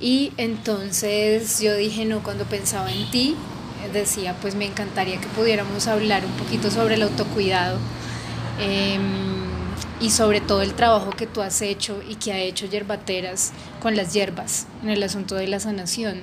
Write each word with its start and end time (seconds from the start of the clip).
Y 0.00 0.32
entonces 0.36 1.60
yo 1.60 1.76
dije, 1.76 2.04
no, 2.04 2.22
cuando 2.22 2.44
pensaba 2.44 2.92
en 2.92 3.10
ti, 3.10 3.36
decía, 3.92 4.36
pues 4.40 4.54
me 4.54 4.66
encantaría 4.66 5.20
que 5.20 5.28
pudiéramos 5.28 5.86
hablar 5.86 6.24
un 6.24 6.32
poquito 6.32 6.70
sobre 6.70 6.94
el 6.94 7.02
autocuidado 7.02 7.78
em, 8.58 9.02
y 10.00 10.10
sobre 10.10 10.40
todo 10.40 10.62
el 10.62 10.74
trabajo 10.74 11.10
que 11.10 11.26
tú 11.26 11.40
has 11.40 11.60
hecho 11.62 12.02
y 12.08 12.16
que 12.16 12.32
ha 12.32 12.38
hecho 12.38 12.66
Yerbateras 12.66 13.52
con 13.80 13.96
las 13.96 14.12
hierbas 14.12 14.66
en 14.82 14.90
el 14.90 15.02
asunto 15.02 15.34
de 15.34 15.46
la 15.46 15.60
sanación. 15.60 16.22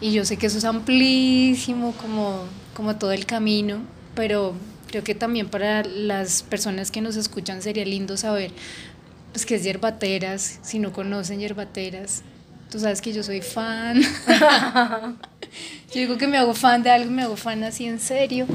Y 0.00 0.12
yo 0.12 0.24
sé 0.24 0.36
que 0.36 0.46
eso 0.46 0.58
es 0.58 0.64
amplísimo 0.64 1.92
como, 1.92 2.44
como 2.74 2.96
todo 2.96 3.12
el 3.12 3.26
camino, 3.26 3.80
pero 4.14 4.54
creo 4.88 5.02
que 5.02 5.14
también 5.14 5.48
para 5.48 5.84
las 5.84 6.42
personas 6.42 6.90
que 6.90 7.00
nos 7.00 7.16
escuchan 7.16 7.62
sería 7.62 7.84
lindo 7.84 8.16
saber 8.16 8.52
pues 9.32 9.46
qué 9.46 9.56
es 9.56 9.64
Yerbateras, 9.64 10.60
si 10.62 10.78
no 10.78 10.92
conocen 10.92 11.40
Yerbateras. 11.40 12.22
Tú 12.70 12.80
sabes 12.80 13.00
que 13.00 13.12
yo 13.12 13.22
soy 13.22 13.42
fan. 13.42 14.02
yo 15.92 16.00
digo 16.00 16.18
que 16.18 16.26
me 16.26 16.36
hago 16.36 16.54
fan 16.54 16.82
de 16.82 16.90
algo, 16.90 17.10
me 17.10 17.22
hago 17.22 17.36
fan 17.36 17.62
así 17.64 17.86
en 17.86 18.00
serio. 18.00 18.46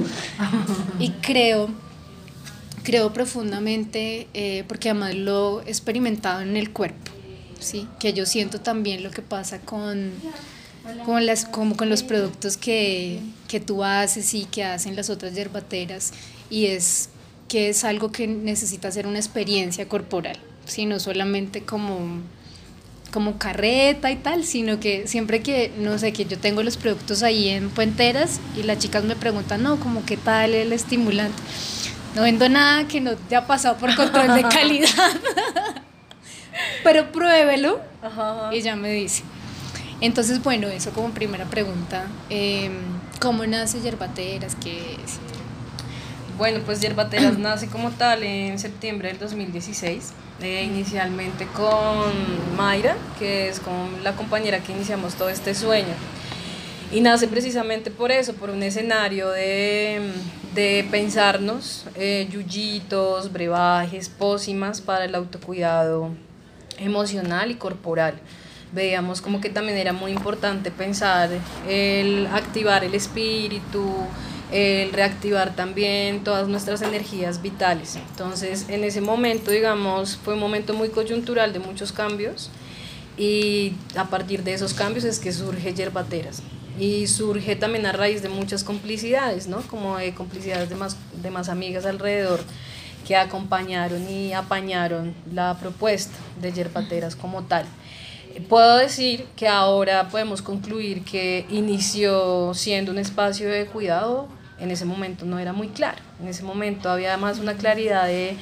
y 0.99 1.11
creo, 1.21 1.69
creo 2.83 3.13
profundamente, 3.13 4.27
eh, 4.33 4.63
porque 4.67 4.89
además 4.89 5.15
lo 5.15 5.61
he 5.61 5.69
experimentado 5.69 6.41
en 6.41 6.57
el 6.57 6.71
cuerpo, 6.71 7.11
¿sí? 7.59 7.87
que 7.99 8.13
yo 8.13 8.25
siento 8.25 8.59
también 8.59 9.03
lo 9.03 9.11
que 9.11 9.21
pasa 9.21 9.59
con, 9.61 10.11
con, 11.05 11.25
las, 11.25 11.45
como 11.45 11.77
con 11.77 11.89
los 11.89 12.03
productos 12.03 12.57
que, 12.57 13.21
que 13.47 13.59
tú 13.59 13.83
haces 13.83 14.33
y 14.33 14.45
que 14.45 14.63
hacen 14.63 14.95
las 14.95 15.09
otras 15.09 15.33
yerbateras, 15.33 16.11
y 16.49 16.65
es 16.65 17.09
que 17.47 17.69
es 17.69 17.83
algo 17.83 18.11
que 18.11 18.27
necesita 18.27 18.91
ser 18.91 19.07
una 19.07 19.19
experiencia 19.19 19.87
corporal, 19.87 20.37
¿sí? 20.65 20.85
no 20.85 20.99
solamente 20.99 21.63
como 21.63 22.21
como 23.11 23.37
carreta 23.37 24.09
y 24.11 24.15
tal, 24.15 24.43
sino 24.45 24.79
que 24.79 25.07
siempre 25.07 25.41
que, 25.41 25.71
no 25.77 25.97
sé, 25.97 26.13
que 26.13 26.25
yo 26.25 26.39
tengo 26.39 26.63
los 26.63 26.77
productos 26.77 27.23
ahí 27.23 27.49
en 27.49 27.69
Puenteras 27.69 28.39
y 28.57 28.63
las 28.63 28.79
chicas 28.79 29.03
me 29.03 29.15
preguntan, 29.15 29.61
no, 29.61 29.79
como 29.79 30.05
qué 30.05 30.17
tal 30.17 30.53
el 30.53 30.73
estimulante. 30.73 31.41
No 32.15 32.23
vendo 32.23 32.49
nada 32.49 32.87
que 32.87 32.99
no 32.99 33.15
te 33.15 33.35
ha 33.35 33.47
pasado 33.47 33.77
por 33.77 33.95
control 33.95 34.35
de 34.35 34.41
calidad, 34.49 35.11
pero 36.83 37.11
pruébelo 37.11 37.79
y 38.51 38.61
ya 38.61 38.75
me 38.75 38.91
dice. 38.91 39.23
Entonces, 40.01 40.41
bueno, 40.41 40.67
eso 40.67 40.91
como 40.91 41.11
primera 41.11 41.45
pregunta, 41.45 42.07
em, 42.29 42.73
¿cómo 43.19 43.45
nace 43.45 43.81
Yerbateras? 43.81 44.55
¿Qué 44.55 44.95
es? 44.95 45.19
Bueno, 46.37 46.59
pues 46.65 46.81
Yerbateras 46.81 47.37
nace 47.37 47.67
como 47.67 47.91
tal 47.91 48.23
en 48.23 48.57
septiembre 48.57 49.09
del 49.09 49.19
2016 49.19 50.11
eh, 50.41 50.63
inicialmente 50.63 51.45
con 51.47 52.11
Mayra, 52.57 52.95
que 53.19 53.49
es 53.49 53.59
con 53.59 54.03
la 54.03 54.15
compañera 54.15 54.59
que 54.59 54.71
iniciamos 54.71 55.15
todo 55.15 55.29
este 55.29 55.53
sueño. 55.53 55.93
Y 56.91 57.01
nace 57.01 57.27
precisamente 57.27 57.89
por 57.91 58.11
eso, 58.11 58.33
por 58.33 58.49
un 58.49 58.63
escenario 58.63 59.29
de, 59.29 60.01
de 60.53 60.85
pensarnos 60.91 61.85
eh, 61.95 62.27
yuyitos, 62.29 63.31
brebajes, 63.31 64.09
pócimas 64.09 64.81
para 64.81 65.05
el 65.05 65.15
autocuidado 65.15 66.09
emocional 66.77 67.51
y 67.51 67.55
corporal. 67.55 68.15
Veíamos 68.73 69.21
como 69.21 69.41
que 69.41 69.49
también 69.49 69.77
era 69.77 69.93
muy 69.93 70.11
importante 70.11 70.71
pensar 70.71 71.29
el 71.67 72.27
activar 72.27 72.83
el 72.83 72.95
espíritu, 72.95 73.85
el 74.51 74.91
reactivar 74.91 75.55
también 75.55 76.23
todas 76.23 76.47
nuestras 76.47 76.81
energías 76.81 77.41
vitales. 77.41 77.95
Entonces, 77.95 78.65
en 78.67 78.83
ese 78.83 79.01
momento, 79.01 79.51
digamos, 79.51 80.17
fue 80.17 80.33
un 80.33 80.39
momento 80.39 80.73
muy 80.73 80.89
coyuntural 80.89 81.53
de 81.53 81.59
muchos 81.59 81.91
cambios 81.91 82.49
y 83.17 83.73
a 83.95 84.05
partir 84.09 84.43
de 84.43 84.53
esos 84.53 84.73
cambios 84.73 85.05
es 85.05 85.19
que 85.19 85.31
surge 85.31 85.73
Yerbateras. 85.73 86.43
Y 86.79 87.07
surge 87.07 87.55
también 87.55 87.85
a 87.85 87.91
raíz 87.91 88.21
de 88.21 88.29
muchas 88.29 88.63
complicidades, 88.63 89.47
¿no? 89.47 89.61
Como 89.61 89.97
de 89.97 90.13
complicidades 90.13 90.69
de 90.69 90.75
más, 90.75 90.97
de 91.21 91.29
más 91.29 91.49
amigas 91.49 91.85
alrededor 91.85 92.39
que 93.05 93.15
acompañaron 93.15 94.09
y 94.09 94.33
apañaron 94.33 95.13
la 95.33 95.57
propuesta 95.59 96.15
de 96.41 96.51
Yerbateras 96.51 97.15
como 97.15 97.43
tal. 97.43 97.65
Puedo 98.47 98.77
decir 98.77 99.25
que 99.35 99.47
ahora 99.47 100.07
podemos 100.09 100.41
concluir 100.41 101.03
que 101.03 101.45
inició 101.49 102.53
siendo 102.53 102.91
un 102.91 102.97
espacio 102.97 103.49
de 103.49 103.65
cuidado 103.65 104.29
en 104.61 104.71
ese 104.71 104.85
momento 104.85 105.25
no 105.25 105.39
era 105.39 105.53
muy 105.53 105.69
claro. 105.69 105.97
En 106.21 106.27
ese 106.27 106.43
momento 106.43 106.89
había 106.89 107.17
más 107.17 107.39
una 107.39 107.55
claridad 107.55 108.05
de 108.05 108.37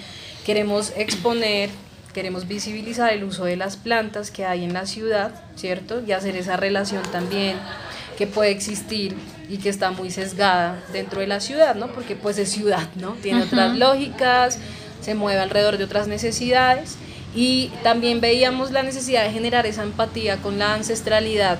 queremos 0.45 0.93
exponer, 0.95 1.69
queremos 2.13 2.47
visibilizar 2.47 3.13
el 3.13 3.23
uso 3.23 3.45
de 3.45 3.55
las 3.55 3.77
plantas 3.77 4.29
que 4.29 4.45
hay 4.45 4.63
en 4.63 4.73
la 4.73 4.85
ciudad, 4.85 5.31
¿cierto? 5.55 6.01
Y 6.05 6.11
hacer 6.11 6.35
esa 6.35 6.57
relación 6.57 7.03
también 7.11 7.57
que 8.17 8.27
puede 8.27 8.51
existir 8.51 9.15
y 9.47 9.57
que 9.57 9.69
está 9.69 9.91
muy 9.91 10.11
sesgada 10.11 10.83
dentro 10.91 11.21
de 11.21 11.27
la 11.27 11.39
ciudad, 11.39 11.75
¿no? 11.75 11.87
Porque 11.87 12.15
pues 12.15 12.37
es 12.37 12.49
ciudad, 12.49 12.89
¿no? 12.95 13.13
Tiene 13.13 13.43
otras 13.43 13.77
lógicas, 13.77 14.59
se 15.01 15.15
mueve 15.15 15.39
alrededor 15.39 15.77
de 15.77 15.85
otras 15.85 16.07
necesidades 16.07 16.97
y 17.33 17.71
también 17.83 18.19
veíamos 18.19 18.71
la 18.71 18.83
necesidad 18.83 19.23
de 19.23 19.31
generar 19.31 19.65
esa 19.65 19.83
empatía 19.83 20.37
con 20.37 20.59
la 20.59 20.73
ancestralidad, 20.73 21.59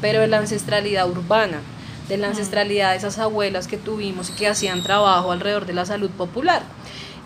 pero 0.00 0.26
la 0.26 0.38
ancestralidad 0.38 1.08
urbana, 1.08 1.60
de 2.08 2.16
la 2.18 2.28
ancestralidad 2.28 2.90
de 2.90 2.98
esas 2.98 3.18
abuelas 3.18 3.66
que 3.66 3.76
tuvimos 3.76 4.30
y 4.30 4.32
que 4.34 4.48
hacían 4.48 4.82
trabajo 4.82 5.32
alrededor 5.32 5.66
de 5.66 5.72
la 5.72 5.86
salud 5.86 6.10
popular. 6.10 6.62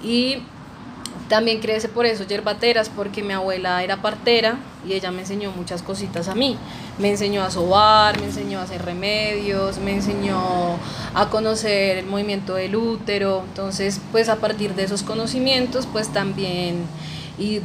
Y 0.02 0.38
también 1.28 1.60
crece 1.60 1.88
por 1.88 2.06
eso 2.06 2.24
yerbateras, 2.24 2.88
porque 2.88 3.22
mi 3.22 3.34
abuela 3.34 3.82
era 3.82 4.00
partera 4.00 4.56
y 4.86 4.94
ella 4.94 5.10
me 5.10 5.20
enseñó 5.20 5.50
muchas 5.50 5.82
cositas 5.82 6.28
a 6.28 6.34
mí. 6.34 6.56
Me 6.98 7.10
enseñó 7.10 7.42
a 7.42 7.50
sobar, 7.50 8.18
me 8.18 8.26
enseñó 8.26 8.60
a 8.60 8.62
hacer 8.62 8.84
remedios, 8.84 9.78
me 9.78 9.92
enseñó 9.92 10.38
a 11.14 11.28
conocer 11.28 11.98
el 11.98 12.06
movimiento 12.06 12.54
del 12.54 12.76
útero. 12.76 13.42
Entonces, 13.46 14.00
pues 14.10 14.28
a 14.28 14.36
partir 14.36 14.74
de 14.74 14.84
esos 14.84 15.02
conocimientos, 15.02 15.86
pues 15.86 16.08
también 16.12 16.86
y 17.38 17.60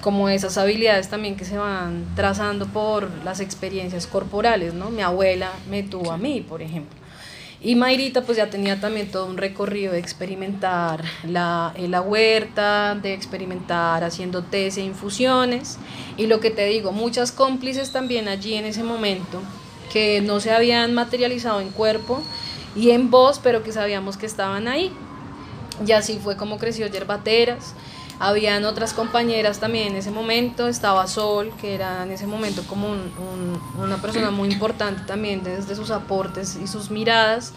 como 0.00 0.28
esas 0.28 0.58
habilidades 0.58 1.08
también 1.08 1.36
que 1.36 1.44
se 1.44 1.58
van 1.58 2.04
trazando 2.14 2.66
por 2.66 3.10
las 3.24 3.40
experiencias 3.40 4.06
corporales, 4.06 4.74
¿no? 4.74 4.90
Mi 4.90 5.02
abuela 5.02 5.50
me 5.70 5.82
tuvo 5.82 6.12
a 6.12 6.18
mí, 6.18 6.40
por 6.40 6.62
ejemplo. 6.62 6.98
Y 7.60 7.74
Mayrita 7.74 8.22
pues 8.22 8.38
ya 8.38 8.50
tenía 8.50 8.80
también 8.80 9.10
todo 9.10 9.26
un 9.26 9.36
recorrido 9.36 9.92
de 9.92 9.98
experimentar 9.98 11.02
la, 11.24 11.74
la 11.76 12.00
huerta, 12.00 12.94
de 12.94 13.14
experimentar 13.14 14.04
haciendo 14.04 14.44
tés 14.44 14.76
e 14.76 14.82
infusiones. 14.82 15.78
Y 16.16 16.26
lo 16.26 16.38
que 16.38 16.50
te 16.50 16.66
digo, 16.66 16.92
muchas 16.92 17.32
cómplices 17.32 17.90
también 17.90 18.28
allí 18.28 18.54
en 18.54 18.64
ese 18.64 18.84
momento 18.84 19.42
que 19.92 20.20
no 20.20 20.38
se 20.38 20.52
habían 20.52 20.94
materializado 20.94 21.60
en 21.60 21.70
cuerpo 21.70 22.22
y 22.76 22.90
en 22.90 23.10
voz, 23.10 23.40
pero 23.42 23.64
que 23.64 23.72
sabíamos 23.72 24.16
que 24.16 24.26
estaban 24.26 24.68
ahí. 24.68 24.92
Y 25.84 25.92
así 25.92 26.20
fue 26.22 26.36
como 26.36 26.58
creció 26.58 26.86
Yerbateras. 26.86 27.74
Habían 28.20 28.64
otras 28.64 28.94
compañeras 28.94 29.60
también 29.60 29.88
en 29.88 29.96
ese 29.96 30.10
momento, 30.10 30.66
estaba 30.66 31.06
Sol, 31.06 31.52
que 31.60 31.74
era 31.74 32.02
en 32.02 32.10
ese 32.10 32.26
momento 32.26 32.62
como 32.66 32.88
una 33.80 33.96
persona 33.98 34.30
muy 34.32 34.52
importante 34.52 35.02
también 35.06 35.44
desde 35.44 35.76
sus 35.76 35.90
aportes 35.90 36.58
y 36.62 36.66
sus 36.66 36.90
miradas, 36.90 37.52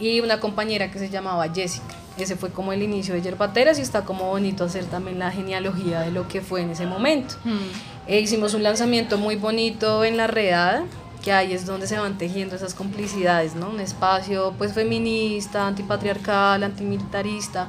y 0.00 0.20
una 0.20 0.40
compañera 0.40 0.90
que 0.90 0.98
se 0.98 1.08
llamaba 1.08 1.48
Jessica. 1.54 1.94
Ese 2.18 2.36
fue 2.36 2.50
como 2.50 2.72
el 2.72 2.82
inicio 2.82 3.14
de 3.14 3.22
Yerbateras 3.22 3.78
y 3.78 3.82
está 3.82 4.04
como 4.04 4.28
bonito 4.28 4.64
hacer 4.64 4.84
también 4.86 5.18
la 5.18 5.30
genealogía 5.30 6.00
de 6.00 6.10
lo 6.10 6.26
que 6.26 6.40
fue 6.40 6.62
en 6.62 6.70
ese 6.70 6.84
momento. 6.84 7.36
Hmm. 7.44 7.58
E 8.06 8.18
hicimos 8.20 8.54
un 8.54 8.64
lanzamiento 8.64 9.16
muy 9.16 9.36
bonito 9.36 10.04
en 10.04 10.16
la 10.16 10.26
redada, 10.26 10.84
que 11.22 11.32
ahí 11.32 11.52
es 11.52 11.64
donde 11.64 11.86
se 11.86 11.98
van 11.98 12.18
tejiendo 12.18 12.56
esas 12.56 12.74
complicidades, 12.74 13.54
¿no? 13.54 13.70
Un 13.70 13.80
espacio 13.80 14.52
pues 14.58 14.72
feminista, 14.72 15.68
antipatriarcal, 15.68 16.64
antimilitarista, 16.64 17.68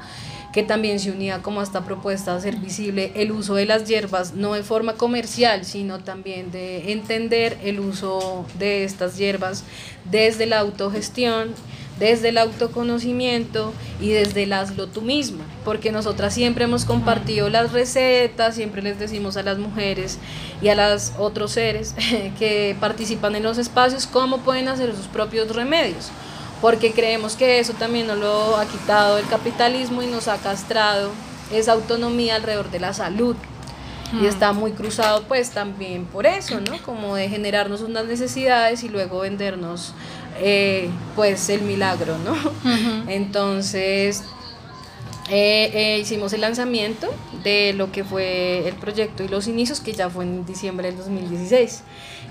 que 0.53 0.63
también 0.63 0.99
se 0.99 1.11
unía 1.11 1.41
como 1.41 1.59
a 1.59 1.63
esta 1.63 1.83
propuesta 1.83 2.31
de 2.31 2.37
hacer 2.37 2.57
visible 2.57 3.11
el 3.15 3.31
uso 3.31 3.55
de 3.55 3.65
las 3.65 3.85
hierbas, 3.85 4.35
no 4.35 4.53
de 4.53 4.63
forma 4.63 4.93
comercial, 4.93 5.65
sino 5.65 5.99
también 5.99 6.51
de 6.51 6.91
entender 6.91 7.57
el 7.63 7.79
uso 7.79 8.45
de 8.59 8.83
estas 8.83 9.17
hierbas 9.17 9.63
desde 10.09 10.45
la 10.45 10.59
autogestión, 10.59 11.55
desde 11.99 12.29
el 12.29 12.37
autoconocimiento 12.37 13.73
y 13.99 14.09
desde 14.09 14.43
el 14.43 14.53
hazlo 14.53 14.87
tú 14.87 15.01
misma, 15.01 15.43
porque 15.65 15.91
nosotras 15.91 16.35
siempre 16.35 16.65
hemos 16.65 16.85
compartido 16.85 17.49
las 17.49 17.71
recetas, 17.71 18.55
siempre 18.55 18.83
les 18.83 18.99
decimos 18.99 19.37
a 19.37 19.43
las 19.43 19.57
mujeres 19.57 20.19
y 20.61 20.67
a 20.67 20.75
los 20.75 21.13
otros 21.17 21.51
seres 21.51 21.95
que 22.37 22.75
participan 22.79 23.35
en 23.35 23.43
los 23.43 23.57
espacios 23.57 24.05
cómo 24.05 24.39
pueden 24.39 24.67
hacer 24.67 24.95
sus 24.95 25.07
propios 25.07 25.55
remedios 25.55 26.11
porque 26.63 26.93
creemos 26.93 27.35
que 27.35 27.59
eso 27.59 27.73
también 27.73 28.07
nos 28.07 28.17
lo 28.17 28.55
ha 28.55 28.65
quitado 28.65 29.17
el 29.17 29.27
capitalismo 29.27 30.01
y 30.01 30.07
nos 30.07 30.29
ha 30.29 30.37
castrado 30.37 31.11
esa 31.51 31.73
autonomía 31.73 32.35
alrededor 32.35 32.71
de 32.71 32.79
la 32.79 32.93
salud. 32.93 33.35
Y 34.13 34.15
hmm. 34.15 34.25
está 34.27 34.53
muy 34.53 34.71
cruzado 34.71 35.23
pues 35.23 35.49
también 35.49 36.05
por 36.05 36.25
eso, 36.25 36.61
¿no? 36.61 36.81
Como 36.85 37.17
de 37.17 37.27
generarnos 37.27 37.81
unas 37.81 38.05
necesidades 38.05 38.81
y 38.85 38.87
luego 38.87 39.19
vendernos 39.19 39.93
eh, 40.39 40.89
pues 41.17 41.49
el 41.49 41.63
milagro, 41.63 42.17
¿no? 42.19 42.33
Entonces, 43.09 44.23
eh, 45.29 45.71
eh, 45.73 45.99
hicimos 45.99 46.33
el 46.33 46.41
lanzamiento 46.41 47.07
de 47.43 47.73
lo 47.73 47.91
que 47.91 48.03
fue 48.03 48.67
el 48.67 48.75
proyecto 48.75 49.23
y 49.23 49.29
los 49.29 49.47
inicios, 49.47 49.79
que 49.79 49.93
ya 49.93 50.09
fue 50.09 50.25
en 50.25 50.45
diciembre 50.45 50.89
del 50.89 50.97
2016. 50.97 51.83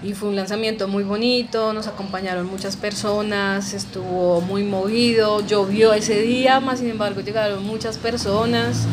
Y 0.02 0.14
fue 0.14 0.28
un 0.28 0.36
lanzamiento 0.36 0.88
muy 0.88 1.04
bonito, 1.04 1.72
nos 1.72 1.86
acompañaron 1.86 2.46
muchas 2.46 2.76
personas, 2.76 3.72
estuvo 3.72 4.40
muy 4.40 4.64
movido, 4.64 5.46
llovió 5.46 5.92
ese 5.94 6.20
día, 6.20 6.60
más 6.60 6.80
sin 6.80 6.90
embargo 6.90 7.20
llegaron 7.20 7.64
muchas 7.64 7.98
personas, 7.98 8.84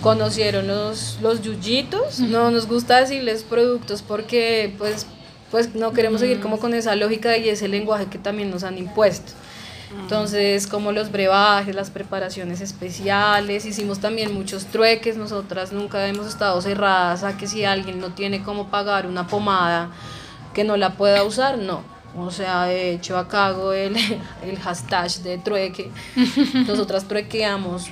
conocieron 0.00 0.68
los, 0.68 1.18
los 1.20 1.42
yuyitos, 1.42 2.20
no 2.20 2.50
nos 2.50 2.66
gusta 2.68 3.00
decirles 3.00 3.42
productos 3.42 4.02
porque 4.02 4.72
pues, 4.78 5.06
pues 5.50 5.74
no 5.74 5.92
queremos 5.92 6.20
seguir 6.20 6.40
como 6.40 6.58
con 6.58 6.74
esa 6.74 6.94
lógica 6.94 7.36
y 7.36 7.48
ese 7.48 7.68
lenguaje 7.68 8.06
que 8.06 8.18
también 8.18 8.50
nos 8.50 8.62
han 8.62 8.78
impuesto. 8.78 9.32
Entonces, 10.00 10.66
como 10.66 10.92
los 10.92 11.10
brebajes, 11.10 11.74
las 11.74 11.90
preparaciones 11.90 12.60
especiales, 12.60 13.64
hicimos 13.64 13.98
también 13.98 14.34
muchos 14.34 14.66
trueques, 14.66 15.16
nosotras 15.16 15.72
nunca 15.72 16.06
hemos 16.06 16.26
estado 16.26 16.60
cerradas 16.60 17.24
a 17.24 17.36
que 17.36 17.46
si 17.46 17.64
alguien 17.64 18.00
no 18.00 18.12
tiene 18.12 18.42
cómo 18.42 18.68
pagar 18.68 19.06
una 19.06 19.26
pomada 19.26 19.90
que 20.54 20.64
no 20.64 20.76
la 20.76 20.94
pueda 20.94 21.24
usar, 21.24 21.58
no. 21.58 21.82
O 22.16 22.30
sea, 22.30 22.64
de 22.64 22.92
hecho 22.92 23.16
acá 23.16 23.46
hago 23.46 23.72
el, 23.72 23.96
el 24.42 24.58
hashtag 24.58 25.10
de 25.22 25.38
trueque. 25.38 25.90
Nosotras 26.66 27.04
truequeamos 27.04 27.90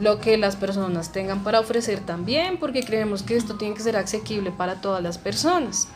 lo 0.00 0.20
que 0.20 0.38
las 0.38 0.56
personas 0.56 1.12
tengan 1.12 1.42
para 1.42 1.60
ofrecer 1.60 2.00
también, 2.00 2.58
porque 2.58 2.82
creemos 2.82 3.22
que 3.22 3.36
esto 3.36 3.56
tiene 3.56 3.74
que 3.74 3.82
ser 3.82 3.96
asequible 3.96 4.52
para 4.52 4.80
todas 4.80 5.02
las 5.02 5.18
personas. 5.18 5.88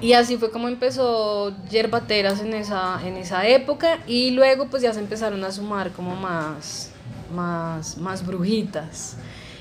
Y 0.00 0.12
así 0.12 0.36
fue 0.36 0.50
como 0.50 0.68
empezó 0.68 1.54
Yerbateras 1.70 2.40
en 2.40 2.52
esa, 2.52 3.00
en 3.04 3.16
esa 3.16 3.46
época 3.46 3.98
y 4.06 4.30
luego 4.32 4.66
pues 4.66 4.82
ya 4.82 4.92
se 4.92 5.00
empezaron 5.00 5.42
a 5.42 5.50
sumar 5.50 5.90
como 5.92 6.14
más, 6.16 6.90
más, 7.34 7.96
más 7.96 8.24
brujitas 8.26 9.16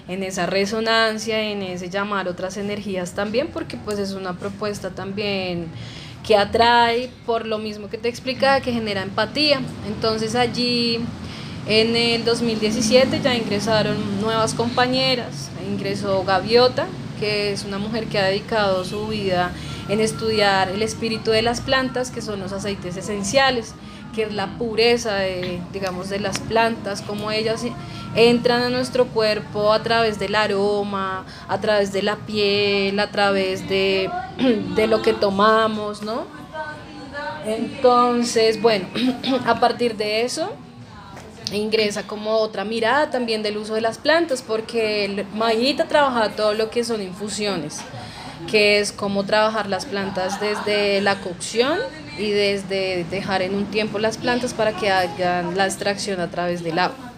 en 0.07 0.23
esa 0.23 0.45
resonancia, 0.45 1.39
en 1.41 1.61
ese 1.63 1.89
llamar 1.89 2.27
otras 2.27 2.57
energías 2.57 3.13
también, 3.13 3.47
porque 3.47 3.77
pues 3.77 3.97
es 3.97 4.11
una 4.11 4.37
propuesta 4.37 4.91
también 4.91 5.67
que 6.25 6.35
atrae 6.35 7.09
por 7.25 7.45
lo 7.45 7.57
mismo 7.57 7.87
que 7.87 7.97
te 7.97 8.09
explicaba, 8.09 8.59
que 8.59 8.71
genera 8.71 9.03
empatía. 9.03 9.61
Entonces 9.87 10.35
allí 10.35 10.99
en 11.67 11.95
el 11.95 12.25
2017 12.25 13.21
ya 13.21 13.35
ingresaron 13.35 14.21
nuevas 14.21 14.53
compañeras, 14.53 15.49
ingresó 15.67 16.23
Gaviota, 16.23 16.87
que 17.19 17.53
es 17.53 17.63
una 17.63 17.77
mujer 17.77 18.07
que 18.07 18.19
ha 18.19 18.25
dedicado 18.25 18.83
su 18.83 19.07
vida 19.07 19.51
en 19.89 19.99
estudiar 19.99 20.69
el 20.69 20.81
espíritu 20.81 21.31
de 21.31 21.41
las 21.41 21.61
plantas, 21.61 22.11
que 22.11 22.21
son 22.21 22.39
los 22.39 22.51
aceites 22.51 22.97
esenciales, 22.97 23.75
que 24.13 24.23
es 24.23 24.33
la 24.33 24.57
pureza 24.57 25.15
de, 25.15 25.61
digamos, 25.73 26.09
de 26.09 26.19
las 26.19 26.39
plantas, 26.39 27.01
como 27.01 27.31
ellas 27.31 27.63
entran 28.15 28.63
a 28.63 28.69
nuestro 28.69 29.07
cuerpo 29.07 29.73
a 29.73 29.83
través 29.83 30.17
del 30.17 30.35
aroma, 30.35 31.25
a 31.47 31.59
través 31.59 31.91
de 31.91 32.01
la 32.01 32.15
piel, 32.15 32.99
a 32.99 33.11
través 33.11 33.67
de, 33.67 34.09
de 34.75 34.87
lo 34.87 35.01
que 35.01 35.13
tomamos, 35.13 36.01
¿no? 36.01 36.25
Entonces, 37.45 38.61
bueno, 38.61 38.87
a 39.45 39.59
partir 39.59 39.97
de 39.97 40.23
eso 40.23 40.51
ingresa 41.51 42.07
como 42.07 42.31
otra 42.37 42.65
mirada 42.65 43.11
también 43.11 43.43
del 43.43 43.57
uso 43.57 43.75
de 43.75 43.81
las 43.81 43.99
plantas, 43.99 44.41
porque 44.41 45.25
Mayita 45.35 45.87
trabaja 45.87 46.29
todo 46.29 46.53
lo 46.53 46.71
que 46.71 46.83
son 46.83 47.03
infusiones 47.03 47.81
que 48.49 48.79
es 48.79 48.91
cómo 48.91 49.23
trabajar 49.23 49.67
las 49.67 49.85
plantas 49.85 50.39
desde 50.39 51.01
la 51.01 51.19
cocción 51.19 51.79
y 52.17 52.29
desde 52.31 53.05
dejar 53.09 53.41
en 53.41 53.55
un 53.55 53.65
tiempo 53.65 53.99
las 53.99 54.17
plantas 54.17 54.53
para 54.53 54.73
que 54.73 54.89
hagan 54.89 55.57
la 55.57 55.65
extracción 55.65 56.19
a 56.19 56.29
través 56.29 56.63
del 56.63 56.79
agua. 56.79 57.11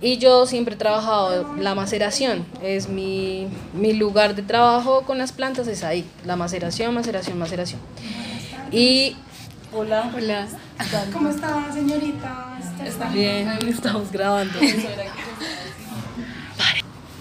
Y 0.00 0.18
yo 0.18 0.46
siempre 0.46 0.74
he 0.74 0.78
trabajado 0.78 1.54
la 1.56 1.74
maceración, 1.74 2.44
es 2.62 2.88
mi, 2.88 3.48
mi 3.72 3.94
lugar 3.94 4.34
de 4.34 4.42
trabajo 4.42 5.02
con 5.02 5.16
las 5.16 5.32
plantas, 5.32 5.66
es 5.68 5.82
ahí, 5.84 6.04
la 6.24 6.36
maceración, 6.36 6.94
maceración, 6.94 7.38
maceración. 7.38 7.80
Y 8.70 9.16
Hola. 9.72 10.10
Hola. 10.14 10.46
¿Cómo 11.12 11.28
está, 11.28 11.70
señorita? 11.72 12.58
¿Está 12.84 13.10
bien? 13.10 13.50
Estamos 13.68 14.10
grabando. 14.10 14.58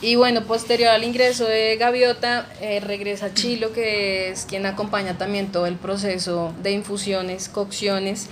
Y 0.05 0.17
bueno, 0.17 0.43
posterior 0.43 0.89
al 0.89 1.03
ingreso 1.03 1.47
de 1.47 1.77
Gaviota, 1.77 2.45
eh, 2.61 2.79
regresa 2.79 3.33
Chilo, 3.33 3.73
que 3.73 4.29
es 4.29 4.45
quien 4.45 4.67
acompaña 4.67 5.17
también 5.17 5.51
todo 5.51 5.65
el 5.65 5.77
proceso 5.77 6.53
de 6.61 6.73
infusiones, 6.73 7.49
cocciones 7.49 8.29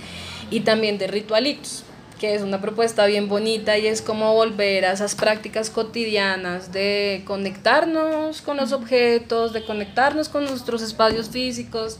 y 0.52 0.60
también 0.60 0.98
de 0.98 1.08
ritualitos, 1.08 1.82
que 2.20 2.36
es 2.36 2.42
una 2.42 2.60
propuesta 2.60 3.06
bien 3.06 3.28
bonita 3.28 3.76
y 3.76 3.88
es 3.88 4.02
como 4.02 4.34
volver 4.34 4.84
a 4.84 4.92
esas 4.92 5.16
prácticas 5.16 5.68
cotidianas 5.68 6.70
de 6.70 7.22
conectarnos 7.26 8.40
con 8.40 8.56
los 8.56 8.70
objetos, 8.70 9.52
de 9.52 9.64
conectarnos 9.64 10.28
con 10.28 10.44
nuestros 10.44 10.80
espacios 10.80 11.28
físicos, 11.28 11.98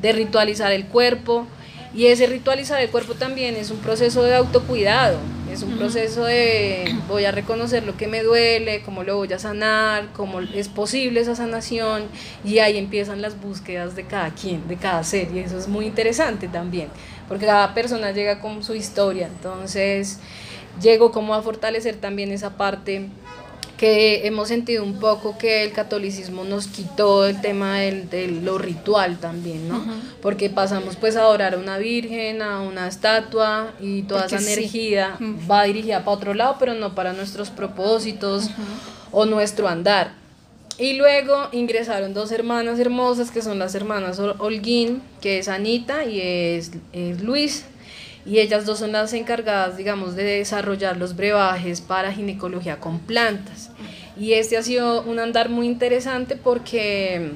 de 0.00 0.12
ritualizar 0.12 0.70
el 0.70 0.86
cuerpo 0.86 1.48
y 1.94 2.06
ese 2.06 2.26
ritualizar 2.26 2.80
el 2.80 2.90
cuerpo 2.90 3.14
también 3.14 3.56
es 3.56 3.70
un 3.70 3.78
proceso 3.78 4.22
de 4.22 4.34
autocuidado, 4.34 5.18
es 5.50 5.62
un 5.62 5.78
proceso 5.78 6.24
de 6.24 6.94
voy 7.08 7.24
a 7.24 7.32
reconocer 7.32 7.84
lo 7.84 7.96
que 7.96 8.06
me 8.06 8.22
duele, 8.22 8.82
cómo 8.82 9.02
lo 9.04 9.16
voy 9.16 9.32
a 9.32 9.38
sanar, 9.38 10.08
cómo 10.12 10.40
es 10.40 10.68
posible 10.68 11.20
esa 11.20 11.34
sanación 11.34 12.04
y 12.44 12.58
ahí 12.58 12.76
empiezan 12.76 13.22
las 13.22 13.40
búsquedas 13.40 13.96
de 13.96 14.04
cada 14.04 14.30
quien, 14.30 14.66
de 14.68 14.76
cada 14.76 15.02
ser 15.04 15.28
y 15.34 15.38
eso 15.38 15.56
es 15.58 15.68
muy 15.68 15.86
interesante 15.86 16.48
también, 16.48 16.88
porque 17.28 17.46
cada 17.46 17.72
persona 17.74 18.10
llega 18.10 18.40
con 18.40 18.62
su 18.62 18.74
historia, 18.74 19.28
entonces 19.28 20.18
llego 20.80 21.10
como 21.12 21.34
a 21.34 21.42
fortalecer 21.42 21.96
también 21.96 22.32
esa 22.32 22.56
parte 22.56 23.08
que 23.76 24.26
hemos 24.26 24.48
sentido 24.48 24.82
un 24.82 24.98
poco 24.98 25.36
que 25.36 25.62
el 25.62 25.72
catolicismo 25.72 26.44
nos 26.44 26.66
quitó 26.66 27.26
el 27.26 27.40
tema 27.40 27.78
del, 27.78 28.08
de 28.08 28.28
lo 28.28 28.56
ritual 28.56 29.18
también, 29.18 29.68
¿no? 29.68 29.84
Porque 30.22 30.48
pasamos 30.48 30.96
pues 30.96 31.16
a 31.16 31.20
adorar 31.20 31.54
a 31.54 31.58
una 31.58 31.76
virgen, 31.76 32.40
a 32.40 32.62
una 32.62 32.88
estatua 32.88 33.74
y 33.80 34.02
toda 34.02 34.26
esa 34.26 34.38
energía 34.38 35.18
va 35.50 35.64
dirigida 35.64 36.04
para 36.04 36.16
otro 36.16 36.34
lado, 36.34 36.56
pero 36.58 36.74
no 36.74 36.94
para 36.94 37.12
nuestros 37.12 37.50
propósitos 37.50 38.48
o 39.12 39.26
nuestro 39.26 39.68
andar. 39.68 40.14
Y 40.78 40.94
luego 40.94 41.48
ingresaron 41.52 42.12
dos 42.12 42.32
hermanas 42.32 42.78
hermosas 42.78 43.30
que 43.30 43.42
son 43.42 43.58
las 43.58 43.74
hermanas 43.74 44.18
Holguín, 44.18 45.02
que 45.20 45.38
es 45.38 45.48
Anita 45.48 46.04
y 46.04 46.20
es, 46.20 46.72
es 46.92 47.22
Luis 47.22 47.64
y 48.26 48.40
ellas 48.40 48.66
dos 48.66 48.80
son 48.80 48.92
las 48.92 49.12
encargadas, 49.12 49.76
digamos, 49.76 50.16
de 50.16 50.24
desarrollar 50.24 50.96
los 50.96 51.14
brebajes 51.14 51.80
para 51.80 52.12
ginecología 52.12 52.80
con 52.80 52.98
plantas. 52.98 53.70
Y 54.18 54.32
este 54.32 54.56
ha 54.56 54.62
sido 54.62 55.02
un 55.02 55.20
andar 55.20 55.48
muy 55.48 55.66
interesante 55.66 56.36
porque 56.36 57.32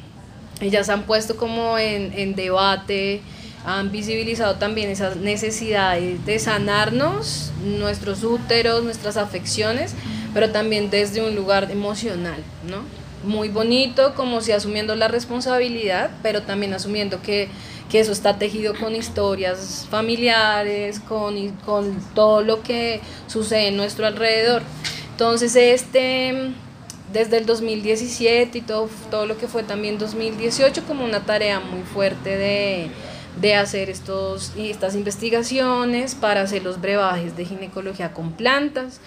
ellas 0.61 0.89
han 0.89 1.05
puesto 1.05 1.37
como 1.37 1.79
en, 1.79 2.13
en 2.19 2.35
debate, 2.35 3.20
han 3.65 3.93
visibilizado 3.93 4.56
también 4.56 4.91
esas 4.91 5.17
necesidades 5.17 6.25
de 6.27 6.39
sanarnos, 6.39 7.53
nuestros 7.63 8.25
úteros, 8.25 8.82
nuestras 8.82 9.17
afecciones, 9.17 9.94
pero 10.35 10.51
también 10.51 10.91
desde 10.91 11.23
un 11.23 11.37
lugar 11.37 11.70
emocional, 11.70 12.43
¿no? 12.69 12.82
Muy 13.23 13.51
bonito, 13.51 14.15
como 14.15 14.41
si 14.41 14.53
asumiendo 14.53 14.97
la 14.97 15.09
responsabilidad, 15.09 16.11
pero 16.23 16.43
también 16.43 16.73
asumiendo 16.73 17.20
que 17.20 17.49
que 17.91 18.01
eso 18.01 18.13
está 18.13 18.39
tejido 18.39 18.75
con 18.75 18.94
historias 18.94 19.87
familiares, 19.91 21.01
con, 21.01 21.51
con 21.67 22.01
todo 22.15 22.43
lo 22.43 22.63
que 22.63 23.01
sucede 23.27 23.69
en 23.69 23.77
nuestro 23.77 24.06
alrededor. 24.06 24.63
Entonces, 25.11 25.56
este, 25.56 26.53
desde 27.13 27.39
el 27.39 27.47
2017 27.47 28.59
y 28.59 28.61
todo, 28.61 28.89
todo 29.11 29.27
lo 29.27 29.37
que 29.37 29.49
fue 29.49 29.65
también 29.65 29.99
2018, 29.99 30.85
como 30.87 31.05
una 31.05 31.20
tarea 31.27 31.61
muy 31.61 31.82
fuerte 31.82 32.37
de, 32.37 32.91
de 33.41 33.55
hacer 33.55 33.91
estos, 33.91 34.53
estas 34.56 34.94
investigaciones 34.94 36.15
para 36.15 36.43
hacer 36.43 36.63
los 36.63 36.81
brebajes 36.81 37.37
de 37.37 37.44
ginecología 37.44 38.13
con 38.13 38.32
plantas 38.32 39.01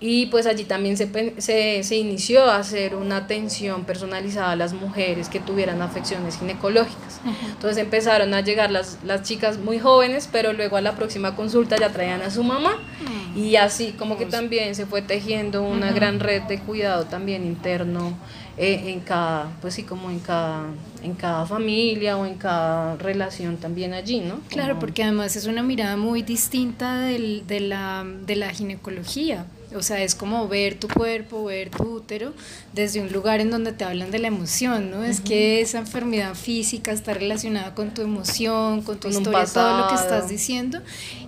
y 0.00 0.26
pues 0.26 0.46
allí 0.46 0.64
también 0.64 0.96
se, 0.96 1.10
se, 1.38 1.82
se, 1.82 1.96
inició 1.96 2.44
a 2.44 2.58
hacer 2.58 2.94
una 2.94 3.16
atención 3.16 3.84
personalizada 3.84 4.52
a 4.52 4.56
las 4.56 4.72
mujeres 4.72 5.28
que 5.28 5.40
tuvieran 5.40 5.82
afecciones 5.82 6.38
ginecológicas. 6.38 7.20
Entonces 7.50 7.78
empezaron 7.78 8.32
a 8.32 8.40
llegar 8.40 8.70
las, 8.70 8.98
las 9.04 9.22
chicas 9.22 9.58
muy 9.58 9.80
jóvenes, 9.80 10.28
pero 10.30 10.52
luego 10.52 10.76
a 10.76 10.82
la 10.82 10.94
próxima 10.94 11.34
consulta 11.34 11.76
ya 11.76 11.90
traían 11.90 12.22
a 12.22 12.30
su 12.30 12.44
mamá 12.44 12.76
mm. 12.76 13.38
y 13.38 13.56
así 13.56 13.92
como 13.92 14.16
que 14.16 14.26
también 14.26 14.76
se 14.76 14.86
fue 14.86 15.02
tejiendo 15.02 15.62
una 15.62 15.90
gran 15.90 16.20
red 16.20 16.42
de 16.42 16.60
cuidado 16.60 17.06
también 17.06 17.44
interno 17.44 18.16
eh, 18.56 18.92
en 18.92 19.00
cada, 19.00 19.50
pues 19.60 19.74
sí, 19.74 19.82
como 19.82 20.10
en 20.10 20.20
cada, 20.20 20.66
en 21.02 21.14
cada 21.14 21.44
familia 21.44 22.16
o 22.16 22.24
en 22.24 22.34
cada 22.34 22.96
relación 22.96 23.56
también 23.56 23.94
allí, 23.94 24.20
¿no? 24.20 24.40
Claro, 24.48 24.78
porque 24.78 25.02
además 25.02 25.34
es 25.34 25.46
una 25.46 25.62
mirada 25.64 25.96
muy 25.96 26.22
distinta 26.22 27.00
del, 27.00 27.46
de, 27.48 27.60
la, 27.60 28.04
de 28.04 28.36
la 28.36 28.50
ginecología 28.50 29.46
O 29.74 29.82
sea, 29.82 30.02
es 30.02 30.14
como 30.14 30.48
ver 30.48 30.78
tu 30.78 30.88
cuerpo, 30.88 31.44
ver 31.44 31.70
tu 31.70 31.84
útero 31.84 32.32
desde 32.72 33.00
un 33.00 33.12
lugar 33.12 33.40
en 33.40 33.50
donde 33.50 33.72
te 33.72 33.84
hablan 33.84 34.10
de 34.10 34.18
la 34.18 34.28
emoción, 34.28 34.90
¿no? 34.90 35.04
Es 35.04 35.20
que 35.20 35.60
esa 35.60 35.78
enfermedad 35.78 36.34
física 36.34 36.92
está 36.92 37.14
relacionada 37.14 37.74
con 37.74 37.92
tu 37.92 38.02
emoción, 38.02 38.82
con 38.82 38.98
tu 38.98 39.08
historia, 39.08 39.44
todo 39.44 39.78
lo 39.78 39.88
que 39.88 39.94
estás 39.94 40.28
diciendo. 40.28 40.80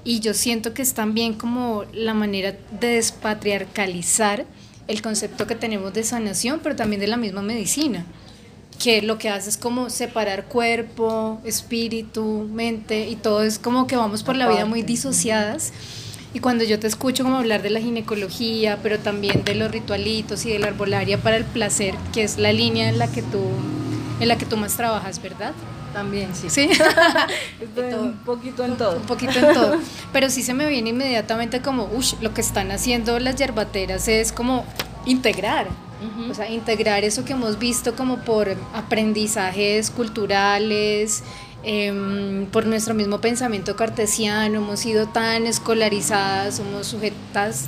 Y 0.05 0.21
yo 0.21 0.35
siento 0.35 0.73
que 0.73 0.83
es 0.83 0.95
también 0.95 1.35
como 1.35 1.85
la 1.93 2.15
manera 2.15 2.57
de 2.81 2.89
despatriarcalizar 2.89 4.47
el 4.89 5.03
concepto 5.03 5.47
que 5.47 5.55
tenemos 5.55 5.93
de 5.93 6.03
sanación, 6.03 6.61
pero 6.63 6.77
también 6.77 7.01
de 7.01 7.07
la 7.07 7.17
misma 7.17 7.43
medicina 7.43 8.07
que 8.83 9.03
lo 9.03 9.19
que 9.19 9.29
hace 9.29 9.51
es 9.51 9.59
como 9.59 9.91
separar 9.91 10.47
cuerpo, 10.47 11.41
espíritu, 11.45 12.49
mente 12.51 13.09
y 13.09 13.15
todo 13.15 13.43
es 13.43 13.59
como 13.59 13.87
que 13.87 13.95
vamos 13.95 14.23
por 14.23 14.37
la 14.37 14.49
vida 14.49 14.65
muy 14.65 14.83
disociadas. 14.83 15.73
Y 16.33 16.41
cuando 16.41 16.65
yo 16.65 16.79
te 16.79 16.87
escucho 16.87 17.25
como 17.25 17.39
hablar 17.39 17.63
de 17.63 17.71
la 17.71 17.81
ginecología, 17.81 18.79
pero 18.83 18.99
también 18.99 19.43
de 19.45 19.55
los 19.55 19.71
ritualitos 19.71 20.47
y 20.47 20.53
de 20.53 20.59
la 20.61 20.69
arbolaria 20.69 21.19
para 21.19 21.37
el 21.37 21.45
placer, 21.45 21.95
que 22.13 22.23
es 22.23 22.39
la 22.39 22.53
línea 22.53 22.89
en 22.89 22.99
la 22.99 23.09
que 23.09 23.23
tú, 23.23 23.43
en 24.21 24.29
la 24.29 24.39
que 24.39 24.47
tú 24.47 24.57
más 24.57 24.77
trabajas, 24.77 25.21
¿verdad? 25.21 25.53
También, 25.93 26.35
sí. 26.35 26.49
Sí. 26.49 26.71
un 27.99 28.17
poquito 28.25 28.65
en 28.65 28.77
todo. 28.77 28.97
Un 28.97 29.07
poquito 29.07 29.39
en 29.39 29.55
todo. 29.55 29.77
Pero 30.13 30.31
sí 30.31 30.43
se 30.43 30.55
me 30.55 30.67
viene 30.67 30.91
inmediatamente 30.91 31.63
como, 31.63 31.85
uff, 31.85 32.15
lo 32.21 32.33
que 32.33 32.41
están 32.41 32.71
haciendo 32.71 33.19
las 33.19 33.37
yerbateras 33.37 34.07
es 34.07 34.33
como 34.33 34.65
integrar. 35.07 35.67
O 36.31 36.35
sea, 36.35 36.49
integrar 36.49 37.05
eso 37.05 37.27
que 37.27 37.35
hemos 37.35 37.59
visto 37.59 37.95
como 37.95 38.21
por 38.21 38.57
aprendizajes 38.73 39.91
culturales, 39.91 41.23
Em, 41.63 42.47
por 42.47 42.65
nuestro 42.67 42.95
mismo 42.95 43.21
pensamiento 43.21 43.77
cartesiano, 43.77 44.59
hemos 44.59 44.81
sido 44.81 45.07
tan 45.09 45.47
escolarizadas, 45.47 46.57
somos 46.57 46.87
sujetas, 46.87 47.67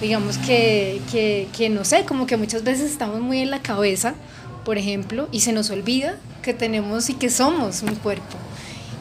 digamos 0.00 0.36
que, 0.38 1.00
que, 1.10 1.48
que, 1.56 1.70
no 1.70 1.84
sé, 1.84 2.04
como 2.04 2.26
que 2.26 2.36
muchas 2.36 2.64
veces 2.64 2.90
estamos 2.90 3.20
muy 3.20 3.40
en 3.40 3.50
la 3.50 3.62
cabeza, 3.62 4.14
por 4.64 4.76
ejemplo, 4.76 5.28
y 5.32 5.40
se 5.40 5.52
nos 5.52 5.70
olvida 5.70 6.16
que 6.42 6.52
tenemos 6.52 7.08
y 7.08 7.14
que 7.14 7.30
somos 7.30 7.82
un 7.82 7.94
cuerpo 7.94 8.36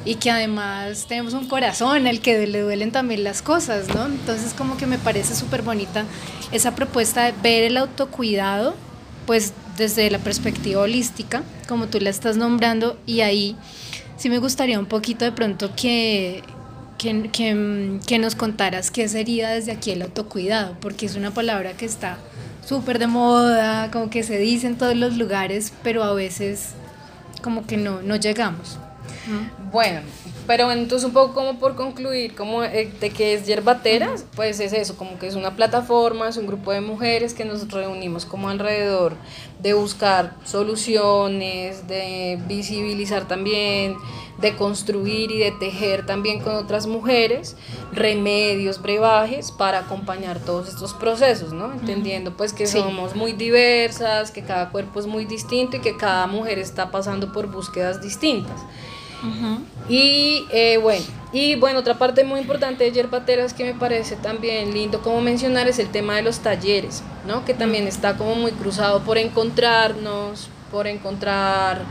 y 0.05 0.15
que 0.15 0.31
además 0.31 1.05
tenemos 1.07 1.33
un 1.33 1.47
corazón 1.47 2.07
al 2.07 2.21
que 2.21 2.47
le 2.47 2.61
duelen 2.61 2.91
también 2.91 3.23
las 3.23 3.41
cosas, 3.41 3.89
¿no? 3.89 4.05
Entonces 4.05 4.53
como 4.53 4.77
que 4.77 4.85
me 4.85 4.97
parece 4.97 5.35
súper 5.35 5.61
bonita 5.61 6.05
esa 6.51 6.75
propuesta 6.75 7.25
de 7.25 7.33
ver 7.43 7.63
el 7.63 7.77
autocuidado, 7.77 8.75
pues 9.25 9.53
desde 9.77 10.09
la 10.09 10.19
perspectiva 10.19 10.81
holística, 10.81 11.43
como 11.67 11.87
tú 11.87 11.99
la 11.99 12.09
estás 12.09 12.37
nombrando, 12.37 12.97
y 13.05 13.21
ahí 13.21 13.55
sí 14.19 14.29
me 14.29 14.37
gustaría 14.37 14.77
un 14.77 14.85
poquito 14.85 15.23
de 15.23 15.31
pronto 15.31 15.71
que, 15.75 16.43
que, 16.97 17.29
que, 18.05 18.19
nos 18.19 18.35
contaras 18.35 18.91
qué 18.91 19.07
sería 19.07 19.49
desde 19.49 19.71
aquí 19.71 19.91
el 19.91 20.01
autocuidado, 20.01 20.75
porque 20.81 21.05
es 21.05 21.15
una 21.15 21.31
palabra 21.31 21.73
que 21.73 21.85
está 21.85 22.17
súper 22.65 22.99
de 22.99 23.07
moda, 23.07 23.89
como 23.91 24.09
que 24.09 24.23
se 24.23 24.37
dice 24.37 24.67
en 24.67 24.77
todos 24.77 24.95
los 24.95 25.17
lugares, 25.17 25.71
pero 25.83 26.03
a 26.03 26.13
veces 26.13 26.73
como 27.41 27.65
que 27.65 27.77
no, 27.77 28.01
no 28.01 28.17
llegamos. 28.17 28.77
Bueno, 29.71 30.01
pero 30.47 30.71
entonces 30.71 31.05
un 31.05 31.13
poco 31.13 31.33
como 31.33 31.59
por 31.59 31.75
concluir, 31.75 32.35
como 32.35 32.63
eh, 32.63 32.91
de 32.99 33.09
que 33.11 33.35
es 33.35 33.45
Yerbateras, 33.45 34.25
pues 34.35 34.59
es 34.59 34.73
eso, 34.73 34.97
como 34.97 35.19
que 35.19 35.27
es 35.27 35.35
una 35.35 35.55
plataforma, 35.55 36.27
es 36.27 36.37
un 36.37 36.47
grupo 36.47 36.71
de 36.71 36.81
mujeres 36.81 37.33
que 37.33 37.45
nos 37.45 37.69
reunimos 37.69 38.25
como 38.25 38.49
alrededor 38.49 39.13
de 39.59 39.73
buscar 39.73 40.35
soluciones, 40.45 41.87
de 41.87 42.39
visibilizar 42.47 43.27
también, 43.27 43.95
de 44.39 44.55
construir 44.55 45.31
y 45.31 45.39
de 45.39 45.51
tejer 45.51 46.05
también 46.05 46.39
con 46.39 46.55
otras 46.55 46.87
mujeres 46.87 47.55
remedios, 47.91 48.81
brebajes 48.81 49.51
para 49.51 49.79
acompañar 49.79 50.39
todos 50.39 50.69
estos 50.69 50.93
procesos, 50.93 51.53
¿no? 51.53 51.73
Entendiendo 51.73 52.35
pues 52.35 52.53
que 52.53 52.67
somos 52.67 53.15
muy 53.15 53.33
diversas, 53.33 54.31
que 54.31 54.43
cada 54.43 54.69
cuerpo 54.69 54.99
es 54.99 55.07
muy 55.07 55.25
distinto 55.25 55.77
y 55.77 55.79
que 55.79 55.97
cada 55.97 56.25
mujer 56.27 56.57
está 56.57 56.89
pasando 56.89 57.31
por 57.31 57.47
búsquedas 57.47 58.01
distintas. 58.01 58.61
Y 59.89 60.45
eh, 60.51 60.77
bueno, 60.77 61.03
y 61.31 61.55
bueno, 61.55 61.79
otra 61.79 61.97
parte 61.97 62.23
muy 62.23 62.39
importante 62.39 62.83
de 62.83 62.91
Yerbateras 62.91 63.53
que 63.53 63.63
me 63.63 63.73
parece 63.73 64.15
también 64.15 64.73
lindo 64.73 65.01
como 65.01 65.21
mencionar 65.21 65.67
es 65.67 65.79
el 65.79 65.89
tema 65.89 66.15
de 66.15 66.23
los 66.23 66.39
talleres, 66.39 67.03
¿no? 67.27 67.45
Que 67.45 67.53
también 67.53 67.87
está 67.87 68.17
como 68.17 68.35
muy 68.35 68.51
cruzado 68.51 69.01
por 69.01 69.17
encontrarnos, 69.17 70.49
por 70.71 70.87
encontrar 70.87 71.81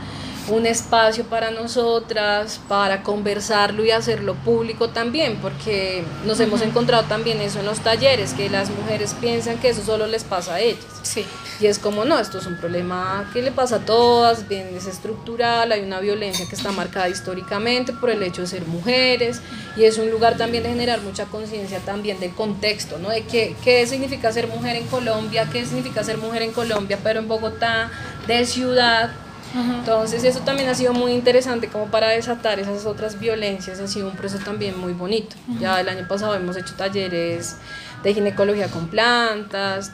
un 0.49 0.65
espacio 0.65 1.23
para 1.25 1.51
nosotras, 1.51 2.59
para 2.67 3.03
conversarlo 3.03 3.83
y 3.85 3.91
hacerlo 3.91 4.35
público 4.35 4.89
también, 4.89 5.37
porque 5.41 6.03
nos 6.25 6.39
hemos 6.39 6.61
encontrado 6.61 7.03
también 7.03 7.41
eso 7.41 7.59
en 7.59 7.65
los 7.65 7.79
talleres, 7.79 8.33
que 8.33 8.49
las 8.49 8.69
mujeres 8.69 9.15
piensan 9.19 9.57
que 9.57 9.69
eso 9.69 9.83
solo 9.83 10.07
les 10.07 10.23
pasa 10.23 10.55
a 10.55 10.59
ellas. 10.59 10.85
Sí. 11.03 11.25
Y 11.59 11.67
es 11.67 11.77
como, 11.77 12.05
no, 12.05 12.17
esto 12.19 12.37
es 12.37 12.45
un 12.45 12.55
problema 12.55 13.29
que 13.33 13.41
le 13.41 13.51
pasa 13.51 13.77
a 13.77 13.79
todas, 13.79 14.47
bien 14.47 14.69
es 14.75 14.87
estructural, 14.87 15.71
hay 15.71 15.81
una 15.81 15.99
violencia 15.99 16.47
que 16.47 16.55
está 16.55 16.71
marcada 16.71 17.09
históricamente 17.09 17.91
por 17.91 18.09
el 18.09 18.23
hecho 18.23 18.41
de 18.41 18.47
ser 18.47 18.65
mujeres, 18.65 19.41
y 19.75 19.83
es 19.83 19.97
un 19.97 20.09
lugar 20.09 20.37
también 20.37 20.63
de 20.63 20.69
generar 20.69 21.01
mucha 21.01 21.25
conciencia 21.25 21.79
también 21.79 22.19
del 22.19 22.33
contexto, 22.33 22.97
¿no? 22.97 23.09
De 23.09 23.23
qué, 23.23 23.55
qué 23.63 23.85
significa 23.87 24.31
ser 24.31 24.47
mujer 24.47 24.77
en 24.77 24.87
Colombia, 24.87 25.47
qué 25.51 25.65
significa 25.65 26.03
ser 26.03 26.17
mujer 26.17 26.43
en 26.43 26.53
Colombia, 26.53 26.97
pero 27.03 27.19
en 27.19 27.27
Bogotá, 27.27 27.91
de 28.27 28.45
ciudad, 28.45 29.11
entonces 29.55 30.23
eso 30.23 30.39
también 30.41 30.69
ha 30.69 30.75
sido 30.75 30.93
muy 30.93 31.13
interesante 31.13 31.67
como 31.67 31.87
para 31.87 32.09
desatar 32.09 32.59
esas 32.59 32.85
otras 32.85 33.19
violencias, 33.19 33.79
ha 33.79 33.87
sido 33.87 34.07
un 34.07 34.15
proceso 34.15 34.43
también 34.43 34.77
muy 34.77 34.93
bonito. 34.93 35.35
Ya 35.59 35.79
el 35.79 35.89
año 35.89 36.07
pasado 36.07 36.35
hemos 36.35 36.57
hecho 36.57 36.75
talleres 36.75 37.57
de 38.03 38.13
ginecología 38.13 38.67
con 38.67 38.87
plantas, 38.87 39.91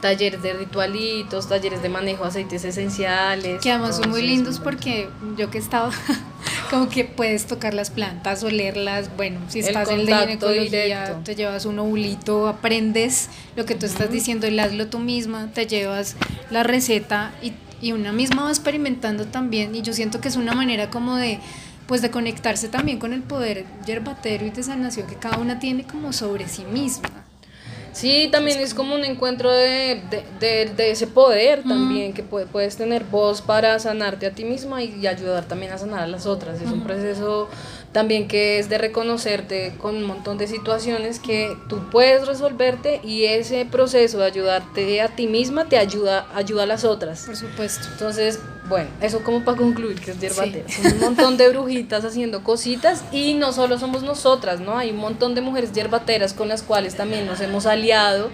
talleres 0.00 0.42
de 0.42 0.52
ritualitos, 0.52 1.48
talleres 1.48 1.82
de 1.82 1.88
manejo 1.88 2.22
de 2.24 2.28
aceites 2.28 2.64
esenciales. 2.64 3.60
Que 3.60 3.72
además 3.72 3.96
son 3.96 4.10
muy 4.10 4.22
lindos 4.22 4.60
porque 4.60 5.08
yo 5.36 5.50
que 5.50 5.58
he 5.58 5.60
estado, 5.60 5.90
como 6.70 6.88
que 6.88 7.04
puedes 7.04 7.46
tocar 7.46 7.74
las 7.74 7.90
plantas, 7.90 8.42
olerlas, 8.44 9.10
bueno, 9.16 9.40
si 9.48 9.60
estás 9.60 9.88
en 9.90 10.00
el 10.00 10.06
de 10.06 10.16
ginecología, 10.16 11.20
te 11.24 11.34
llevas 11.34 11.66
un 11.66 11.78
ovulito, 11.78 12.48
aprendes 12.48 13.28
lo 13.56 13.64
que 13.64 13.74
tú 13.74 13.86
estás 13.86 14.10
diciendo 14.10 14.46
y 14.46 14.58
hazlo 14.58 14.86
tú 14.86 14.98
misma, 14.98 15.50
te 15.52 15.66
llevas 15.66 16.16
la 16.50 16.62
receta 16.62 17.32
y 17.42 17.52
y 17.80 17.92
una 17.92 18.12
misma 18.12 18.44
va 18.44 18.50
experimentando 18.50 19.26
también 19.26 19.74
y 19.74 19.82
yo 19.82 19.92
siento 19.92 20.20
que 20.20 20.28
es 20.28 20.36
una 20.36 20.54
manera 20.54 20.90
como 20.90 21.16
de 21.16 21.40
pues 21.86 22.02
de 22.02 22.10
conectarse 22.10 22.68
también 22.68 22.98
con 22.98 23.12
el 23.12 23.22
poder 23.22 23.64
yerbatero 23.86 24.44
y 24.44 24.50
de 24.50 24.62
sanación 24.62 25.06
que 25.06 25.16
cada 25.16 25.38
una 25.38 25.58
tiene 25.58 25.84
como 25.84 26.12
sobre 26.12 26.48
sí 26.48 26.64
misma. 26.64 27.26
Sí, 27.96 28.28
también 28.30 28.60
es 28.60 28.74
como 28.74 28.94
un 28.94 29.06
encuentro 29.06 29.50
de, 29.50 30.02
de, 30.38 30.66
de, 30.66 30.90
ese 30.90 31.06
poder 31.06 31.62
también, 31.62 32.12
que 32.12 32.22
puedes 32.22 32.76
tener 32.76 33.04
voz 33.04 33.40
para 33.40 33.78
sanarte 33.78 34.26
a 34.26 34.32
ti 34.32 34.44
misma 34.44 34.82
y, 34.82 35.06
ayudar 35.06 35.46
también 35.46 35.72
a 35.72 35.78
sanar 35.78 36.00
a 36.00 36.06
las 36.06 36.26
otras. 36.26 36.60
Es 36.60 36.70
un 36.70 36.82
proceso 36.82 37.48
también 37.92 38.28
que 38.28 38.58
es 38.58 38.68
de 38.68 38.78
reconocerte 38.78 39.74
con 39.78 39.96
un 39.96 40.04
montón 40.04 40.38
de 40.38 40.46
situaciones 40.46 41.18
que 41.18 41.56
tú 41.68 41.88
puedes 41.90 42.26
resolverte 42.26 43.00
y 43.02 43.24
ese 43.24 43.64
proceso 43.64 44.18
de 44.18 44.26
ayudarte 44.26 45.00
a 45.00 45.08
ti 45.08 45.26
misma 45.26 45.64
te 45.64 45.78
ayuda, 45.78 46.26
ayuda 46.34 46.64
a 46.64 46.66
las 46.66 46.84
otras. 46.84 47.24
Por 47.24 47.36
supuesto. 47.36 47.88
Entonces, 47.92 48.40
bueno, 48.68 48.88
eso 49.00 49.22
como 49.22 49.44
para 49.44 49.56
concluir 49.56 50.00
que 50.00 50.10
es 50.10 50.20
yerbatera. 50.20 50.68
Son 50.68 50.92
un 50.92 51.00
montón 51.00 51.36
de 51.36 51.48
brujitas 51.48 52.04
haciendo 52.04 52.42
cositas 52.42 53.04
y 53.12 53.34
no 53.34 53.52
solo 53.52 53.78
somos 53.78 54.02
nosotras, 54.02 54.60
¿no? 54.60 54.76
Hay 54.76 54.90
un 54.90 54.98
montón 54.98 55.34
de 55.34 55.40
mujeres 55.40 55.72
yerbateras 55.72 56.32
con 56.32 56.48
las 56.48 56.62
cuales 56.62 56.96
también 56.96 57.26
nos 57.26 57.40
hemos 57.40 57.66
aliado 57.66 58.30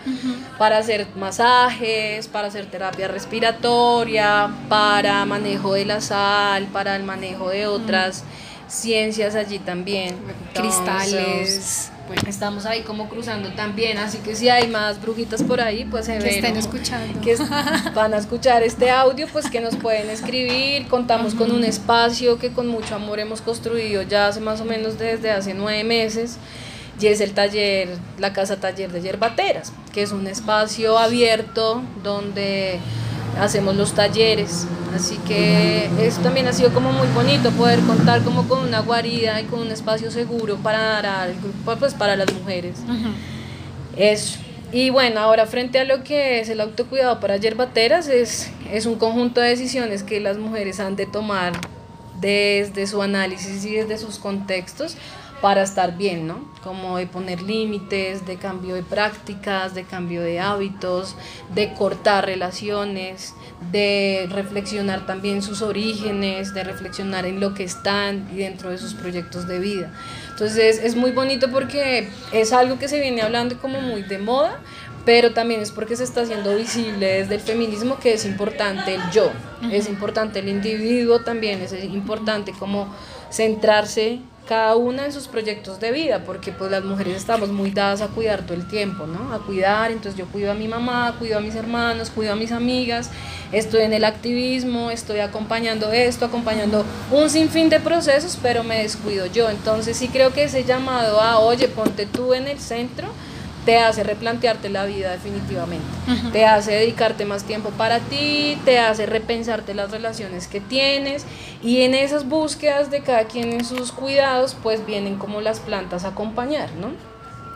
para 0.59 0.79
hacer 0.79 1.07
masajes, 1.17 2.29
para 2.29 2.49
hacer 2.49 2.67
terapia 2.67 3.09
respiratoria, 3.09 4.51
para 4.69 5.25
manejo 5.25 5.75
de 5.75 5.85
la 5.85 6.01
sal, 6.01 6.67
para 6.73 6.97
el 6.97 7.05
manejo 7.05 7.51
de 7.51 7.67
otras 7.67 8.25
ciencias 8.73 9.35
allí 9.35 9.59
también. 9.59 10.17
Cristales. 10.55 11.91
estamos 12.27 12.67
ahí 12.67 12.83
como 12.83 13.09
cruzando 13.09 13.51
también, 13.51 13.99
así 13.99 14.19
que 14.19 14.35
si 14.35 14.49
hay 14.49 14.69
más 14.69 15.01
brujitas 15.01 15.43
por 15.43 15.61
ahí, 15.61 15.85
pues 15.85 16.07
se 16.07 16.19
que 16.19 16.37
estén 16.37 16.57
escuchando. 16.57 17.21
Que 17.21 17.37
van 17.95 18.15
a 18.15 18.19
escuchar 18.19 18.63
este 18.63 18.91
audio, 18.91 19.29
pues 19.33 19.51
que 19.51 19.61
nos 19.61 19.77
pueden 19.77 20.11
escribir. 20.11 20.89
Contamos 20.89 21.35
con 21.35 21.53
un 21.53 21.65
espacio 21.65 22.39
que 22.39 22.51
con 22.51 22.67
mucho 22.67 22.95
amor 22.95 23.21
hemos 23.21 23.41
construido 23.41 24.03
ya 24.03 24.29
hace 24.29 24.41
más 24.41 24.61
o 24.61 24.65
menos 24.65 24.99
desde 24.99 25.31
hace 25.31 25.55
nueve 25.55 25.85
meses. 25.85 26.39
Y 27.01 27.07
es 27.07 27.21
el 27.21 27.33
taller, 27.33 27.89
la 28.19 28.33
casa 28.33 28.61
taller 28.61 28.93
de 28.93 29.01
yerbateras, 29.01 29.73
que 29.93 30.03
es 30.03 30.13
un 30.13 30.27
espacio 30.27 30.99
abierto 30.99 31.83
donde 32.03 32.79
hacemos 33.39 33.77
los 33.77 33.95
talleres. 33.95 34.67
Así 34.95 35.17
que 35.27 35.89
eso 36.01 36.21
también 36.21 36.47
ha 36.49 36.53
sido 36.53 36.73
como 36.73 36.93
muy 36.93 37.07
bonito 37.09 37.51
poder 37.53 37.81
contar 37.81 38.23
como 38.23 38.47
con 38.47 38.61
una 38.67 38.81
guarida 38.81 39.41
y 39.41 39.45
con 39.45 39.61
un 39.61 39.71
espacio 39.71 40.11
seguro 40.11 40.57
para, 40.57 41.27
el 41.27 41.41
grupo, 41.41 41.77
pues 41.77 41.95
para 41.95 42.17
las 42.17 42.33
mujeres. 42.33 42.79
Eso. 43.97 44.39
Y 44.73 44.91
bueno, 44.91 45.21
ahora 45.21 45.47
frente 45.47 45.79
a 45.79 45.85
lo 45.85 46.03
que 46.03 46.41
es 46.41 46.49
el 46.49 46.61
autocuidado 46.61 47.21
para 47.21 47.37
yerbateras, 47.37 48.09
es, 48.09 48.51
es 48.71 48.87
un 48.87 48.97
conjunto 48.97 49.41
de 49.41 49.51
decisiones 49.51 50.03
que 50.03 50.19
las 50.19 50.39
mujeres 50.39 50.81
han 50.81 50.97
de 50.97 51.05
tomar 51.05 51.53
desde 52.21 52.87
su 52.87 53.03
análisis 53.03 53.65
y 53.67 53.75
desde 53.75 53.99
sus 53.99 54.19
contextos 54.19 54.97
para 55.43 55.63
estar 55.63 55.99
bien, 55.99 56.29
¿no? 56.29 56.41
Como 56.63 56.99
de 56.99 57.09
poner 57.09 57.43
límites, 57.43 58.25
de 58.25 58.37
cambio 58.37 58.77
de 58.77 58.85
prácticas, 58.85 59.75
de 59.75 59.83
cambio 59.83 60.23
de 60.23 60.39
hábitos, 60.39 61.17
de 61.53 61.75
cortar 61.75 62.27
relaciones, 62.27 63.35
de 63.73 64.29
reflexionar 64.31 65.05
también 65.05 65.43
sus 65.43 65.61
orígenes, 65.61 66.55
de 66.55 66.63
reflexionar 66.63 67.27
en 67.27 67.41
lo 67.41 67.55
que 67.55 67.65
están 67.65 68.29
y 68.33 68.37
dentro 68.37 68.71
de 68.71 68.79
sus 68.79 68.95
proyectos 68.95 69.49
de 69.49 69.59
vida. 69.59 69.93
Entonces 70.31 70.81
es 70.83 70.95
muy 70.95 71.11
bonito 71.11 71.51
porque 71.51 72.09
es 72.31 72.53
algo 72.53 72.79
que 72.79 72.87
se 72.87 73.01
viene 73.01 73.21
hablando 73.21 73.59
como 73.59 73.81
muy 73.81 74.05
de 74.05 74.19
moda, 74.19 74.61
pero 75.05 75.33
también 75.33 75.61
es 75.61 75.73
porque 75.73 75.97
se 75.97 76.05
está 76.05 76.21
haciendo 76.21 76.55
visible 76.55 77.07
desde 77.07 77.35
el 77.35 77.41
feminismo 77.41 77.99
que 77.99 78.15
es 78.15 78.25
importante 78.25 78.95
el 78.95 79.03
yo, 79.11 79.33
es 79.73 79.89
importante 79.89 80.39
el 80.39 80.49
individuo 80.49 81.19
también, 81.19 81.61
es 81.61 81.73
importante 81.73 82.53
como 82.53 82.95
centrarse 83.29 84.21
cada 84.47 84.75
una 84.75 85.07
en 85.07 85.13
sus 85.13 85.29
proyectos 85.29 85.79
de 85.79 85.93
vida, 85.93 86.25
porque 86.25 86.51
pues 86.53 86.71
las 86.71 86.85
mujeres 86.85 87.17
estamos 87.17 87.51
muy 87.51 87.71
dadas 87.71 88.01
a 88.01 88.09
cuidar 88.09 88.43
todo 88.43 88.55
el 88.55 88.67
tiempo, 88.67 89.07
¿no? 89.07 89.33
A 89.33 89.39
cuidar, 89.39 89.93
entonces 89.93 90.19
yo 90.19 90.27
cuido 90.27 90.51
a 90.51 90.55
mi 90.55 90.67
mamá, 90.67 91.15
cuido 91.19 91.39
a 91.39 91.41
mis 91.41 91.55
hermanos, 91.55 92.11
cuido 92.11 92.33
a 92.33 92.37
mis 92.37 92.51
amigas, 92.51 93.11
estoy 93.53 93.83
en 93.83 93.93
el 93.93 94.05
activismo, 94.05 94.91
estoy 94.91 95.21
acompañando 95.21 95.93
esto, 95.93 96.25
acompañando 96.25 96.85
un 97.13 97.31
sinfín 97.31 97.69
de 97.69 97.79
procesos, 97.79 98.39
pero 98.43 98.65
me 98.65 98.83
descuido 98.83 99.27
yo. 99.27 99.49
Entonces 99.49 99.97
sí 99.97 100.09
creo 100.09 100.33
que 100.33 100.45
ese 100.45 100.65
llamado 100.65 101.21
a, 101.21 101.39
oye, 101.39 101.69
ponte 101.69 102.07
tú 102.07 102.35
en 102.35 102.49
el 102.49 102.59
centro, 102.59 103.09
te 103.65 103.79
hace 103.79 104.03
replantearte 104.03 104.69
la 104.69 104.85
vida 104.85 105.13
definitivamente, 105.13 105.87
te 106.33 106.45
hace 106.45 106.73
dedicarte 106.73 107.25
más 107.25 107.45
tiempo 107.45 107.71
para 107.71 108.01
ti, 108.01 108.59
te 108.65 108.79
hace 108.79 109.07
repensarte 109.07 109.75
las 109.75 109.91
relaciones 109.91 110.49
que 110.49 110.61
tienes. 110.61 111.25
Y 111.63 111.83
en 111.83 111.95
esas 111.95 112.29
búsquedas 112.29 112.91
de 112.91 113.03
cada 113.03 113.25
quien 113.25 113.53
en 113.53 113.65
sus 113.65 113.93
cuidados 113.93 114.57
pues 114.63 114.85
vienen 114.85 115.17
como 115.17 115.41
las 115.41 115.61
plantas 115.61 116.05
a 116.05 116.09
acompañar, 116.09 116.71
¿no? 116.73 116.91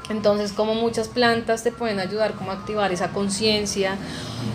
Entonces 0.08 0.52
como 0.52 0.74
muchas 0.74 1.08
plantas 1.08 1.64
te 1.64 1.72
pueden 1.72 1.98
ayudar 1.98 2.34
como 2.34 2.52
a 2.52 2.54
activar 2.54 2.92
esa 2.92 3.08
conciencia 3.08 3.96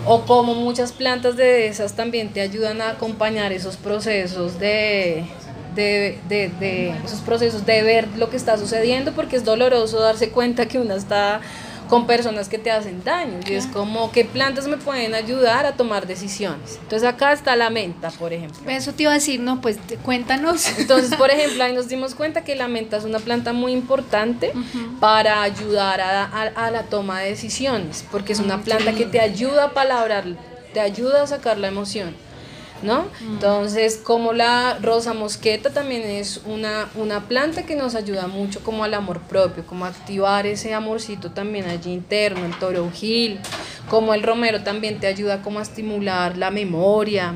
o 0.06 0.22
como 0.22 0.54
muchas 0.54 0.92
plantas 0.92 1.36
de 1.36 1.68
esas 1.68 1.94
también 1.94 2.32
te 2.32 2.40
ayudan 2.40 2.80
a 2.80 2.90
acompañar 2.90 3.52
esos 3.52 3.76
procesos 3.76 4.58
de 4.58 5.26
de, 5.74 6.18
de, 6.28 6.48
de, 6.60 6.90
esos 7.04 7.20
procesos 7.20 7.64
de 7.66 7.82
ver 7.82 8.08
lo 8.16 8.30
que 8.30 8.36
está 8.36 8.58
sucediendo 8.58 9.12
porque 9.12 9.36
es 9.36 9.44
doloroso 9.44 10.00
darse 10.00 10.30
cuenta 10.30 10.66
que 10.66 10.78
una 10.78 10.94
está 10.94 11.40
con 11.92 12.06
personas 12.06 12.48
que 12.48 12.56
te 12.56 12.70
hacen 12.70 13.04
daño 13.04 13.40
y 13.46 13.52
es 13.52 13.66
como 13.66 14.12
qué 14.12 14.24
plantas 14.24 14.66
me 14.66 14.78
pueden 14.78 15.14
ayudar 15.14 15.66
a 15.66 15.72
tomar 15.72 16.06
decisiones. 16.06 16.78
Entonces 16.80 17.06
acá 17.06 17.34
está 17.34 17.54
la 17.54 17.68
menta, 17.68 18.10
por 18.12 18.32
ejemplo. 18.32 18.58
Eso 18.66 18.94
te 18.94 19.02
iba 19.02 19.12
a 19.12 19.16
decir, 19.16 19.40
no, 19.40 19.60
pues 19.60 19.78
cuéntanos. 20.02 20.78
Entonces, 20.78 21.14
por 21.16 21.30
ejemplo, 21.32 21.62
ahí 21.64 21.74
nos 21.74 21.88
dimos 21.88 22.14
cuenta 22.14 22.44
que 22.44 22.56
la 22.56 22.66
menta 22.66 22.96
es 22.96 23.04
una 23.04 23.18
planta 23.18 23.52
muy 23.52 23.72
importante 23.72 24.54
para 25.00 25.42
ayudar 25.42 26.00
a, 26.00 26.24
a, 26.24 26.42
a, 26.66 26.70
la 26.70 26.84
toma 26.84 27.20
de 27.20 27.28
decisiones, 27.28 28.06
porque 28.10 28.32
es 28.32 28.40
una 28.40 28.62
planta 28.62 28.94
que 28.94 29.04
te 29.04 29.20
ayuda 29.20 29.64
a 29.64 29.70
palabrar, 29.74 30.24
te 30.72 30.80
ayuda 30.80 31.24
a 31.24 31.26
sacar 31.26 31.58
la 31.58 31.68
emoción. 31.68 32.14
¿No? 32.82 33.06
Entonces, 33.20 34.00
como 34.02 34.32
la 34.32 34.78
rosa 34.80 35.14
mosqueta 35.14 35.70
también 35.70 36.02
es 36.02 36.40
una, 36.46 36.88
una 36.94 37.28
planta 37.28 37.64
que 37.64 37.76
nos 37.76 37.94
ayuda 37.94 38.26
mucho 38.26 38.60
como 38.62 38.84
al 38.84 38.94
amor 38.94 39.20
propio, 39.20 39.64
como 39.66 39.84
activar 39.84 40.46
ese 40.46 40.74
amorcito 40.74 41.30
también 41.30 41.66
allí 41.66 41.92
interno, 41.92 42.44
el 42.44 42.58
toronjil, 42.58 43.40
como 43.88 44.14
el 44.14 44.22
romero 44.22 44.62
también 44.62 45.00
te 45.00 45.06
ayuda 45.06 45.42
como 45.42 45.58
a 45.58 45.62
estimular 45.62 46.36
la 46.36 46.50
memoria, 46.50 47.34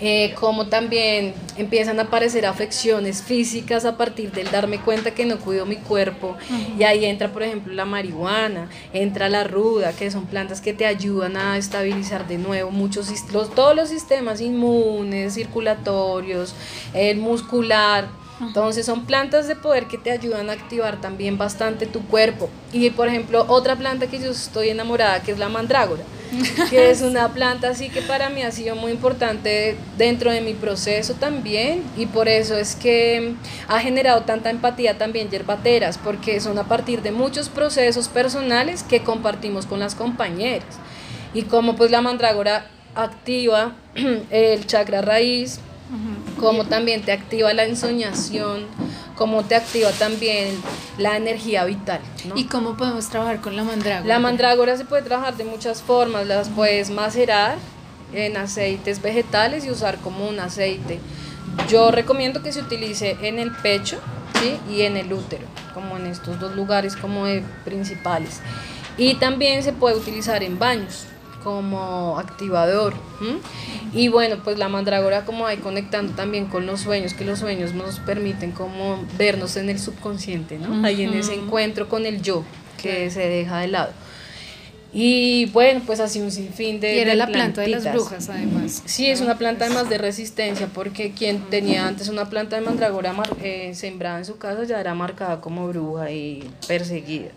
eh, 0.00 0.34
como 0.38 0.66
también 0.66 1.34
empiezan 1.56 1.98
a 1.98 2.02
aparecer 2.02 2.46
afecciones 2.46 3.22
físicas 3.22 3.84
a 3.84 3.96
partir 3.96 4.32
del 4.32 4.50
darme 4.50 4.78
cuenta 4.80 5.12
que 5.12 5.24
no 5.24 5.38
cuido 5.38 5.66
mi 5.66 5.76
cuerpo 5.76 6.36
y 6.78 6.82
ahí 6.82 7.04
entra 7.04 7.32
por 7.32 7.42
ejemplo 7.42 7.72
la 7.72 7.84
marihuana, 7.84 8.68
entra 8.92 9.28
la 9.28 9.44
ruda, 9.44 9.92
que 9.92 10.10
son 10.10 10.26
plantas 10.26 10.60
que 10.60 10.72
te 10.72 10.86
ayudan 10.86 11.36
a 11.36 11.56
estabilizar 11.56 12.26
de 12.26 12.38
nuevo 12.38 12.70
muchos 12.70 13.10
los, 13.32 13.54
todos 13.54 13.74
los 13.74 13.88
sistemas 13.88 14.40
inmunes, 14.40 15.34
circulatorios, 15.34 16.54
el 16.92 17.18
muscular. 17.18 18.23
Entonces 18.40 18.84
son 18.86 19.06
plantas 19.06 19.46
de 19.46 19.54
poder 19.54 19.86
que 19.86 19.96
te 19.96 20.10
ayudan 20.10 20.50
a 20.50 20.54
activar 20.54 21.00
también 21.00 21.38
bastante 21.38 21.86
tu 21.86 22.02
cuerpo. 22.06 22.48
Y 22.72 22.90
por 22.90 23.08
ejemplo, 23.08 23.44
otra 23.48 23.76
planta 23.76 24.08
que 24.08 24.18
yo 24.18 24.30
estoy 24.30 24.70
enamorada, 24.70 25.22
que 25.22 25.32
es 25.32 25.38
la 25.38 25.48
mandrágora 25.48 26.02
que 26.70 26.90
es 26.90 27.02
una 27.02 27.32
planta 27.32 27.68
así 27.68 27.88
que 27.88 28.02
para 28.02 28.28
mí 28.28 28.42
ha 28.42 28.50
sido 28.50 28.76
muy 28.76 28.92
importante 28.92 29.76
dentro 29.96 30.30
de 30.30 30.40
mi 30.40 30.54
proceso 30.54 31.14
también 31.14 31.82
y 31.96 32.06
por 32.06 32.28
eso 32.28 32.56
es 32.56 32.74
que 32.74 33.34
ha 33.68 33.80
generado 33.80 34.22
tanta 34.22 34.50
empatía 34.50 34.98
también 34.98 35.30
yerbateras, 35.30 35.98
porque 35.98 36.40
son 36.40 36.58
a 36.58 36.64
partir 36.64 37.02
de 37.02 37.12
muchos 37.12 37.48
procesos 37.48 38.08
personales 38.08 38.82
que 38.82 39.02
compartimos 39.02 39.66
con 39.66 39.80
las 39.80 39.94
compañeras. 39.94 40.78
Y 41.32 41.42
como 41.42 41.76
pues 41.76 41.90
la 41.90 42.00
mandrágora 42.00 42.66
activa 42.94 43.74
el 44.30 44.66
chakra 44.66 45.02
raíz, 45.02 45.60
como 46.38 46.64
también 46.64 47.02
te 47.02 47.12
activa 47.12 47.52
la 47.52 47.64
ensoñación, 47.64 48.66
cómo 49.14 49.44
te 49.44 49.54
activa 49.54 49.90
también 49.92 50.48
la 50.98 51.16
energía 51.16 51.64
vital. 51.64 52.00
¿Y 52.34 52.44
cómo 52.44 52.76
podemos 52.76 53.08
trabajar 53.08 53.40
con 53.40 53.56
la 53.56 53.64
mandrágora? 53.64 54.06
La 54.06 54.18
mandrágora 54.18 54.76
se 54.76 54.84
puede 54.84 55.02
trabajar 55.02 55.36
de 55.36 55.44
muchas 55.44 55.82
formas, 55.82 56.26
las 56.26 56.48
puedes 56.48 56.90
macerar 56.90 57.56
en 58.12 58.36
aceites 58.36 59.02
vegetales 59.02 59.64
y 59.64 59.70
usar 59.70 59.98
como 59.98 60.28
un 60.28 60.38
aceite. 60.40 61.00
Yo 61.68 61.90
recomiendo 61.90 62.42
que 62.42 62.52
se 62.52 62.60
utilice 62.60 63.16
en 63.22 63.38
el 63.38 63.52
pecho 63.52 63.98
¿sí? 64.40 64.56
y 64.72 64.82
en 64.82 64.96
el 64.96 65.12
útero, 65.12 65.46
como 65.72 65.96
en 65.96 66.06
estos 66.06 66.38
dos 66.40 66.54
lugares 66.54 66.96
como 66.96 67.24
principales. 67.64 68.40
Y 68.96 69.14
también 69.14 69.62
se 69.62 69.72
puede 69.72 69.96
utilizar 69.96 70.42
en 70.42 70.58
baños 70.58 71.06
como 71.44 72.18
activador. 72.18 72.94
Y 73.92 74.08
bueno, 74.08 74.38
pues 74.42 74.58
la 74.58 74.68
mandrágora 74.68 75.24
como 75.24 75.46
ahí 75.46 75.58
conectando 75.58 76.14
también 76.14 76.46
con 76.46 76.66
los 76.66 76.80
sueños, 76.80 77.14
que 77.14 77.24
los 77.24 77.38
sueños 77.38 77.74
nos 77.74 78.00
permiten 78.00 78.50
como 78.50 79.04
vernos 79.16 79.56
en 79.56 79.70
el 79.70 79.78
subconsciente, 79.78 80.58
¿no? 80.58 80.84
Ahí 80.84 81.02
en 81.02 81.14
ese 81.14 81.34
encuentro 81.34 81.88
con 81.88 82.06
el 82.06 82.22
yo 82.22 82.42
que 82.82 83.10
se 83.10 83.28
deja 83.28 83.60
de 83.60 83.68
lado. 83.68 83.92
Y 84.96 85.46
bueno, 85.46 85.82
pues 85.84 85.98
así 85.98 86.20
un 86.20 86.30
sinfín 86.30 86.78
de. 86.78 86.94
Y 86.94 86.98
era 87.00 87.16
la 87.16 87.26
planta 87.26 87.62
de 87.62 87.68
las 87.68 87.92
brujas, 87.92 88.28
además. 88.28 88.80
Sí, 88.84 89.10
es 89.10 89.20
una 89.20 89.36
planta 89.36 89.64
además 89.64 89.88
de 89.90 89.98
resistencia, 89.98 90.68
porque 90.72 91.10
quien 91.10 91.40
tenía 91.50 91.88
antes 91.88 92.08
una 92.08 92.30
planta 92.30 92.54
de 92.54 92.62
mandragora 92.62 93.12
eh, 93.42 93.72
sembrada 93.74 94.18
en 94.18 94.24
su 94.24 94.38
casa 94.38 94.62
ya 94.62 94.80
era 94.80 94.94
marcada 94.94 95.40
como 95.40 95.66
bruja 95.66 96.12
y 96.12 96.48
perseguida. 96.68 97.30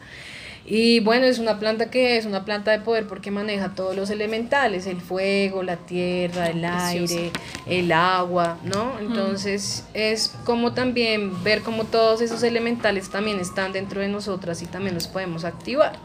Y 0.69 0.99
bueno, 0.99 1.25
es 1.25 1.39
una 1.39 1.59
planta 1.59 1.89
que 1.89 2.17
es 2.17 2.25
una 2.25 2.43
planta 2.43 2.71
de 2.71 2.79
poder 2.79 3.07
porque 3.07 3.31
maneja 3.31 3.69
todos 3.73 3.95
los 3.95 4.09
elementales, 4.09 4.85
el 4.85 4.99
fuego, 4.99 5.63
la 5.63 5.77
tierra, 5.77 6.49
el 6.49 6.65
aire, 6.65 7.31
el 7.65 7.89
agua, 7.93 8.57
¿no? 8.65 8.99
Entonces 8.99 9.85
es 9.93 10.35
como 10.43 10.73
también 10.73 11.41
ver 11.41 11.61
cómo 11.61 11.85
todos 11.85 12.19
esos 12.19 12.43
elementales 12.43 13.09
también 13.09 13.39
están 13.39 13.71
dentro 13.71 14.01
de 14.01 14.09
nosotras 14.09 14.61
y 14.61 14.65
también 14.65 14.93
los 14.93 15.07
podemos 15.07 15.45
activar. 15.45 15.97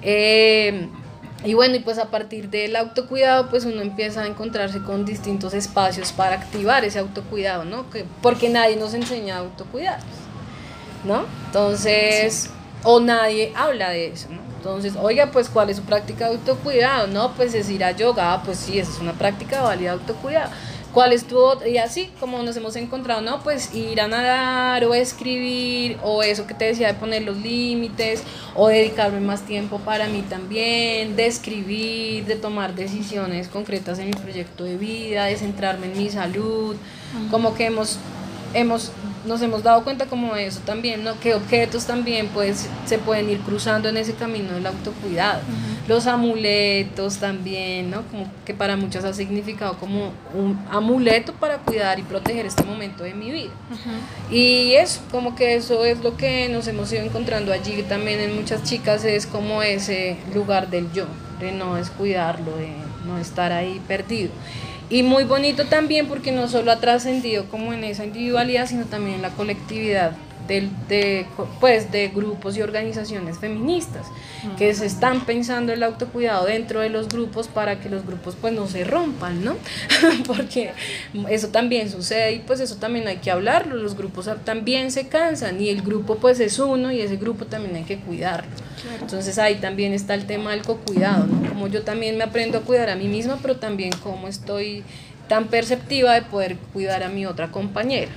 Eh, 0.00 0.88
y 1.44 1.52
bueno, 1.52 1.76
y 1.76 1.80
pues 1.80 1.98
a 1.98 2.06
partir 2.06 2.48
del 2.48 2.76
autocuidado, 2.76 3.50
pues 3.50 3.66
uno 3.66 3.82
empieza 3.82 4.22
a 4.22 4.26
encontrarse 4.26 4.80
con 4.80 5.04
distintos 5.04 5.52
espacios 5.52 6.12
para 6.12 6.36
activar 6.36 6.86
ese 6.86 6.98
autocuidado, 6.98 7.66
¿no? 7.66 7.90
Que, 7.90 8.06
porque 8.22 8.48
nadie 8.48 8.76
nos 8.76 8.94
enseña 8.94 9.36
a 9.36 9.40
autocuidarnos, 9.40 10.06
¿no? 11.04 11.26
Entonces 11.44 12.52
o 12.82 13.00
nadie 13.00 13.52
habla 13.54 13.90
de 13.90 14.08
eso, 14.08 14.28
¿no? 14.30 14.46
Entonces, 14.56 14.94
oiga, 15.00 15.30
pues, 15.30 15.48
¿cuál 15.48 15.70
es 15.70 15.76
su 15.76 15.84
práctica 15.84 16.28
de 16.28 16.36
autocuidado? 16.36 17.06
No, 17.06 17.32
pues 17.34 17.54
es 17.54 17.70
ir 17.70 17.84
a 17.84 17.92
yoga, 17.92 18.32
ah, 18.32 18.42
pues 18.44 18.58
sí, 18.58 18.80
esa 18.80 18.90
es 18.90 18.98
una 18.98 19.12
práctica 19.12 19.62
válida 19.62 19.92
de 19.92 20.00
autocuidado. 20.00 20.50
¿Cuál 20.92 21.12
es 21.12 21.24
tu 21.24 21.38
otro? 21.38 21.68
Y 21.68 21.78
así, 21.78 22.10
como 22.18 22.42
nos 22.42 22.56
hemos 22.56 22.74
encontrado, 22.74 23.20
¿no? 23.20 23.40
Pues 23.40 23.72
ir 23.74 24.00
a 24.00 24.08
nadar 24.08 24.82
o 24.84 24.94
escribir, 24.94 25.98
o 26.02 26.22
eso 26.22 26.46
que 26.46 26.54
te 26.54 26.64
decía 26.64 26.88
de 26.88 26.94
poner 26.94 27.22
los 27.22 27.36
límites, 27.36 28.24
o 28.56 28.68
dedicarme 28.68 29.20
más 29.20 29.42
tiempo 29.42 29.78
para 29.78 30.08
mí 30.08 30.22
también, 30.22 31.14
de 31.14 31.26
escribir, 31.26 32.24
de 32.24 32.34
tomar 32.34 32.74
decisiones 32.74 33.46
concretas 33.48 33.98
en 33.98 34.06
mi 34.06 34.14
proyecto 34.14 34.64
de 34.64 34.76
vida, 34.76 35.26
de 35.26 35.36
centrarme 35.36 35.86
en 35.86 35.98
mi 35.98 36.10
salud, 36.10 36.74
como 37.30 37.54
que 37.54 37.66
hemos 37.66 37.98
hemos, 38.56 38.90
nos 39.26 39.42
hemos 39.42 39.62
dado 39.62 39.82
cuenta 39.84 40.06
como 40.06 40.34
de 40.34 40.46
eso 40.46 40.60
también, 40.64 41.04
¿no? 41.04 41.18
Que 41.20 41.34
objetos 41.34 41.86
también 41.86 42.28
pues, 42.28 42.68
se 42.86 42.98
pueden 42.98 43.28
ir 43.28 43.40
cruzando 43.40 43.88
en 43.88 43.96
ese 43.96 44.14
camino 44.14 44.52
del 44.52 44.66
autocuidado. 44.66 45.40
Los 45.88 46.06
amuletos 46.06 47.18
también, 47.18 47.90
¿no? 47.90 48.02
Como 48.10 48.30
que 48.44 48.54
para 48.54 48.76
muchas 48.76 49.04
ha 49.04 49.12
significado 49.12 49.78
como 49.78 50.12
un 50.34 50.58
amuleto 50.70 51.32
para 51.34 51.58
cuidar 51.58 51.98
y 51.98 52.02
proteger 52.02 52.46
este 52.46 52.64
momento 52.64 53.04
de 53.04 53.14
mi 53.14 53.30
vida. 53.30 53.52
Y 54.30 54.72
eso, 54.74 55.00
como 55.10 55.34
que 55.34 55.54
eso 55.54 55.84
es 55.84 56.02
lo 56.02 56.16
que 56.16 56.48
nos 56.48 56.66
hemos 56.68 56.92
ido 56.92 57.02
encontrando 57.02 57.52
allí 57.52 57.82
también 57.82 58.20
en 58.20 58.34
muchas 58.36 58.62
chicas, 58.62 59.04
es 59.04 59.26
como 59.26 59.62
ese 59.62 60.16
lugar 60.34 60.70
del 60.70 60.92
yo, 60.92 61.06
de 61.40 61.52
no 61.52 61.74
descuidarlo, 61.74 62.56
de 62.56 62.72
no 63.06 63.18
estar 63.18 63.52
ahí 63.52 63.80
perdido. 63.86 64.30
Y 64.88 65.02
muy 65.02 65.24
bonito 65.24 65.66
también 65.66 66.06
porque 66.06 66.30
no 66.30 66.48
solo 66.48 66.70
ha 66.70 66.80
trascendido 66.80 67.46
como 67.46 67.72
en 67.72 67.82
esa 67.82 68.04
individualidad, 68.04 68.68
sino 68.68 68.84
también 68.84 69.16
en 69.16 69.22
la 69.22 69.30
colectividad 69.30 70.12
de, 70.46 71.26
pues, 71.60 71.90
de 71.92 72.08
grupos 72.08 72.56
y 72.56 72.62
organizaciones 72.62 73.38
feministas 73.38 74.06
que 74.56 74.72
se 74.74 74.86
están 74.86 75.24
pensando 75.24 75.72
el 75.72 75.82
autocuidado 75.82 76.46
dentro 76.46 76.80
de 76.80 76.88
los 76.88 77.08
grupos 77.08 77.48
para 77.48 77.80
que 77.80 77.88
los 77.88 78.06
grupos 78.06 78.36
pues 78.40 78.52
no 78.52 78.66
se 78.66 78.84
rompan, 78.84 79.44
¿no? 79.44 79.56
Porque 80.26 80.72
eso 81.28 81.48
también 81.48 81.90
sucede 81.90 82.34
y 82.34 82.38
pues 82.40 82.60
eso 82.60 82.76
también 82.76 83.08
hay 83.08 83.16
que 83.16 83.30
hablarlo, 83.30 83.76
los 83.76 83.96
grupos 83.96 84.28
también 84.44 84.90
se 84.90 85.08
cansan 85.08 85.60
y 85.60 85.68
el 85.68 85.82
grupo 85.82 86.16
pues 86.16 86.40
es 86.40 86.58
uno 86.58 86.92
y 86.92 87.00
ese 87.00 87.16
grupo 87.16 87.46
también 87.46 87.76
hay 87.76 87.84
que 87.84 87.98
cuidarlo. 87.98 88.50
Entonces 89.00 89.38
ahí 89.38 89.56
también 89.56 89.92
está 89.92 90.14
el 90.14 90.26
tema 90.26 90.52
del 90.52 90.62
co-cuidado, 90.62 91.26
¿no? 91.26 91.48
Como 91.48 91.66
yo 91.68 91.82
también 91.82 92.16
me 92.16 92.24
aprendo 92.24 92.58
a 92.58 92.60
cuidar 92.60 92.90
a 92.90 92.96
mí 92.96 93.08
misma, 93.08 93.38
pero 93.42 93.56
también 93.56 93.92
cómo 94.02 94.28
estoy 94.28 94.84
tan 95.28 95.48
perceptiva 95.48 96.14
de 96.14 96.22
poder 96.22 96.56
cuidar 96.72 97.02
a 97.02 97.08
mi 97.08 97.26
otra 97.26 97.50
compañera. 97.50 98.12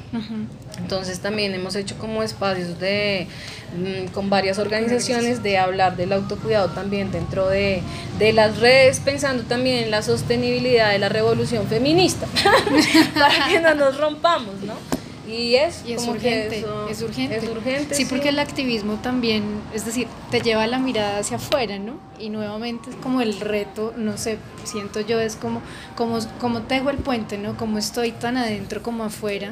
Entonces 0.82 1.20
también 1.20 1.54
hemos 1.54 1.76
hecho 1.76 1.98
como 1.98 2.24
espacios 2.24 2.80
de 2.80 3.28
mm, 3.76 4.12
con 4.12 4.30
varias 4.30 4.60
organizaciones 4.60 5.44
de 5.44 5.58
hablar 5.58 5.96
del 5.98 6.14
autocuidado 6.14 6.70
también 6.70 7.12
dentro 7.12 7.48
de, 7.48 7.82
de 8.18 8.34
las 8.34 8.60
redes, 8.60 9.00
pensando 9.00 9.44
también 9.44 9.84
en 9.84 9.92
la 9.92 10.02
sostenibilidad 10.02 10.92
de 10.92 11.00
la 11.00 11.10
revolución 11.10 11.68
feminista, 11.68 12.28
para 13.14 13.48
que 13.48 13.60
no 13.60 13.76
nos 13.76 13.98
rompamos, 13.98 14.56
¿no? 14.64 14.99
Y 15.30 15.56
es, 15.56 15.84
es 15.88 16.08
urgente, 16.08 16.66
es 16.90 17.02
urgente. 17.02 17.38
Es 17.38 17.44
urgente. 17.48 17.96
Sí, 17.96 18.06
porque 18.06 18.30
el 18.30 18.40
activismo 18.40 18.96
también, 18.96 19.44
es 19.74 19.86
decir, 19.86 20.08
te 20.32 20.42
lleva 20.42 20.66
la 20.66 20.80
mirada 20.80 21.20
hacia 21.20 21.38
afuera, 21.38 21.78
¿no? 21.78 21.94
Y 22.20 22.30
nuevamente 22.30 22.90
es 22.90 22.96
como 22.96 23.22
el 23.22 23.40
reto, 23.40 23.94
no 23.96 24.18
sé, 24.18 24.38
siento 24.64 25.02
yo, 25.02 25.20
es 25.20 25.36
como, 25.36 25.62
como, 25.96 26.20
como 26.40 26.64
tejo 26.64 26.90
el 26.90 26.98
puente, 26.98 27.38
¿no? 27.38 27.58
Como 27.58 27.78
estoy 27.78 28.12
tan 28.12 28.38
adentro 28.38 28.82
como 28.82 29.04
afuera, 29.04 29.52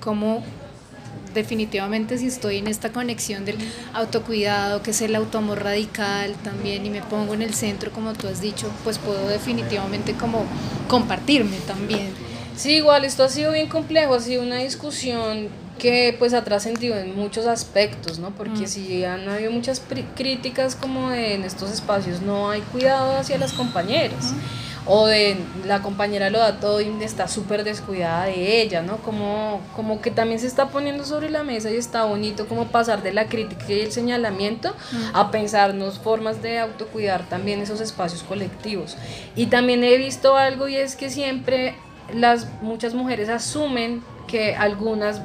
como 0.00 0.42
definitivamente 1.32 2.18
si 2.18 2.26
estoy 2.26 2.58
en 2.58 2.68
esta 2.68 2.90
conexión 2.90 3.44
del 3.44 3.56
autocuidado, 3.92 4.82
que 4.82 4.90
es 4.90 5.00
el 5.00 5.14
automor 5.14 5.62
radical 5.62 6.34
también, 6.42 6.86
y 6.86 6.90
me 6.90 7.02
pongo 7.02 7.34
en 7.34 7.42
el 7.42 7.54
centro, 7.54 7.92
como 7.92 8.14
tú 8.14 8.26
has 8.26 8.40
dicho, 8.40 8.70
pues 8.82 8.98
puedo 8.98 9.28
definitivamente 9.28 10.14
como 10.14 10.44
compartirme 10.88 11.58
también 11.66 12.33
Sí, 12.56 12.76
igual 12.76 13.04
esto 13.04 13.24
ha 13.24 13.28
sido 13.28 13.52
bien 13.52 13.68
complejo, 13.68 14.14
ha 14.14 14.20
sido 14.20 14.42
una 14.42 14.56
discusión 14.56 15.48
que 15.78 16.14
pues 16.18 16.34
ha 16.34 16.44
trascendido 16.44 16.96
en 16.96 17.16
muchos 17.16 17.46
aspectos, 17.46 18.18
¿no? 18.18 18.30
Porque 18.30 18.62
mm. 18.62 18.66
si 18.66 19.04
han 19.04 19.28
habido 19.28 19.50
muchas 19.50 19.82
críticas 20.14 20.76
como 20.76 21.12
en 21.12 21.42
estos 21.44 21.70
espacios 21.72 22.20
no 22.20 22.50
hay 22.50 22.60
cuidado 22.60 23.16
hacia 23.16 23.38
las 23.38 23.52
compañeras. 23.52 24.32
O 24.86 25.06
de 25.06 25.38
la 25.64 25.80
compañera 25.80 26.28
lo 26.28 26.38
da 26.38 26.60
todo 26.60 26.82
y 26.82 26.92
está 27.02 27.26
súper 27.26 27.64
descuidada 27.64 28.26
de 28.26 28.60
ella, 28.60 28.82
¿no? 28.82 28.98
Como, 28.98 29.62
como 29.74 30.02
que 30.02 30.10
también 30.10 30.38
se 30.38 30.46
está 30.46 30.68
poniendo 30.68 31.06
sobre 31.06 31.30
la 31.30 31.42
mesa 31.42 31.70
y 31.70 31.76
está 31.76 32.04
bonito 32.04 32.46
como 32.46 32.66
pasar 32.66 33.02
de 33.02 33.14
la 33.14 33.26
crítica 33.26 33.64
y 33.68 33.80
el 33.80 33.92
señalamiento 33.92 34.74
mm. 34.92 35.16
a 35.16 35.30
pensarnos 35.30 35.98
formas 35.98 36.42
de 36.42 36.58
autocuidar 36.58 37.26
también 37.30 37.60
esos 37.60 37.80
espacios 37.80 38.22
colectivos. 38.22 38.98
Y 39.34 39.46
también 39.46 39.82
he 39.84 39.96
visto 39.96 40.36
algo 40.36 40.68
y 40.68 40.76
es 40.76 40.96
que 40.96 41.08
siempre 41.08 41.74
las 42.12 42.48
muchas 42.62 42.94
mujeres 42.94 43.28
asumen 43.28 44.02
que 44.26 44.54
algunas 44.54 45.20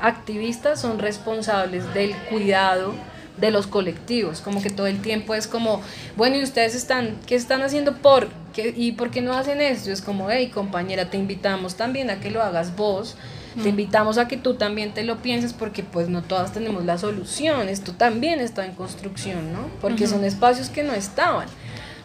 activistas 0.00 0.80
son 0.80 0.98
responsables 0.98 1.92
del 1.94 2.14
cuidado 2.30 2.94
de 3.38 3.50
los 3.50 3.66
colectivos, 3.66 4.40
como 4.40 4.60
que 4.60 4.70
todo 4.70 4.86
el 4.86 5.00
tiempo 5.00 5.34
es 5.34 5.46
como, 5.46 5.80
bueno, 6.16 6.36
y 6.36 6.42
ustedes 6.42 6.74
están, 6.74 7.16
¿qué 7.26 7.36
están 7.36 7.62
haciendo 7.62 7.96
por? 7.96 8.28
¿Qué, 8.52 8.74
¿Y 8.76 8.92
por 8.92 9.10
qué 9.10 9.20
no 9.20 9.32
hacen 9.32 9.60
esto? 9.60 9.92
Es 9.92 10.02
como, 10.02 10.30
hey, 10.30 10.50
compañera, 10.52 11.08
te 11.10 11.16
invitamos 11.18 11.76
también 11.76 12.10
a 12.10 12.18
que 12.18 12.30
lo 12.30 12.42
hagas 12.42 12.74
vos, 12.74 13.16
te 13.54 13.62
mm. 13.62 13.68
invitamos 13.68 14.18
a 14.18 14.26
que 14.26 14.36
tú 14.36 14.54
también 14.54 14.92
te 14.92 15.04
lo 15.04 15.18
pienses 15.18 15.52
porque 15.52 15.82
pues 15.84 16.08
no 16.08 16.22
todas 16.22 16.52
tenemos 16.52 16.84
la 16.84 16.98
solución, 16.98 17.68
esto 17.68 17.92
también 17.92 18.40
está 18.40 18.66
en 18.66 18.72
construcción, 18.72 19.52
¿no? 19.52 19.68
Porque 19.80 20.06
son 20.06 20.24
espacios 20.24 20.68
que 20.68 20.82
no 20.82 20.92
estaban. 20.92 21.46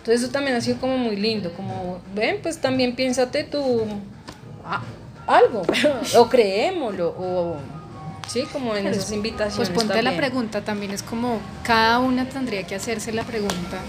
Entonces 0.04 0.24
eso 0.24 0.34
también 0.34 0.58
ha 0.58 0.60
sido 0.60 0.80
como 0.80 0.98
muy 0.98 1.16
lindo, 1.16 1.54
como, 1.54 2.02
ven, 2.13 2.39
pues 2.44 2.60
también 2.60 2.94
piénsate 2.94 3.46
tú 3.46 3.86
algo, 5.26 5.62
o 6.18 6.28
creémoslo, 6.28 7.16
o 7.18 7.56
sí, 8.28 8.44
como 8.52 8.76
en 8.76 8.88
esas 8.88 9.13
invitaciones. 9.13 9.70
Pues 9.70 9.70
ponte 9.70 10.02
la 10.02 10.18
pregunta, 10.18 10.60
también 10.60 10.92
es 10.92 11.04
como 11.04 11.39
cada 11.63 12.00
una 12.00 12.28
tendría 12.28 12.68
que 12.68 12.76
hacerse 12.76 13.13
la 13.13 13.24
pregunta. 13.24 13.80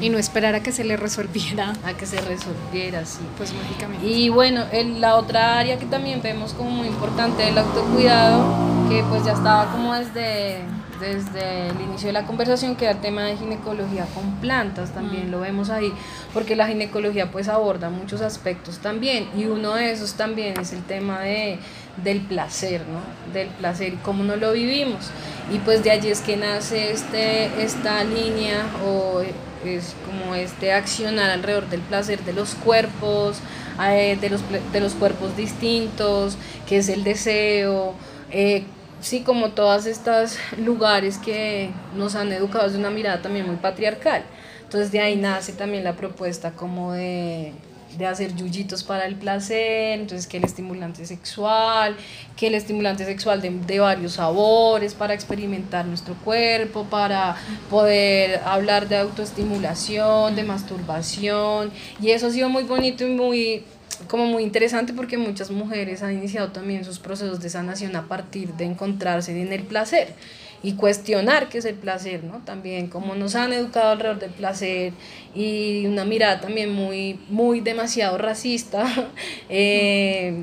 Y 0.00 0.08
no 0.08 0.18
esperar 0.18 0.54
a 0.54 0.62
que 0.62 0.72
se 0.72 0.84
le 0.84 0.96
resolviera. 0.96 1.74
A 1.84 1.92
que 1.92 2.06
se 2.06 2.18
resolviera, 2.22 3.04
sí. 3.04 3.20
Pues 3.36 3.52
mágicamente. 3.52 4.06
Y 4.06 4.30
bueno, 4.30 4.64
el, 4.72 5.02
la 5.02 5.16
otra 5.16 5.58
área 5.58 5.78
que 5.78 5.86
también 5.86 6.22
vemos 6.22 6.54
como 6.54 6.70
muy 6.70 6.88
importante, 6.88 7.46
el 7.46 7.58
autocuidado, 7.58 8.88
que 8.88 9.02
pues 9.04 9.24
ya 9.24 9.32
estaba 9.32 9.70
como 9.70 9.94
desde 9.94 10.60
desde 11.00 11.68
el 11.68 11.80
inicio 11.80 12.08
de 12.08 12.12
la 12.12 12.26
conversación, 12.26 12.76
que 12.76 12.88
el 12.88 13.00
tema 13.00 13.24
de 13.24 13.36
ginecología 13.36 14.06
con 14.14 14.36
plantas, 14.36 14.92
también 14.92 15.28
mm. 15.28 15.30
lo 15.30 15.40
vemos 15.40 15.70
ahí, 15.70 15.92
porque 16.32 16.56
la 16.56 16.66
ginecología 16.66 17.30
pues 17.30 17.48
aborda 17.48 17.90
muchos 17.90 18.20
aspectos 18.20 18.78
también, 18.78 19.28
y 19.36 19.46
uno 19.46 19.74
de 19.74 19.92
esos 19.92 20.14
también 20.14 20.58
es 20.60 20.72
el 20.72 20.82
tema 20.82 21.20
de, 21.20 21.58
del 22.02 22.20
placer, 22.20 22.82
¿no? 22.86 23.32
Del 23.32 23.48
placer 23.48 23.94
y 23.94 23.96
cómo 23.96 24.24
no 24.24 24.36
lo 24.36 24.52
vivimos. 24.52 25.10
Y 25.52 25.58
pues 25.58 25.84
de 25.84 25.90
allí 25.90 26.08
es 26.08 26.20
que 26.20 26.36
nace 26.36 26.92
este, 26.92 27.62
esta 27.62 28.02
línea 28.02 28.66
o 28.84 29.22
es 29.64 29.94
como 30.04 30.34
este 30.34 30.72
accionar 30.72 31.30
alrededor 31.30 31.68
del 31.68 31.80
placer 31.80 32.20
de 32.24 32.32
los 32.32 32.54
cuerpos, 32.54 33.38
eh, 33.82 34.16
de, 34.20 34.30
los, 34.30 34.40
de 34.72 34.80
los 34.80 34.94
cuerpos 34.94 35.36
distintos, 35.36 36.36
que 36.66 36.78
es 36.78 36.88
el 36.88 37.04
deseo, 37.04 37.94
eh, 38.30 38.64
sí, 39.00 39.20
como 39.20 39.50
todas 39.50 39.86
estas 39.86 40.38
lugares 40.58 41.18
que 41.18 41.70
nos 41.94 42.14
han 42.14 42.32
educado 42.32 42.66
desde 42.66 42.78
una 42.78 42.90
mirada 42.90 43.22
también 43.22 43.46
muy 43.46 43.56
patriarcal. 43.56 44.24
Entonces 44.62 44.90
de 44.90 45.00
ahí 45.00 45.16
nace 45.16 45.52
también 45.52 45.84
la 45.84 45.94
propuesta 45.94 46.52
como 46.52 46.92
de, 46.92 47.52
de 47.96 48.06
hacer 48.06 48.34
yuyitos 48.34 48.82
para 48.82 49.06
el 49.06 49.14
placer, 49.14 50.00
entonces 50.00 50.26
que 50.26 50.38
el 50.38 50.44
estimulante 50.44 51.06
sexual, 51.06 51.96
que 52.36 52.48
el 52.48 52.54
estimulante 52.54 53.04
sexual 53.04 53.40
de, 53.40 53.50
de, 53.50 53.78
varios 53.78 54.14
sabores 54.14 54.94
para 54.94 55.14
experimentar 55.14 55.86
nuestro 55.86 56.14
cuerpo, 56.16 56.84
para 56.84 57.36
poder 57.70 58.40
hablar 58.44 58.88
de 58.88 58.96
autoestimulación, 58.96 60.34
de 60.34 60.42
masturbación, 60.42 61.70
y 62.00 62.10
eso 62.10 62.26
ha 62.26 62.30
sido 62.30 62.48
muy 62.48 62.64
bonito 62.64 63.06
y 63.06 63.10
muy 63.10 63.64
como 64.08 64.26
muy 64.26 64.42
interesante 64.42 64.92
porque 64.92 65.18
muchas 65.18 65.50
mujeres 65.50 66.02
han 66.02 66.12
iniciado 66.12 66.48
también 66.48 66.84
sus 66.84 66.98
procesos 66.98 67.40
de 67.40 67.50
sanación 67.50 67.96
a 67.96 68.08
partir 68.08 68.52
de 68.54 68.64
encontrarse 68.64 69.40
en 69.40 69.52
el 69.52 69.62
placer 69.62 70.14
y 70.62 70.72
cuestionar 70.72 71.48
qué 71.48 71.58
es 71.58 71.64
el 71.64 71.74
placer, 71.74 72.24
¿no? 72.24 72.38
También 72.44 72.88
como 72.88 73.14
nos 73.14 73.34
han 73.34 73.52
educado 73.52 73.90
alrededor 73.90 74.18
del 74.18 74.30
placer 74.30 74.92
y 75.34 75.86
una 75.86 76.04
mirada 76.04 76.40
también 76.40 76.72
muy, 76.72 77.20
muy 77.28 77.60
demasiado 77.60 78.18
racista, 78.18 78.84
eh, 79.48 80.42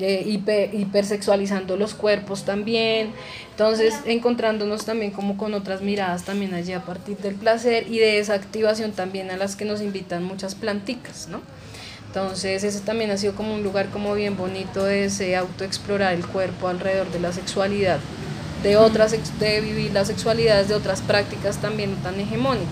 eh, 0.00 0.24
hiper, 0.26 0.74
hipersexualizando 0.74 1.76
los 1.76 1.94
cuerpos 1.94 2.44
también, 2.44 3.12
entonces 3.50 3.94
encontrándonos 4.06 4.86
también 4.86 5.10
como 5.10 5.36
con 5.36 5.52
otras 5.52 5.82
miradas 5.82 6.24
también 6.24 6.54
allí 6.54 6.72
a 6.72 6.82
partir 6.82 7.18
del 7.18 7.34
placer 7.34 7.86
y 7.88 7.98
de 7.98 8.18
esa 8.18 8.34
activación 8.34 8.92
también 8.92 9.30
a 9.30 9.36
las 9.36 9.56
que 9.56 9.66
nos 9.66 9.82
invitan 9.82 10.24
muchas 10.24 10.54
planticas, 10.54 11.28
¿no? 11.28 11.42
Entonces 12.10 12.64
ese 12.64 12.80
también 12.80 13.12
ha 13.12 13.16
sido 13.16 13.36
como 13.36 13.54
un 13.54 13.62
lugar 13.62 13.88
como 13.90 14.14
bien 14.14 14.36
bonito 14.36 14.84
de 14.84 15.04
ese 15.04 15.36
autoexplorar 15.36 16.12
el 16.12 16.26
cuerpo 16.26 16.66
alrededor 16.66 17.08
de 17.12 17.20
la 17.20 17.32
sexualidad, 17.32 18.00
de 18.64 18.76
otras, 18.76 19.14
de 19.38 19.60
vivir 19.60 19.92
las 19.92 20.08
sexualidades 20.08 20.66
de 20.66 20.74
otras 20.74 21.02
prácticas 21.02 21.58
también 21.58 21.94
tan 22.02 22.18
hegemónicas, 22.18 22.66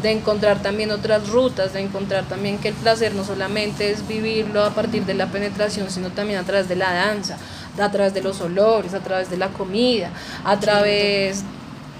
de 0.00 0.12
encontrar 0.12 0.62
también 0.62 0.92
otras 0.92 1.28
rutas, 1.28 1.74
de 1.74 1.80
encontrar 1.80 2.24
también 2.24 2.56
que 2.56 2.68
el 2.68 2.74
placer 2.74 3.14
no 3.14 3.22
solamente 3.22 3.90
es 3.90 4.08
vivirlo 4.08 4.64
a 4.64 4.70
partir 4.70 5.04
de 5.04 5.12
la 5.12 5.26
penetración, 5.26 5.90
sino 5.90 6.08
también 6.08 6.38
a 6.38 6.44
través 6.44 6.66
de 6.66 6.76
la 6.76 6.94
danza, 6.94 7.36
a 7.78 7.90
través 7.90 8.14
de 8.14 8.22
los 8.22 8.40
olores, 8.40 8.94
a 8.94 9.00
través 9.00 9.28
de 9.28 9.36
la 9.36 9.48
comida, 9.48 10.08
a 10.42 10.58
través 10.58 11.44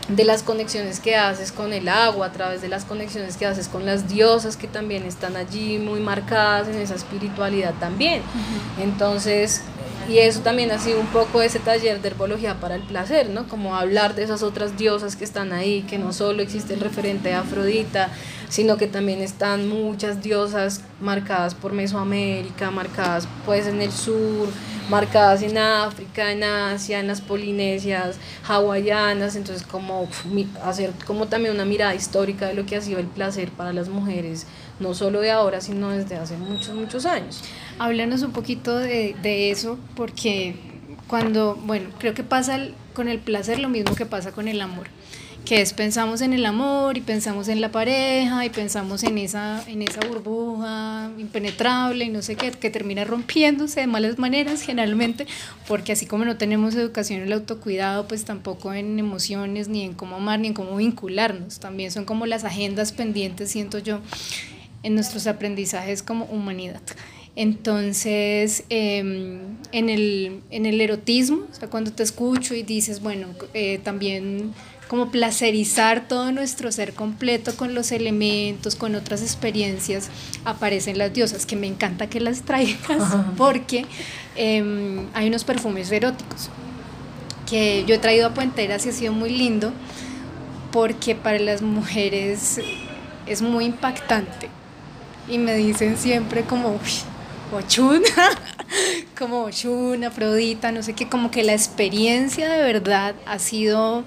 de 0.09 0.25
las 0.25 0.43
conexiones 0.43 0.99
que 0.99 1.17
haces 1.17 1.53
con 1.53 1.73
el 1.73 1.89
agua, 1.89 2.27
a 2.27 2.33
través 2.33 2.63
de 2.63 2.69
las 2.69 2.85
conexiones 2.85 3.37
que 3.37 3.47
haces 3.47 3.69
con 3.69 3.87
las 3.87 4.09
diosas 4.09 4.57
que 4.57 4.67
también 4.67 5.05
están 5.05 5.37
allí 5.37 5.79
muy 5.79 6.01
marcadas 6.01 6.69
en 6.69 6.77
esa 6.77 6.95
espiritualidad 6.95 7.75
también. 7.79 8.23
Entonces, 8.81 9.63
y 10.11 10.19
eso 10.19 10.41
también 10.41 10.73
ha 10.73 10.79
sido 10.81 10.99
un 10.99 11.07
poco 11.07 11.41
ese 11.41 11.61
taller 11.61 12.03
de 12.03 12.09
herbología 12.09 12.59
para 12.59 12.75
el 12.75 12.83
placer, 12.83 13.31
¿no? 13.31 13.47
Como 13.47 13.77
hablar 13.77 14.17
de 14.17 14.25
esas 14.25 14.43
otras 14.43 14.77
diosas 14.77 15.15
que 15.15 15.23
están 15.23 15.53
ahí, 15.53 15.83
que 15.83 15.99
no 15.99 16.13
solo 16.13 16.43
existe 16.43 16.75
el 16.75 16.81
referente 16.81 17.29
de 17.29 17.37
Afrodita, 17.37 18.09
sino 18.49 18.77
que 18.77 18.89
también 18.89 19.21
están 19.21 19.69
muchas 19.69 20.21
diosas 20.21 20.81
marcadas 21.01 21.55
por 21.55 21.73
Mesoamérica, 21.73 22.73
marcadas 22.73 23.29
pues 23.47 23.69
en 23.69 23.81
el 23.81 23.93
sur, 23.93 24.49
marcadas 24.89 25.43
en 25.43 25.57
África, 25.57 26.33
en 26.33 26.43
Asia, 26.43 26.99
en 26.99 27.07
las 27.07 27.21
Polinesias, 27.21 28.17
hawaianas, 28.49 29.37
entonces 29.37 29.65
como 29.65 30.09
hacer 30.65 30.91
como 31.07 31.29
también 31.29 31.55
una 31.55 31.65
mirada 31.65 31.95
histórica 31.95 32.49
de 32.49 32.55
lo 32.55 32.67
que 32.67 32.75
ha 32.75 32.81
sido 32.81 32.99
el 32.99 33.07
placer 33.07 33.53
para 33.53 33.73
las 33.73 33.89
mujeres, 33.89 34.45
no 34.81 34.93
solo 34.93 35.21
de 35.21 35.31
ahora, 35.31 35.61
sino 35.61 35.91
desde 35.91 36.17
hace 36.17 36.37
muchos, 36.37 36.75
muchos 36.75 37.07
años. 37.07 37.45
Háblanos 37.81 38.23
un 38.23 38.33
poquito 38.33 38.77
de, 38.77 39.17
de 39.23 39.51
eso, 39.51 39.79
porque 39.97 40.55
cuando, 41.09 41.57
bueno, 41.57 41.89
creo 41.99 42.15
que 42.15 42.23
pasa 42.23 42.61
con 42.93 43.09
el 43.09 43.19
placer 43.19 43.59
lo 43.59 43.69
mismo 43.69 43.95
que 43.95 44.07
pasa 44.07 44.33
con 44.33 44.49
el 44.49 44.61
amor 44.61 44.87
que 45.45 45.61
es 45.61 45.73
pensamos 45.73 46.21
en 46.21 46.33
el 46.33 46.47
amor 46.47 46.97
y 46.97 47.01
pensamos 47.01 47.49
en 47.49 47.61
la 47.61 47.73
pareja 47.73 48.45
y 48.45 48.51
pensamos 48.51 49.03
en 49.03 49.19
esa, 49.19 49.65
en 49.69 49.83
esa 49.83 50.01
burbuja 50.07 51.11
impenetrable 51.19 52.05
y 52.05 52.09
no 52.09 52.23
sé 52.23 52.37
qué, 52.37 52.51
que 52.51 52.71
termina 52.71 53.05
rompiéndose 53.05 53.81
de 53.81 53.87
malas 53.87 54.19
maneras 54.19 54.63
generalmente, 54.63 55.27
porque 55.67 55.93
así 55.93 56.07
como 56.07 56.25
no 56.25 56.37
tenemos 56.37 56.75
educación 56.75 57.21
en 57.21 57.27
el 57.27 57.33
autocuidado, 57.33 58.07
pues 58.07 58.25
tampoco 58.25 58.73
en 58.75 58.99
emociones, 58.99 59.69
ni 59.69 59.83
en 59.83 59.95
cómo 59.95 60.17
amar, 60.17 60.41
ni 60.41 60.49
en 60.49 60.55
cómo 60.55 60.77
vincularnos. 60.77 61.59
También 61.59 61.91
son 61.91 62.05
como 62.05 62.27
las 62.27 62.45
agendas 62.45 62.93
pendientes, 62.93 63.51
siento 63.51 63.79
yo, 63.79 64.01
en 64.83 64.95
nuestros 64.95 65.27
aprendizajes 65.27 66.03
como 66.03 66.27
humanidad. 66.27 66.83
Entonces, 67.37 68.65
em, 68.69 69.39
en, 69.73 69.89
el, 69.89 70.41
en 70.51 70.67
el 70.67 70.81
erotismo, 70.81 71.47
o 71.51 71.55
sea, 71.55 71.69
cuando 71.69 71.93
te 71.93 72.03
escucho 72.03 72.55
y 72.55 72.63
dices, 72.63 73.01
bueno, 73.01 73.29
eh, 73.55 73.81
también 73.83 74.53
como 74.89 75.13
placerizar 75.13 76.09
todo 76.09 76.33
nuestro 76.33 76.73
ser 76.73 76.95
completo 76.95 77.55
con 77.57 77.75
los 77.75 77.93
elementos, 77.93 78.75
con 78.75 78.97
otras 78.97 79.23
experiencias, 79.23 80.11
aparecen 80.45 80.99
las 80.99 81.13
diosas, 81.13 81.47
que 81.47 81.55
me 81.55 81.69
encanta 81.69 82.09
que 82.09 82.19
las 82.19 82.43
traigas, 82.43 83.01
porque 83.37 83.87
em, 84.35 85.07
hay 85.15 85.29
unos 85.29 85.45
perfumes 85.45 85.93
eróticos 85.93 86.51
que 87.51 87.85
yo 87.87 87.97
he 87.97 87.99
traído 87.99 88.29
a 88.29 88.35
Puenteras 88.35 88.87
y 88.87 88.91
ha 88.91 88.93
sido 88.93 89.13
muy 89.13 89.31
lindo, 89.31 89.73
porque 90.71 91.17
para 91.17 91.39
las 91.39 91.63
mujeres 91.63 92.61
es 93.27 93.43
muy 93.43 93.65
impactante. 93.65 94.49
Y 95.29 95.39
me 95.39 95.55
dicen 95.55 95.97
siempre 95.99 96.43
como, 96.43 96.71
uy, 96.71 96.91
Ochun, 97.53 98.03
como 99.19 99.45
Ochun, 99.45 100.05
Afrodita, 100.05 100.73
no 100.73 100.83
sé 100.83 100.95
qué, 100.95 101.09
como 101.09 101.31
que 101.31 101.43
la 101.43 101.53
experiencia 101.53 102.49
de 102.49 102.63
verdad 102.63 103.15
ha 103.27 103.39
sido 103.39 104.05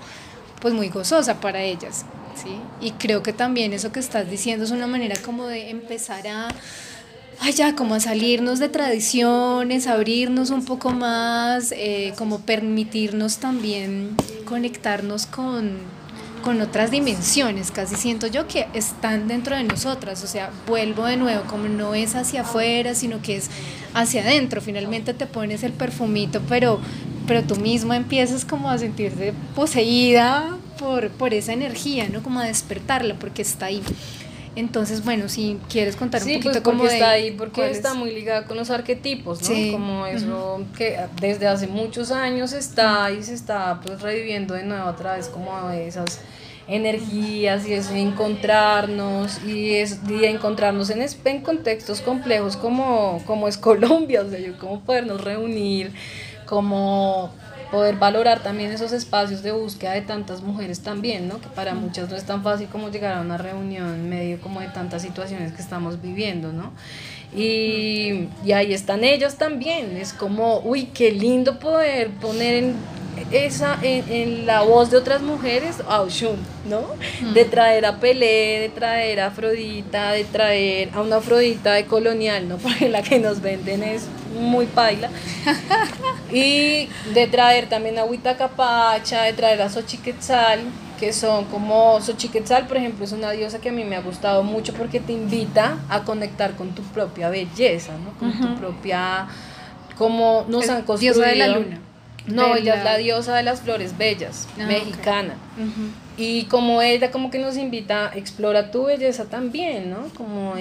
pues 0.61 0.73
muy 0.73 0.89
gozosa 0.89 1.41
para 1.41 1.61
ellas, 1.61 2.05
¿sí? 2.41 2.55
Y 2.79 2.91
creo 2.91 3.21
que 3.21 3.33
también 3.33 3.73
eso 3.73 3.91
que 3.91 3.99
estás 3.99 4.29
diciendo 4.29 4.63
es 4.63 4.71
una 4.71 4.87
manera 4.87 5.15
como 5.23 5.47
de 5.47 5.69
empezar 5.69 6.25
a, 6.27 6.47
ya, 7.53 7.75
como 7.75 7.95
a 7.95 7.99
salirnos 7.99 8.59
de 8.59 8.69
tradiciones, 8.69 9.87
abrirnos 9.87 10.49
un 10.49 10.63
poco 10.63 10.91
más, 10.91 11.73
eh, 11.73 12.13
como 12.17 12.39
permitirnos 12.39 13.39
también 13.39 14.15
conectarnos 14.45 15.25
con, 15.25 15.79
con 16.43 16.61
otras 16.61 16.91
dimensiones, 16.91 17.71
casi 17.71 17.95
siento 17.95 18.27
yo 18.27 18.47
que 18.47 18.67
están 18.73 19.27
dentro 19.27 19.55
de 19.55 19.63
nosotras, 19.63 20.23
o 20.23 20.27
sea, 20.27 20.51
vuelvo 20.67 21.05
de 21.05 21.17
nuevo, 21.17 21.43
como 21.45 21.67
no 21.67 21.95
es 21.95 22.13
hacia 22.13 22.41
afuera, 22.41 22.93
sino 22.93 23.21
que 23.23 23.37
es 23.37 23.49
hacia 23.95 24.21
adentro, 24.21 24.61
finalmente 24.61 25.15
te 25.15 25.25
pones 25.25 25.63
el 25.63 25.73
perfumito, 25.73 26.41
pero 26.47 26.79
pero 27.27 27.43
tú 27.43 27.55
mismo 27.55 27.93
empiezas 27.93 28.45
como 28.45 28.69
a 28.69 28.77
sentirte 28.77 29.33
poseída 29.55 30.57
por, 30.77 31.09
por 31.09 31.33
esa 31.33 31.53
energía, 31.53 32.09
¿no? 32.09 32.21
Como 32.21 32.39
a 32.39 32.45
despertarla, 32.45 33.15
porque 33.15 33.41
está 33.41 33.67
ahí. 33.67 33.81
Entonces, 34.55 35.03
bueno, 35.03 35.29
si 35.29 35.59
quieres 35.67 35.95
contar 35.95 36.21
un 36.21 36.27
poquito 36.27 36.51
pues 36.51 36.61
cómo 36.61 36.85
está 36.85 37.11
ahí, 37.11 37.31
porque 37.31 37.71
está 37.71 37.95
muy 37.95 38.11
ligada 38.11 38.45
con 38.45 38.55
los 38.55 38.69
arquetipos, 38.69 39.49
¿no? 39.49 39.71
Como 39.71 40.05
eso 40.05 40.63
que 40.77 40.99
desde 41.19 41.47
hace 41.47 41.67
muchos 41.67 42.11
años 42.11 42.53
está 42.53 43.09
y 43.11 43.23
se 43.23 43.33
está 43.33 43.79
pues 43.83 44.01
reviviendo 44.01 44.53
de 44.53 44.63
nuevo 44.63 44.87
a 44.87 44.95
través 44.95 45.27
como 45.27 45.69
esas 45.71 46.19
energías 46.67 47.67
y 47.67 47.73
eso, 47.73 47.93
encontrarnos 47.93 49.43
y, 49.43 49.73
es, 49.73 49.99
y 50.07 50.23
encontrarnos 50.25 50.89
en, 50.91 51.01
en 51.01 51.41
contextos 51.41 52.01
complejos 52.01 52.55
como, 52.55 53.21
como 53.25 53.47
es 53.47 53.57
Colombia, 53.69 54.21
o 54.21 54.29
sea, 54.29 54.39
yo 54.39 54.57
cómo 54.57 54.81
podernos 54.81 55.21
reunir 55.21 55.91
como 56.45 57.33
poder 57.73 57.95
valorar 57.95 58.43
también 58.43 58.71
esos 58.71 58.91
espacios 58.91 59.41
de 59.41 59.51
búsqueda 59.51 59.93
de 59.93 60.01
tantas 60.01 60.43
mujeres 60.43 60.81
también, 60.81 61.27
¿no? 61.27 61.41
Que 61.41 61.47
para 61.47 61.73
muchas 61.73 62.07
no 62.07 62.15
es 62.15 62.23
tan 62.23 62.43
fácil 62.43 62.67
como 62.67 62.89
llegar 62.89 63.17
a 63.17 63.21
una 63.21 63.39
reunión 63.39 63.95
en 63.95 64.07
medio 64.07 64.39
como 64.39 64.61
de 64.61 64.67
tantas 64.67 65.01
situaciones 65.01 65.53
que 65.53 65.61
estamos 65.63 65.99
viviendo, 65.99 66.53
¿no? 66.53 66.71
Y, 67.35 68.29
y 68.45 68.51
ahí 68.51 68.75
están 68.75 69.03
ellas 69.03 69.37
también, 69.37 69.97
es 69.97 70.13
como, 70.13 70.59
uy, 70.59 70.91
qué 70.93 71.11
lindo 71.11 71.57
poder 71.57 72.11
poner 72.11 72.63
en 72.63 72.75
esa 73.31 73.79
en, 73.81 74.45
la 74.45 74.61
voz 74.61 74.91
de 74.91 74.97
otras 74.97 75.23
mujeres 75.23 75.77
a 75.87 76.01
Oshun, 76.01 76.37
¿no? 76.69 76.83
De 77.33 77.45
traer 77.45 77.87
a 77.87 77.99
Pelé, 77.99 78.59
de 78.59 78.69
traer 78.69 79.19
a 79.19 79.27
Afrodita, 79.27 80.11
de 80.11 80.25
traer 80.25 80.89
a 80.93 81.01
una 81.01 81.15
Afrodita 81.15 81.73
de 81.73 81.85
colonial, 81.85 82.47
¿no? 82.47 82.57
Porque 82.59 82.89
la 82.89 83.01
que 83.01 83.17
nos 83.17 83.41
venden 83.41 83.81
es 83.81 84.05
muy 84.33 84.65
paila. 84.65 85.09
y 86.31 86.89
de 87.13 87.27
traer 87.27 87.69
también 87.69 87.97
a 87.99 88.05
Huitacapacha, 88.05 89.23
de 89.23 89.33
traer 89.33 89.61
a 89.61 89.69
Xochiquetzal, 89.69 90.61
que 90.99 91.13
son 91.13 91.45
como 91.45 91.99
Xochiquetzal, 92.01 92.67
por 92.67 92.77
ejemplo, 92.77 93.05
es 93.05 93.11
una 93.11 93.31
diosa 93.31 93.59
que 93.59 93.69
a 93.69 93.71
mí 93.71 93.83
me 93.83 93.95
ha 93.95 94.01
gustado 94.01 94.43
mucho 94.43 94.73
porque 94.73 94.99
te 94.99 95.13
invita 95.13 95.77
a 95.89 96.03
conectar 96.03 96.55
con 96.55 96.73
tu 96.75 96.81
propia 96.83 97.29
belleza, 97.29 97.93
¿no? 97.97 98.17
Con 98.19 98.39
tu 98.39 98.59
propia 98.59 99.27
como 99.97 100.45
nos 100.47 100.69
han 100.69 100.83
construido. 100.83 101.15
Diosa 101.15 101.29
de 101.29 101.35
la 101.35 101.47
luna. 101.47 101.79
No, 102.27 102.55
ella 102.55 102.75
es 102.75 102.83
la 102.83 102.97
diosa 102.97 103.35
de 103.35 103.43
las 103.43 103.61
flores 103.61 103.97
bellas, 103.97 104.47
ah, 104.57 104.65
mexicana. 104.65 105.35
Y 106.15 106.43
como 106.45 106.81
ella 106.81 107.11
como 107.11 107.29
que 107.29 107.39
nos 107.39 107.57
invita, 107.57 108.11
explora 108.15 108.71
tu 108.71 108.85
belleza 108.85 109.25
también, 109.25 109.89
¿no? 109.89 110.07
Como 110.15 110.53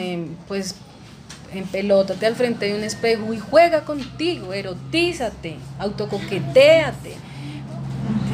pues 0.49 0.75
empelótate 1.55 2.27
al 2.27 2.35
frente 2.35 2.67
de 2.67 2.75
un 2.75 2.85
espejo 2.85 3.33
y 3.33 3.39
juega 3.39 3.85
contigo, 3.85 4.53
erotízate, 4.53 5.57
autocoqueteate, 5.79 7.17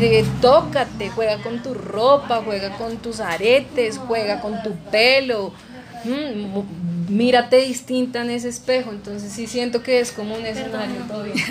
eh, 0.00 0.24
tócate, 0.40 1.10
juega 1.10 1.42
con 1.42 1.62
tu 1.62 1.74
ropa, 1.74 2.42
juega 2.44 2.76
con 2.76 2.98
tus 2.98 3.20
aretes, 3.20 3.98
juega 3.98 4.40
con 4.40 4.62
tu 4.62 4.74
pelo, 4.90 5.52
mm, 6.04 6.87
mírate 7.08 7.56
distinta 7.56 8.22
en 8.22 8.30
ese 8.30 8.48
espejo, 8.48 8.90
entonces 8.90 9.32
sí 9.32 9.46
siento 9.46 9.82
que 9.82 10.00
es 10.00 10.12
como 10.12 10.34
un 10.36 10.44
escenario 10.44 11.02
todavía, 11.06 11.44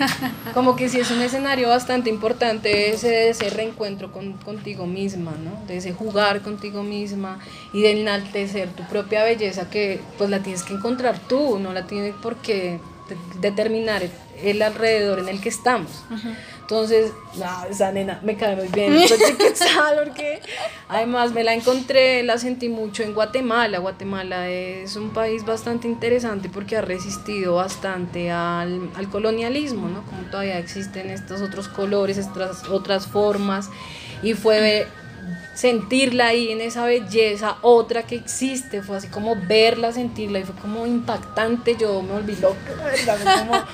como 0.54 0.76
que 0.76 0.88
sí 0.88 1.00
es 1.00 1.10
un 1.10 1.20
escenario 1.20 1.68
bastante 1.68 2.10
importante 2.10 2.90
ese, 2.90 3.28
ese 3.28 3.50
reencuentro 3.50 4.12
con, 4.12 4.34
contigo 4.34 4.86
misma, 4.86 5.32
¿no? 5.32 5.66
De 5.66 5.78
ese 5.78 5.92
jugar 5.92 6.42
contigo 6.42 6.82
misma 6.82 7.40
y 7.72 7.82
de 7.82 8.00
enaltecer 8.00 8.68
tu 8.70 8.84
propia 8.84 9.24
belleza 9.24 9.68
que 9.68 10.00
pues 10.16 10.30
la 10.30 10.40
tienes 10.40 10.62
que 10.62 10.74
encontrar 10.74 11.18
tú, 11.18 11.58
no 11.58 11.72
la 11.72 11.86
tienes 11.86 12.14
por 12.14 12.36
qué 12.36 12.80
determinar 13.40 14.02
el 14.42 14.62
alrededor 14.62 15.20
en 15.20 15.28
el 15.28 15.40
que 15.40 15.48
estamos. 15.48 15.90
Entonces, 16.70 17.12
no, 17.36 17.64
esa 17.70 17.90
nena 17.92 18.20
me 18.22 18.36
cae 18.36 18.54
muy 18.54 18.68
bien, 18.68 18.92
porque 20.04 20.42
además 20.86 21.32
me 21.32 21.42
la 21.42 21.54
encontré, 21.54 22.22
la 22.24 22.36
sentí 22.36 22.68
mucho 22.68 23.02
en 23.02 23.14
Guatemala. 23.14 23.78
Guatemala 23.78 24.50
es 24.50 24.94
un 24.96 25.08
país 25.08 25.46
bastante 25.46 25.88
interesante 25.88 26.50
porque 26.50 26.76
ha 26.76 26.82
resistido 26.82 27.54
bastante 27.54 28.30
al, 28.30 28.90
al 28.94 29.08
colonialismo, 29.08 29.88
¿no? 29.88 30.04
Como 30.04 30.24
todavía 30.30 30.58
existen 30.58 31.08
estos 31.08 31.40
otros 31.40 31.68
colores, 31.68 32.18
estas 32.18 32.68
otras 32.68 33.06
formas, 33.06 33.70
y 34.22 34.34
fue 34.34 34.86
sentirla 35.54 36.26
ahí 36.26 36.52
en 36.52 36.60
esa 36.60 36.84
belleza, 36.84 37.56
otra 37.62 38.02
que 38.02 38.14
existe, 38.14 38.82
fue 38.82 38.98
así 38.98 39.08
como 39.08 39.36
verla, 39.36 39.90
sentirla, 39.92 40.40
y 40.40 40.44
fue 40.44 40.54
como 40.56 40.86
impactante, 40.86 41.76
yo 41.80 42.02
me 42.02 42.12
volví 42.12 42.36
loca, 42.36 42.74
¿verdad? 42.84 43.38
como 43.38 43.64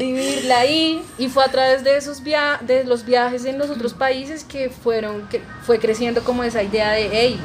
vivirla 0.00 0.60
ahí 0.60 1.02
y 1.18 1.28
fue 1.28 1.44
a 1.44 1.48
través 1.48 1.84
de 1.84 1.96
esos 1.96 2.22
via 2.22 2.58
de 2.62 2.84
los 2.84 3.04
viajes 3.04 3.44
en 3.44 3.58
los 3.58 3.68
otros 3.70 3.92
países 3.92 4.44
que 4.44 4.70
fueron 4.70 5.28
que 5.28 5.42
fue 5.62 5.78
creciendo 5.78 6.22
como 6.24 6.42
esa 6.42 6.62
idea 6.62 6.92
de 6.92 7.08
hey 7.12 7.40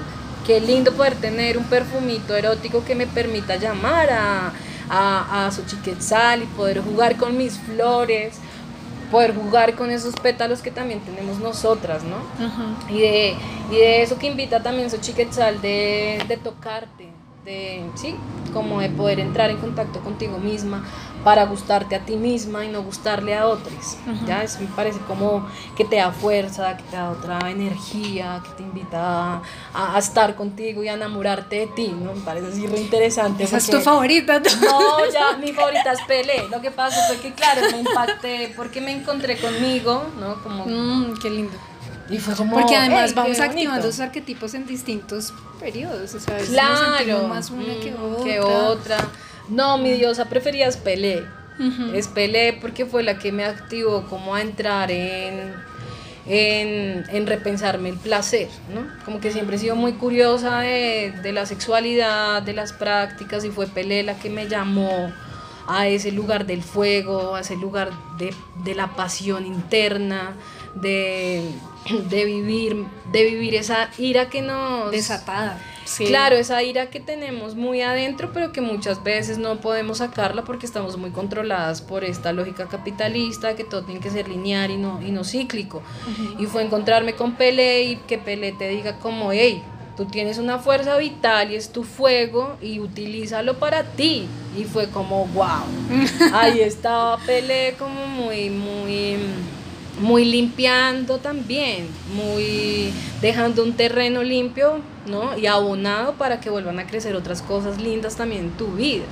qué 0.48 0.62
lindo 0.62 0.94
poder 0.94 1.16
tener 1.16 1.58
un 1.58 1.66
perfumito 1.66 2.36
erótico 2.36 2.84
que 2.86 2.96
me 2.96 3.08
permita 3.08 3.58
llamar 3.58 4.10
a 4.10 4.54
a, 4.90 5.48
a 5.48 5.52
Xochiquetzal 5.52 6.44
y 6.44 6.46
poder 6.46 6.82
jugar 6.82 7.18
con 7.18 7.36
mis 7.36 7.58
flores 7.58 8.36
poder 9.12 9.36
jugar 9.36 9.76
con 9.76 9.92
esos 9.92 10.16
pétalos 10.16 10.62
que 10.62 10.72
también 10.72 11.00
tenemos 11.02 11.40
nosotras, 11.40 12.04
¿no? 12.04 12.18
y, 12.90 13.00
de, 13.00 13.36
y 13.72 13.76
de 13.76 14.02
eso 14.02 14.18
que 14.18 14.28
invita 14.28 14.64
también 14.64 14.90
Xochiquetzal 14.90 15.62
de, 15.62 16.24
de 16.28 16.38
tocarte, 16.38 17.10
de, 17.46 17.84
sí, 17.94 18.16
como 18.54 18.82
de 18.82 18.90
poder 18.90 19.20
entrar 19.20 19.52
en 19.52 19.58
contacto 19.58 20.00
contigo 20.00 20.40
misma 20.40 20.84
para 21.24 21.46
gustarte 21.46 21.96
a 21.96 22.00
ti 22.00 22.18
misma 22.18 22.66
y 22.66 22.70
no 22.70 22.84
gustarle 22.84 23.36
a 23.36 23.48
otros. 23.48 23.98
Ya 24.28 24.44
eso 24.44 24.60
me 24.62 24.68
parece 24.68 25.00
como 25.08 25.48
que 25.76 25.86
te 25.86 25.98
da 25.98 26.12
fuerza, 26.12 26.76
que 26.78 26.84
te 26.84 26.96
da 26.96 27.12
otra 27.12 27.40
energía, 27.50 28.42
que 28.44 28.52
te 28.52 28.64
invita 28.64 29.42
a, 29.74 29.98
estar 29.98 30.36
contigo 30.36 30.84
y 30.84 30.88
a 30.88 30.94
enamorarte 30.94 31.56
de 31.58 31.68
ti, 31.68 31.88
¿no? 31.88 32.14
Me 32.14 32.22
parece 32.22 32.48
así 32.48 32.68
re 32.68 32.80
interesante. 32.80 33.44
Esa 33.44 33.58
es 33.58 33.70
tu 33.70 33.80
favorita. 33.80 34.40
No, 34.40 35.06
ya 35.12 35.38
mi 35.38 35.52
favorita 35.52 35.94
es 35.94 36.02
Pelé. 36.02 36.48
Lo 36.50 36.62
que 36.62 36.72
pasa 36.72 37.02
fue 37.08 37.18
que 37.18 37.34
claro, 37.34 37.62
me 37.72 37.80
impacté 37.80 38.54
porque 38.56 38.82
me 38.82 38.92
encontré 38.92 39.38
conmigo, 39.38 40.04
¿no? 40.20 40.42
Como 40.44 40.66
mm, 40.66 41.16
qué 41.22 41.30
lindo. 41.30 41.58
Y 42.10 42.20
fue 42.20 42.36
como, 42.36 42.60
Porque 42.60 42.76
además 42.76 43.16
vamos 43.16 43.40
activando 43.40 43.88
esos 43.88 44.00
arquetipos 44.00 44.54
en 44.54 44.68
distintos 44.68 45.34
periodos. 45.60 46.14
O 46.14 46.20
sea, 46.20 46.38
claro, 46.38 47.28
más 47.28 47.50
una 47.50 47.74
que 47.82 47.94
otra. 47.94 48.24
Que 48.24 48.40
otra. 48.40 48.98
No, 49.50 49.78
mi 49.78 49.92
diosa 49.94 50.26
preferida 50.26 50.68
es 50.68 50.78
Pelé. 50.78 51.24
Es 51.94 52.08
Pelé 52.10 52.58
porque 52.60 52.86
fue 52.86 53.02
la 53.02 53.18
que 53.18 53.32
me 53.32 53.46
activó 53.46 54.04
como 54.10 54.36
a 54.36 54.42
entrar 54.42 54.92
en, 54.92 55.54
en, 56.28 57.28
repensarme 57.28 57.90
el 57.90 57.98
placer, 57.98 58.50
¿no? 58.74 58.86
Como 59.06 59.22
que 59.22 59.32
siempre 59.32 59.56
he 59.56 59.60
sido 59.60 59.78
muy 59.78 59.94
curiosa 59.94 60.60
de, 60.60 61.14
de 61.24 61.32
la 61.32 61.46
sexualidad, 61.46 62.42
de 62.42 62.52
las 62.52 62.74
prácticas, 62.74 63.46
y 63.46 63.52
fue 63.52 63.68
Pelé 63.68 64.04
la 64.04 64.20
que 64.20 64.30
me 64.30 64.50
llamó 64.50 65.14
a 65.68 65.88
ese 65.88 66.12
lugar 66.12 66.46
del 66.46 66.62
fuego, 66.62 67.36
a 67.36 67.40
ese 67.40 67.56
lugar 67.56 67.92
de, 68.18 68.34
de 68.66 68.76
la 68.76 68.96
pasión 68.96 69.46
interna, 69.46 70.34
de, 70.76 71.42
de, 72.10 72.26
vivir, 72.26 72.86
de 73.12 73.24
vivir 73.24 73.56
esa 73.56 73.90
ira 73.98 74.30
que 74.30 74.42
nos... 74.42 74.92
Desatada. 74.92 75.60
Claro, 76.08 76.36
esa 76.36 76.64
ira 76.64 76.90
que 76.90 77.00
tenemos 77.00 77.56
muy 77.56 77.82
adentro, 77.82 78.32
pero 78.34 78.52
que 78.52 78.60
muchas 78.60 79.04
veces 79.04 79.38
no 79.38 79.62
podemos 79.62 80.00
sacarla 80.00 80.44
porque 80.44 80.66
estamos 80.66 80.98
muy 80.98 81.12
controladas 81.12 81.82
por 81.82 82.04
esta 82.04 82.34
lógica 82.34 82.68
capitalista, 82.68 83.56
que 83.56 83.64
todo 83.64 83.84
tiene 83.84 84.02
que 84.02 84.10
ser 84.10 84.28
lineal 84.28 84.72
y 84.72 84.78
no, 84.78 85.00
y 85.02 85.12
no 85.12 85.24
cíclico. 85.24 85.84
Y 86.40 86.48
fue 86.48 86.64
encontrarme 86.64 87.14
con 87.14 87.36
Pelé 87.36 87.84
y 87.84 87.96
que 87.98 88.18
Pelé 88.18 88.52
te 88.52 88.68
diga 88.68 88.98
como, 88.98 89.32
hey, 89.32 89.62
tú 89.96 90.06
tienes 90.06 90.40
una 90.40 90.58
fuerza 90.58 90.98
vital 90.98 91.52
y 91.52 91.56
es 91.56 91.70
tu 91.70 91.84
fuego 91.84 92.58
y 92.62 92.80
utilízalo 92.80 93.60
para 93.60 93.84
ti. 93.84 94.28
Y 94.58 94.64
fue 94.64 94.90
como, 94.90 95.28
wow. 95.28 95.66
Ahí 96.34 96.62
estaba 96.62 97.18
Pelé 97.18 97.76
como 97.78 98.08
muy, 98.08 98.50
muy 98.50 99.18
muy 100.00 100.26
limpiando 100.26 101.20
también, 101.20 101.88
muy 102.14 102.92
dejando 103.22 103.64
un 103.64 103.74
terreno 103.74 104.24
limpio, 104.24 104.80
¿no? 105.06 105.38
Y 105.38 105.48
abonado 105.48 106.14
para 106.14 106.40
que 106.40 106.50
vuelvan 106.50 106.80
a 106.80 106.88
crecer 106.88 107.16
otras 107.16 107.42
cosas 107.42 107.82
lindas 107.82 108.16
también 108.16 108.46
en 108.46 108.52
tu 108.52 108.68
vida. 108.68 109.06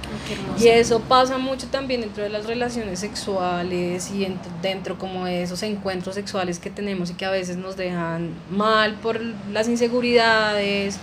Y 0.59 0.67
eso 0.67 0.99
pasa 1.01 1.37
mucho 1.37 1.67
también 1.67 2.01
dentro 2.01 2.23
de 2.23 2.29
las 2.29 2.45
relaciones 2.45 2.99
sexuales 2.99 4.11
y 4.11 4.27
dentro 4.61 4.97
como 4.97 5.25
de 5.25 5.43
esos 5.43 5.63
encuentros 5.63 6.15
sexuales 6.15 6.59
que 6.59 6.69
tenemos 6.69 7.09
y 7.11 7.13
que 7.13 7.25
a 7.25 7.31
veces 7.31 7.57
nos 7.57 7.77
dejan 7.77 8.31
mal 8.49 8.95
por 8.95 9.21
las 9.51 9.69
inseguridades, 9.69 10.97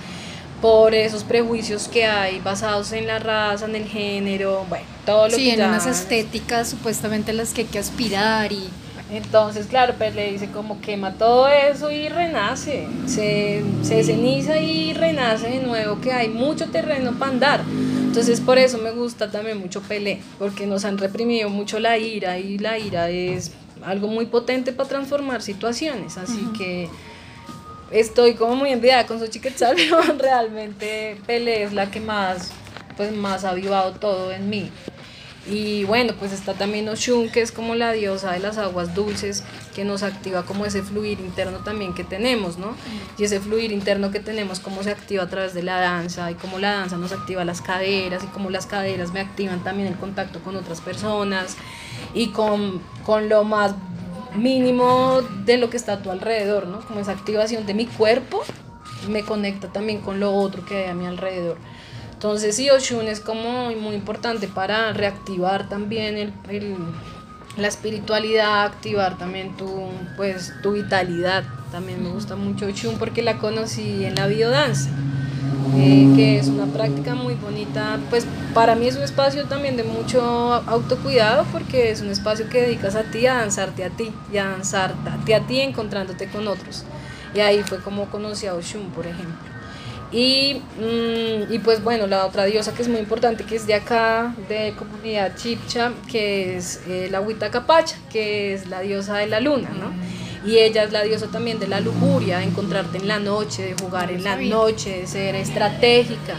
por 0.61 0.95
esos 0.95 1.25
prejuicios 1.25 1.89
que 1.89 2.05
hay 2.05 2.39
basados 2.41 2.93
en 2.93 3.07
la 3.07 3.19
raza, 3.19 3.65
en 3.65 3.77
el 3.77 3.87
género, 3.87 4.67
bueno, 4.69 4.85
todo 5.07 5.25
lo 5.29 5.31
que 5.31 5.37
Sí, 5.37 5.51
en 5.51 5.63
unas 5.63 5.87
estéticas 5.87 6.69
supuestamente 6.69 7.33
las 7.33 7.55
que 7.55 7.63
hay 7.63 7.67
que 7.69 7.79
aspirar 7.79 8.53
y 8.53 8.69
entonces, 9.13 9.67
claro, 9.67 9.95
pues 9.99 10.15
le 10.15 10.31
dice 10.31 10.49
como 10.51 10.81
quema 10.81 11.15
todo 11.15 11.49
eso 11.49 11.91
y 11.91 12.09
renace, 12.09 12.87
se, 13.07 13.63
se 13.83 14.05
ceniza 14.05 14.59
y 14.59 14.93
renace 14.93 15.49
de 15.49 15.61
nuevo, 15.61 16.01
que 16.01 16.13
hay 16.13 16.29
mucho 16.29 16.67
terreno 16.71 17.13
para 17.19 17.33
andar. 17.33 17.61
Entonces, 18.11 18.41
por 18.41 18.59
eso 18.59 18.79
me 18.79 18.93
gusta 18.93 19.31
también 19.31 19.59
mucho 19.59 19.83
Pelé, 19.83 20.21
porque 20.39 20.67
nos 20.67 20.85
han 20.85 20.99
reprimido 20.99 21.49
mucho 21.49 21.81
la 21.81 21.99
ira 21.99 22.39
y 22.39 22.59
la 22.59 22.79
ira 22.79 23.09
es 23.09 23.53
algo 23.83 24.09
muy 24.09 24.27
potente 24.27 24.73
para 24.73 24.89
transformar 24.89 25.43
situaciones. 25.43 26.17
Así 26.17 26.49
que 26.57 26.89
estoy 27.91 28.35
como 28.35 28.55
muy 28.55 28.71
enviada 28.71 29.07
con 29.07 29.19
su 29.19 29.27
chiquetzal, 29.27 29.77
pero 29.77 30.01
realmente 30.19 31.17
Pelé 31.27 31.65
es 31.65 31.73
la 31.73 31.91
que 31.91 32.01
más, 32.01 32.53
pues, 32.97 33.13
más 33.13 33.45
ha 33.45 33.51
avivado 33.51 33.93
todo 33.93 34.31
en 34.33 34.49
mí. 34.51 34.71
Y 35.49 35.85
bueno, 35.85 36.13
pues 36.19 36.33
está 36.33 36.55
también 36.55 36.89
Oshun, 36.89 37.31
que 37.31 37.41
es 37.41 37.51
como 37.51 37.75
la 37.75 37.93
diosa 37.93 38.33
de 38.33 38.41
las 38.41 38.59
aguas 38.59 38.95
dulces, 38.95 39.43
que 39.75 39.85
nos 39.85 40.03
activa 40.03 40.45
como 40.45 40.67
ese 40.67 40.83
fluir 40.83 41.19
interno 41.19 41.59
también 41.59 41.95
que 41.95 42.05
tenemos, 42.05 42.59
¿no? 42.59 42.77
Y 43.17 43.25
ese 43.25 43.41
fluir 43.41 43.73
interno 43.73 44.11
que 44.11 44.21
tenemos, 44.21 44.61
cómo 44.61 44.83
se 44.83 44.91
activa 44.91 45.23
a 45.23 45.29
través 45.29 45.55
de 45.55 45.63
la 45.63 45.81
danza, 45.81 46.31
y 46.31 46.35
cómo 46.35 46.59
la 46.59 46.73
danza 46.73 46.99
nos 46.99 47.13
activa 47.13 47.45
las 47.45 47.63
caderas, 47.63 48.23
y 48.23 48.27
cómo 48.27 48.51
las 48.51 48.67
caderas 48.67 49.13
me 49.13 49.21
activan 49.21 49.65
también 49.65 49.89
el 49.89 49.97
contacto 49.97 50.41
con 50.41 50.57
otras 50.57 50.83
personas, 50.83 51.57
y 52.13 52.29
con, 52.29 52.83
con 53.07 53.31
lo 53.31 53.43
más 53.43 53.75
mínimo 54.35 55.23
de 55.45 55.57
lo 55.57 55.71
que 55.71 55.79
está 55.79 55.95
a 55.95 56.03
tu 56.03 56.11
alrededor, 56.11 56.67
¿no? 56.67 56.81
Como 56.81 57.01
esa 57.01 57.13
activación 57.13 57.67
de 57.67 57.75
mi 57.75 57.87
cuerpo 57.87 58.43
me 59.09 59.23
conecta 59.23 59.69
también 59.69 60.01
con 60.01 60.21
lo 60.21 60.35
otro 60.35 60.65
que 60.65 60.85
hay 60.85 60.91
a 60.91 60.95
mi 60.95 61.07
alrededor. 61.07 61.57
Entonces 62.21 62.55
sí, 62.55 62.69
Oshun 62.69 63.09
es 63.09 63.19
como 63.19 63.71
muy 63.71 63.95
importante 63.95 64.47
para 64.47 64.93
reactivar 64.93 65.71
también 65.71 66.19
el, 66.19 66.35
la 67.57 67.67
espiritualidad, 67.67 68.67
activar 68.67 69.17
también 69.17 69.57
tu, 69.57 69.89
pues, 70.19 70.53
tu 70.63 70.73
vitalidad. 70.73 71.45
También 71.73 72.03
me 72.03 72.11
gusta 72.11 72.37
mucho 72.37 72.67
Oshun 72.67 72.99
porque 72.99 73.23
la 73.23 73.39
conocí 73.39 74.05
en 74.05 74.17
la 74.17 74.27
biodanza. 74.27 74.91
Eh, 75.79 76.13
que 76.15 76.39
es 76.39 76.49
una 76.49 76.67
práctica 76.67 77.15
muy 77.15 77.37
bonita, 77.37 77.99
pues 78.11 78.27
para 78.53 78.75
mí 78.75 78.87
es 78.87 78.97
un 78.97 79.03
espacio 79.03 79.47
también 79.47 79.79
de 79.79 79.85
mucho 79.85 80.21
autocuidado 80.67 81.47
porque 81.51 81.91
es 81.91 82.03
un 82.03 82.11
espacio 82.11 82.51
que 82.51 82.61
dedicas 82.61 82.97
a 82.97 83.05
ti, 83.05 83.27
a 83.29 83.37
danzarte 83.37 83.83
a 83.83 83.89
ti 83.89 84.13
y 84.31 84.37
a 84.37 84.45
danzarte 84.45 85.35
a 85.35 85.47
ti 85.47 85.61
encontrándote 85.61 86.27
con 86.27 86.49
otros. 86.49 86.85
Y 87.35 87.41
ahí 87.41 87.63
fue 87.63 87.79
como 87.79 88.11
conocí 88.11 88.47
a 88.47 88.53
Oshun, 88.53 88.91
por 88.91 89.07
ejemplo. 89.07 89.50
Y, 90.13 90.61
mm, 90.79 91.53
y, 91.53 91.59
pues 91.61 91.83
bueno, 91.85 92.07
la 92.07 92.27
otra 92.27 92.45
diosa 92.45 92.75
que 92.75 92.83
es 92.83 92.89
muy 92.89 92.99
importante, 92.99 93.45
que 93.45 93.57
es 93.57 93.67
de 93.67 93.75
acá, 93.75 94.35
de 94.49 94.75
comunidad 94.77 95.37
chipcha, 95.37 95.93
que 96.11 96.57
es 96.57 96.81
eh, 96.89 97.09
la 97.11 97.21
Huitacapacha, 97.21 97.97
que 98.11 98.53
es 98.53 98.67
la 98.67 98.81
diosa 98.81 99.19
de 99.19 99.29
la 99.29 99.41
luna, 99.41 99.71
¿no? 99.71 99.93
Y 100.45 100.59
ella 100.59 100.85
es 100.85 100.93
la 100.93 101.03
diosa 101.03 101.27
también 101.27 101.61
de 101.61 101.69
la 101.69 101.81
lujuria, 101.81 102.39
de 102.39 102.45
encontrarte 102.45 102.99
en 102.99 103.07
la 103.07 103.21
noche, 103.21 103.63
de 103.63 103.75
jugar 103.75 104.11
en 104.11 104.25
la 104.25 104.37
noche, 104.37 105.01
de 105.01 105.07
ser 105.07 105.35
estratégica. 105.37 106.39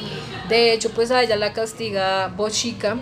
De 0.49 0.73
hecho, 0.73 0.89
pues 0.89 1.11
a 1.11 1.23
ella 1.23 1.37
la 1.37 1.53
castiga 1.53 2.27
Bochica 2.35 2.97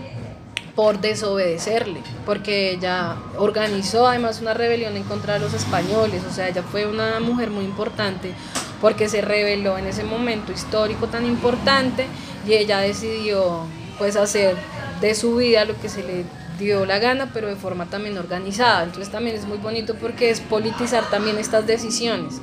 por 0.76 1.00
desobedecerle, 1.00 2.02
porque 2.26 2.72
ella 2.72 3.16
organizó 3.38 4.08
además 4.08 4.40
una 4.40 4.54
rebelión 4.54 4.96
en 4.98 5.04
contra 5.04 5.34
de 5.34 5.40
los 5.40 5.54
españoles, 5.54 6.22
o 6.30 6.32
sea, 6.32 6.48
ella 6.48 6.64
fue 6.64 6.86
una 6.86 7.20
mujer 7.20 7.50
muy 7.50 7.66
importante 7.66 8.34
porque 8.82 9.10
se 9.10 9.22
reveló 9.22 9.78
en 9.78 9.88
ese 9.88 10.04
momento 10.04 10.52
histórico 10.52 11.08
tan 11.08 11.26
importante 11.26 12.08
y 12.48 12.54
ella 12.54 12.80
decidió 12.80 13.66
pues 13.98 14.16
hacer 14.16 14.56
de 15.02 15.16
su 15.16 15.36
vida 15.36 15.66
lo 15.66 15.80
que 15.80 15.90
se 15.90 16.04
le 16.04 16.26
dio 16.58 16.86
la 16.86 17.00
gana, 17.00 17.32
pero 17.34 17.48
de 17.48 17.56
forma 17.56 17.86
también 17.86 18.18
organizada. 18.18 18.84
Entonces 18.84 19.12
también 19.12 19.36
es 19.36 19.46
muy 19.46 19.58
bonito 19.58 19.96
porque 19.96 20.30
es 20.30 20.42
politizar 20.42 21.10
también 21.10 21.38
estas 21.38 21.66
decisiones. 21.66 22.42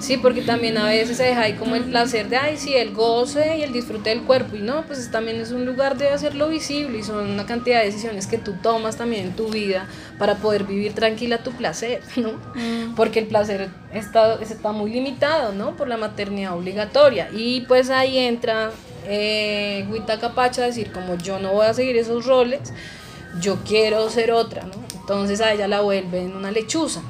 Sí, 0.00 0.16
porque 0.18 0.42
también 0.42 0.76
a 0.78 0.86
veces 0.86 1.16
se 1.16 1.24
deja 1.24 1.42
ahí 1.42 1.54
como 1.54 1.74
el 1.74 1.84
placer 1.84 2.28
de, 2.28 2.36
ay, 2.36 2.56
sí, 2.56 2.74
el 2.74 2.92
goce 2.92 3.58
y 3.58 3.62
el 3.62 3.72
disfrute 3.72 4.10
del 4.10 4.22
cuerpo. 4.22 4.56
Y 4.56 4.60
no, 4.60 4.82
pues 4.86 5.10
también 5.10 5.40
es 5.40 5.52
un 5.52 5.64
lugar 5.64 5.96
de 5.96 6.10
hacerlo 6.10 6.48
visible 6.48 6.98
y 6.98 7.02
son 7.02 7.30
una 7.30 7.46
cantidad 7.46 7.80
de 7.80 7.86
decisiones 7.86 8.26
que 8.26 8.38
tú 8.38 8.54
tomas 8.62 8.96
también 8.96 9.26
en 9.26 9.36
tu 9.36 9.48
vida 9.48 9.88
para 10.18 10.36
poder 10.36 10.64
vivir 10.64 10.92
tranquila 10.92 11.42
tu 11.42 11.52
placer, 11.52 12.02
¿no? 12.16 12.32
Mm. 12.54 12.94
Porque 12.94 13.20
el 13.20 13.26
placer 13.26 13.68
está, 13.92 14.34
está 14.34 14.72
muy 14.72 14.90
limitado, 14.90 15.52
¿no? 15.52 15.76
Por 15.76 15.88
la 15.88 15.96
maternidad 15.96 16.56
obligatoria. 16.56 17.28
Y 17.32 17.62
pues 17.62 17.90
ahí 17.90 18.18
entra 18.18 18.70
eh, 19.06 19.86
Huita 19.90 20.18
Capacha 20.18 20.62
a 20.62 20.66
decir, 20.66 20.92
como 20.92 21.16
yo 21.16 21.38
no 21.38 21.52
voy 21.52 21.66
a 21.66 21.74
seguir 21.74 21.96
esos 21.96 22.26
roles, 22.26 22.72
yo 23.40 23.58
quiero 23.64 24.08
ser 24.10 24.30
otra, 24.32 24.62
¿no? 24.62 24.84
Entonces 25.00 25.40
a 25.40 25.52
ella 25.52 25.68
la 25.68 25.80
vuelven 25.80 26.34
una 26.34 26.50
lechuza. 26.50 27.02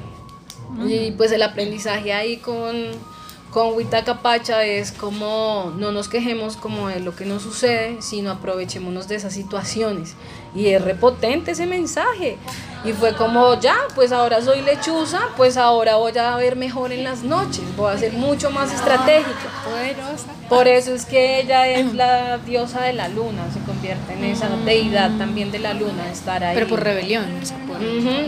Y 0.85 1.11
pues 1.11 1.31
el 1.31 1.41
aprendizaje 1.41 2.13
ahí 2.13 2.37
con, 2.37 2.75
con 3.51 3.73
Huitacapacha 3.73 4.63
es 4.63 4.91
como 4.91 5.73
no 5.77 5.91
nos 5.91 6.07
quejemos 6.07 6.57
como 6.57 6.89
de 6.89 6.99
lo 6.99 7.15
que 7.15 7.25
nos 7.25 7.41
sucede, 7.41 8.01
sino 8.01 8.31
aprovechémonos 8.31 9.07
de 9.07 9.15
esas 9.15 9.33
situaciones. 9.33 10.15
Y 10.55 10.67
es 10.67 10.81
repotente 10.81 11.51
ese 11.51 11.65
mensaje. 11.65 12.37
Y 12.85 12.93
fue 12.93 13.13
como, 13.13 13.59
ya, 13.59 13.75
pues 13.95 14.11
ahora 14.11 14.41
soy 14.41 14.61
lechuza, 14.61 15.19
pues 15.35 15.57
ahora 15.57 15.95
voy 15.95 16.17
a 16.17 16.35
ver 16.37 16.55
mejor 16.55 16.91
en 16.91 17.03
las 17.03 17.23
noches, 17.23 17.63
voy 17.75 17.93
a 17.93 17.97
ser 17.97 18.13
mucho 18.13 18.49
más 18.51 18.71
estratégica. 18.71 19.33
Por 20.47 20.67
eso 20.67 20.93
es 20.93 21.05
que 21.05 21.41
ella 21.41 21.67
es 21.67 21.93
la 21.93 22.37
diosa 22.37 22.81
de 22.83 22.93
la 22.93 23.09
luna, 23.09 23.51
se 23.51 23.59
convierte 23.61 24.13
en 24.13 24.23
esa 24.23 24.47
deidad 24.63 25.17
también 25.17 25.51
de 25.51 25.59
la 25.59 25.73
luna, 25.73 26.09
estar 26.11 26.43
ahí. 26.43 26.55
Pero 26.55 26.67
por 26.67 26.81
rebelión, 26.81 27.25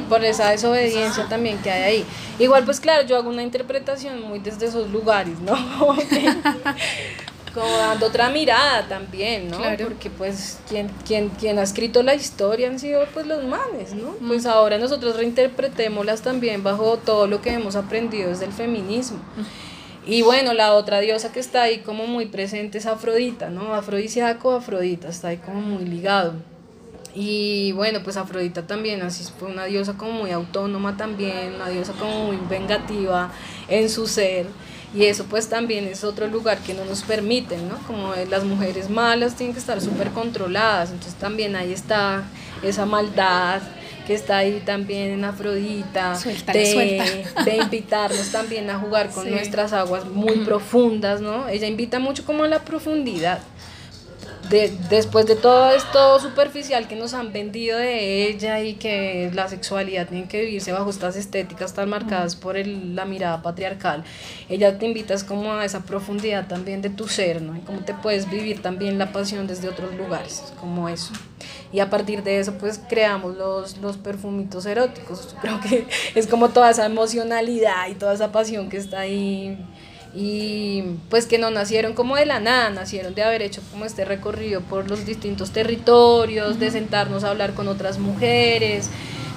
por... 0.08 0.24
esa 0.24 0.50
desobediencia 0.50 1.28
también 1.28 1.58
que 1.60 1.72
hay 1.72 1.84
ahí. 1.84 2.06
Igual, 2.40 2.66
pues 2.66 2.80
claro, 2.80 3.06
yo 3.06 3.18
hago 3.18 3.30
una 3.30 3.44
interpretación 3.44 4.22
muy 4.22 4.40
desde 4.40 4.68
esos 4.68 4.90
lugares, 4.90 5.40
¿no? 5.40 5.56
como 7.54 7.78
dando 7.78 8.08
otra 8.08 8.30
mirada 8.30 8.88
también, 8.88 9.50
¿no? 9.50 9.60
Porque 9.84 10.10
pues 10.10 10.60
quien, 10.68 10.90
quien, 11.06 11.30
quien 11.30 11.60
ha 11.60 11.64
escrito 11.64 12.04
la 12.04 12.16
historia 12.16 12.68
han 12.68 12.80
sido 12.80 13.06
pues 13.14 13.26
los 13.26 13.44
manes, 13.44 13.94
¿no? 13.94 14.16
Pues 14.26 14.46
ahora 14.46 14.78
nosotros 14.78 15.16
reinterpretémoslas 15.18 16.22
también 16.22 16.64
bajo 16.64 16.98
todo 16.98 17.28
lo 17.28 17.42
que 17.42 17.54
hemos 17.54 17.76
aprendido 17.76 18.30
desde 18.30 18.46
el 18.46 18.54
feminismo. 18.54 19.20
Y 20.06 20.22
bueno, 20.22 20.54
la 20.54 20.74
otra 20.74 21.00
diosa 21.02 21.32
que 21.32 21.40
está 21.40 21.64
ahí 21.64 21.80
como 21.80 22.08
muy 22.08 22.26
presente 22.26 22.78
es 22.78 22.86
Afrodita, 22.86 23.50
¿no? 23.50 23.76
Afrodisiaco, 23.76 24.52
Afrodita, 24.54 25.10
está 25.10 25.30
ahí 25.30 25.38
como 25.38 25.62
muy 25.62 25.86
ligado. 25.86 26.34
Y 27.22 27.74
bueno, 27.74 27.99
pues 28.01 28.15
Afrodita 28.15 28.65
también, 28.65 29.01
así 29.01 29.30
fue 29.38 29.49
una 29.49 29.65
diosa 29.65 29.95
como 29.97 30.13
muy 30.13 30.32
autónoma 30.32 30.95
también, 30.95 31.55
una 31.55 31.67
diosa 31.67 31.91
como 31.91 32.28
muy 32.28 32.38
vengativa 32.49 33.30
en 33.67 33.89
su 33.89 34.07
ser. 34.07 34.45
Y 34.95 35.03
eso 35.03 35.26
pues 35.26 35.49
también 35.49 35.86
es 35.86 36.05
otro 36.05 36.28
lugar 36.28 36.59
que 36.59 36.74
no 36.74 36.86
nos 36.86 37.01
permiten, 37.01 37.67
¿no? 37.67 37.76
Como 37.86 38.13
las 38.30 38.45
mujeres 38.45 38.89
malas 38.89 39.36
tienen 39.36 39.53
que 39.53 39.59
estar 39.59 39.82
súper 39.82 40.11
controladas, 40.11 40.91
entonces 40.91 41.15
también 41.15 41.57
ahí 41.57 41.74
está 41.74 42.24
esa 42.63 42.86
maldad 42.86 43.63
que 44.07 44.13
está 44.13 44.38
ahí 44.38 44.63
también 44.65 45.11
en 45.11 45.26
Afrodita, 45.26 46.17
de, 46.53 47.26
de, 47.43 47.57
invitarnos 47.57 48.32
también 48.32 48.70
a 48.70 48.80
jugar 48.80 49.09
con 49.09 49.30
nuestras 49.32 49.74
aguas 49.74 50.05
muy 50.05 50.38
profundas, 50.45 51.20
¿no? 51.20 51.49
Ella 51.49 51.67
invita 51.67 51.99
mucho 51.99 52.24
como 52.26 52.45
a 52.45 52.47
la 52.47 52.59
profundidad 52.59 53.39
después 54.50 55.26
de 55.28 55.36
todo 55.36 55.72
esto 55.72 56.20
superficial 56.20 56.88
que 56.88 56.95
nos 56.95 57.14
han 57.14 57.32
vendido 57.32 57.78
de 57.78 58.28
ella 58.28 58.62
y 58.62 58.74
que 58.74 59.30
la 59.34 59.47
sexualidad 59.47 60.08
tiene 60.08 60.28
que 60.28 60.41
vivirse 60.41 60.72
bajo 60.72 60.89
estas 60.89 61.16
estéticas 61.16 61.74
tan 61.74 61.89
marcadas 61.89 62.36
por 62.36 62.58
la 62.58 63.06
mirada 63.06 63.41
patriarcal, 63.41 64.04
ella 64.50 64.78
te 64.78 64.88
invitas 64.88 65.24
como 65.24 65.54
a 65.54 65.66
esa 65.66 65.82
profundidad 65.82 66.47
también 66.47 66.82
de 66.82 66.89
tu 66.89 67.08
ser, 67.08 67.41
¿no? 67.41 67.56
Y 67.56 67.60
cómo 67.60 67.82
te 67.82 67.93
puedes 67.93 68.30
vivir 68.30 68.62
también 68.62 68.97
la 68.97 69.12
pasión 69.12 69.45
desde 69.45 69.70
otros 69.70 69.93
lugares, 69.95 70.43
como 70.60 70.89
eso. 70.89 71.14
Y 71.72 71.80
a 71.80 71.89
partir 71.89 72.24
de 72.24 72.39
eso, 72.39 72.54
pues 72.56 72.82
creamos 72.89 73.38
los, 73.38 73.78
los 73.78 73.97
perfumitos 73.97 74.66
eróticos. 74.66 75.36
Creo 75.41 75.60
que 75.62 75.88
es 76.16 76.28
como 76.28 76.50
toda 76.50 76.72
esa 76.72 76.86
emocionalidad 76.86 77.88
y 77.89 77.93
toda 77.93 78.14
esa 78.14 78.32
pasión 78.32 78.70
que 78.70 78.78
está 78.78 79.02
ahí 79.02 79.58
y 80.14 80.84
pues 81.10 81.28
que 81.28 81.38
no 81.38 81.51
nacieron 81.51 81.93
como 81.93 82.16
de 82.16 82.26
la 82.26 82.39
nada, 82.39 82.70
nacieron 82.70 83.14
de 83.14 83.24
haber 83.24 83.41
hecho 83.41 83.62
como 83.72 83.86
este 83.86 84.05
recorrido 84.05 84.62
por 84.62 84.89
los 84.89 85.05
distintos 85.05 85.51
territorios, 85.51 86.60
de 86.60 86.72
sentarnos 86.72 87.24
a 87.24 87.30
hablar 87.30 87.53
con 87.53 87.68
otras 87.68 87.99
mujeres, 87.99 88.89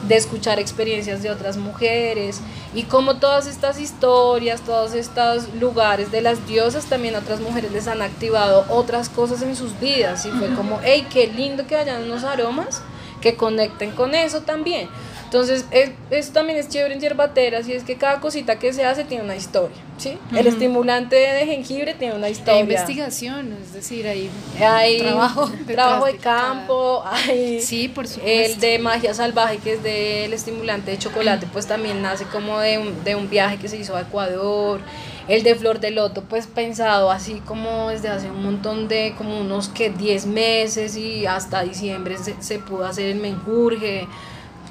de 0.09 0.17
escuchar 0.17 0.59
experiencias 0.59 1.23
de 1.23 1.31
otras 1.31 1.57
mujeres. 1.57 2.41
Y 2.75 2.85
como 2.85 3.17
todas 3.17 3.47
estas 3.47 3.79
historias, 3.79 4.63
todos 4.63 4.95
estos 4.95 5.55
lugares 5.55 6.11
de 6.11 6.23
las 6.23 6.47
diosas 6.47 6.87
también 6.87 7.15
a 7.15 7.19
otras 7.19 7.41
mujeres 7.41 7.71
les 7.73 7.87
han 7.87 8.03
activado 8.03 8.65
otras 8.71 9.09
cosas 9.09 9.43
en 9.43 9.55
sus 9.55 9.79
vidas. 9.79 10.25
Y 10.27 10.31
fue 10.31 10.55
como, 10.55 10.81
hey, 10.83 11.07
qué 11.13 11.27
lindo 11.27 11.67
que 11.67 11.77
hayan 11.77 12.05
unos 12.05 12.25
aromas 12.25 12.83
que 13.21 13.37
conecten 13.37 13.93
con 13.93 14.15
eso 14.15 14.41
también. 14.41 14.89
Entonces, 15.33 15.65
eso 16.11 16.33
también 16.35 16.59
es 16.59 16.69
chévere 16.69 16.93
en 16.93 17.01
yerbateras 17.01 17.67
y 17.67 17.73
es 17.73 17.85
que 17.85 17.97
cada 17.97 18.21
cosita 18.21 18.59
que 18.59 18.71
se 18.75 18.85
hace 18.85 19.03
tiene 19.05 19.25
una 19.25 19.35
historia, 19.35 19.79
¿sí? 19.97 20.19
El 20.37 20.47
estimulante 20.47 21.17
de 21.17 21.47
jengibre 21.47 21.95
tiene 21.95 22.15
una 22.17 22.29
historia. 22.29 22.57
Hay 22.57 22.61
investigación, 22.61 23.57
es 23.63 23.73
decir, 23.73 24.07
hay, 24.07 24.31
hay 24.61 24.99
trabajo, 24.99 25.51
trabajo 25.67 26.05
de, 26.05 26.17
campo, 26.19 27.03
hay 27.11 27.63
sí, 27.63 27.89
por 27.89 28.05
el 28.23 28.61
de 28.61 28.79
magia 28.79 29.15
salvaje 29.15 29.57
que 29.57 29.73
es 29.73 29.83
del 29.83 30.35
estimulante 30.35 30.91
de 30.91 30.99
chocolate, 30.99 31.47
pues 31.51 31.67
también 31.67 32.03
nace 32.03 32.27
como 32.27 32.61
de 32.61 32.77
un, 32.77 33.03
de 33.03 33.15
un 33.15 33.31
viaje 33.31 33.57
que 33.57 33.69
se 33.69 33.79
hizo 33.79 33.97
a 33.97 34.03
Ecuador. 34.03 34.83
El 35.29 35.45
de 35.45 35.55
flor 35.55 35.81
de 35.81 35.93
loto, 35.93 36.25
pues 36.29 36.47
pensado 36.47 37.11
así 37.11 37.41
como 37.47 37.89
desde 37.89 38.09
hace 38.09 38.29
un 38.29 38.43
montón 38.43 38.87
de, 38.87 39.15
como 39.17 39.41
unos 39.41 39.69
que 39.69 39.89
10 39.89 40.27
meses 40.27 40.95
y 40.97 41.25
hasta 41.25 41.63
diciembre 41.63 42.19
se, 42.19 42.35
se 42.43 42.59
pudo 42.59 42.85
hacer 42.85 43.07
el 43.07 43.19
menjurje 43.19 44.09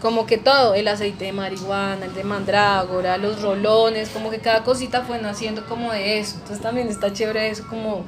como 0.02 0.26
que 0.26 0.38
todo, 0.38 0.74
el 0.74 0.88
aceite 0.88 1.26
de 1.26 1.32
marihuana, 1.32 2.06
el 2.06 2.14
de 2.14 2.24
mandrágora, 2.24 3.18
los 3.18 3.42
rolones, 3.42 4.10
como 4.10 4.32
que 4.32 4.40
cada 4.40 4.64
cosita 4.64 5.04
fue 5.04 5.22
naciendo 5.22 5.66
como 5.68 5.92
de 5.92 6.20
eso. 6.20 6.36
Entonces 6.36 6.62
también 6.62 6.88
está 6.88 7.14
chévere 7.14 7.50
eso, 7.50 7.66
como 7.70 8.06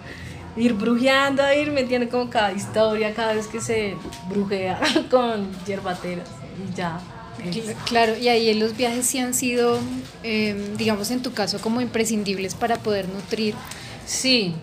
ir 0.58 0.74
brujeando, 0.74 1.44
ir 1.54 1.72
metiendo 1.72 2.10
como 2.10 2.30
cada 2.30 2.52
historia, 2.52 3.14
cada 3.14 3.34
vez 3.34 3.48
que 3.48 3.62
se 3.62 3.96
brujea 4.30 4.80
con 5.12 5.50
yerbateras 5.66 6.30
y 6.58 6.76
ya. 6.76 7.00
Claro, 7.86 8.18
y 8.18 8.28
ahí 8.30 8.54
los 8.54 8.78
viajes 8.78 9.06
sí 9.06 9.20
han 9.20 9.34
sido, 9.34 9.80
em, 10.24 10.78
digamos 10.78 11.12
en 11.12 11.22
tu 11.22 11.34
caso, 11.34 11.60
como 11.60 11.82
imprescindibles 11.82 12.56
para 12.56 12.78
poder 12.78 13.10
nutrir. 13.10 13.54
Sí, 14.06 14.56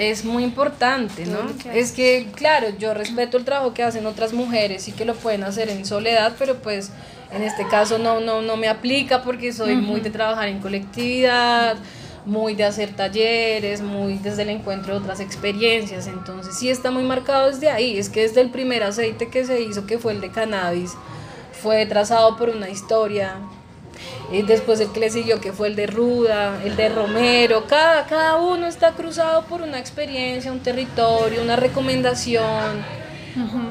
es 0.00 0.24
muy 0.24 0.42
importante, 0.44 1.26
¿no? 1.26 1.40
Es 1.74 1.92
que, 1.92 2.28
claro, 2.34 2.68
yo 2.78 2.94
respeto 2.94 3.36
el 3.36 3.44
trabajo 3.44 3.74
que 3.74 3.82
hacen 3.82 4.06
otras 4.06 4.32
mujeres 4.32 4.88
y 4.88 4.92
que 4.92 5.04
lo 5.04 5.14
pueden 5.14 5.44
hacer 5.44 5.68
en 5.68 5.84
soledad, 5.84 6.34
pero 6.38 6.56
pues 6.56 6.90
en 7.30 7.42
este 7.42 7.66
caso 7.68 7.98
no, 7.98 8.18
no, 8.20 8.40
no 8.40 8.56
me 8.56 8.68
aplica 8.68 9.22
porque 9.22 9.52
soy 9.52 9.76
muy 9.76 10.00
de 10.00 10.10
trabajar 10.10 10.48
en 10.48 10.60
colectividad, 10.60 11.76
muy 12.24 12.54
de 12.54 12.64
hacer 12.64 12.96
talleres, 12.96 13.82
muy 13.82 14.18
desde 14.18 14.42
el 14.42 14.50
encuentro 14.50 14.94
de 14.94 15.00
otras 15.00 15.20
experiencias, 15.20 16.06
entonces 16.06 16.56
sí 16.58 16.70
está 16.70 16.90
muy 16.90 17.02
marcado 17.02 17.50
desde 17.50 17.70
ahí, 17.70 17.98
es 17.98 18.08
que 18.08 18.22
desde 18.22 18.40
el 18.40 18.50
primer 18.50 18.82
aceite 18.82 19.28
que 19.28 19.44
se 19.44 19.60
hizo, 19.60 19.86
que 19.86 19.98
fue 19.98 20.12
el 20.12 20.20
de 20.20 20.30
cannabis, 20.30 20.92
fue 21.62 21.84
trazado 21.86 22.36
por 22.36 22.48
una 22.48 22.68
historia, 22.70 23.36
y 24.32 24.42
después 24.42 24.80
el 24.80 24.92
que 24.92 25.00
le 25.00 25.10
siguió 25.10 25.40
que 25.40 25.52
fue 25.52 25.68
el 25.68 25.76
de 25.76 25.86
Ruda, 25.86 26.60
el 26.64 26.76
de 26.76 26.88
Romero, 26.88 27.64
cada, 27.66 28.06
cada 28.06 28.36
uno 28.36 28.66
está 28.66 28.92
cruzado 28.92 29.42
por 29.44 29.62
una 29.62 29.78
experiencia, 29.78 30.52
un 30.52 30.60
territorio, 30.60 31.42
una 31.42 31.56
recomendación. 31.56 33.00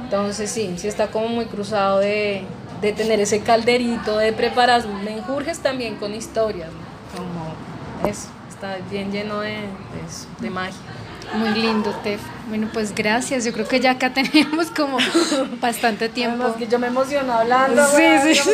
Entonces 0.04 0.50
sí, 0.50 0.74
sí 0.78 0.88
está 0.88 1.08
como 1.08 1.28
muy 1.28 1.46
cruzado 1.46 2.00
de, 2.00 2.44
tener 2.82 3.20
ese 3.20 3.42
calderito 3.42 4.18
de 4.18 4.32
preparar 4.34 4.88
menjurjes 4.88 5.60
también 5.60 5.96
con 5.96 6.14
historias, 6.14 6.70
como 7.16 8.10
eso, 8.10 8.30
está 8.50 8.78
bien 8.90 9.12
lleno 9.12 9.42
de, 9.42 9.58
de 10.40 10.50
magia. 10.50 10.80
Muy 11.34 11.50
lindo, 11.50 11.92
Tef. 12.04 12.22
Bueno, 12.48 12.70
pues 12.74 12.94
gracias. 12.96 13.46
Yo 13.46 13.54
creo 13.54 13.68
que 13.68 13.80
ya 13.80 13.92
acá 13.92 14.12
tenemos 14.14 14.72
como 14.72 14.98
bastante 15.62 16.10
tiempo. 16.10 16.42
Además 16.42 16.58
que 16.58 16.68
yo 16.68 16.80
me 16.80 16.88
emociono 16.88 17.34
hablando. 17.34 17.86
Sí, 17.88 18.04
sí, 18.24 18.36
sí. 18.36 18.52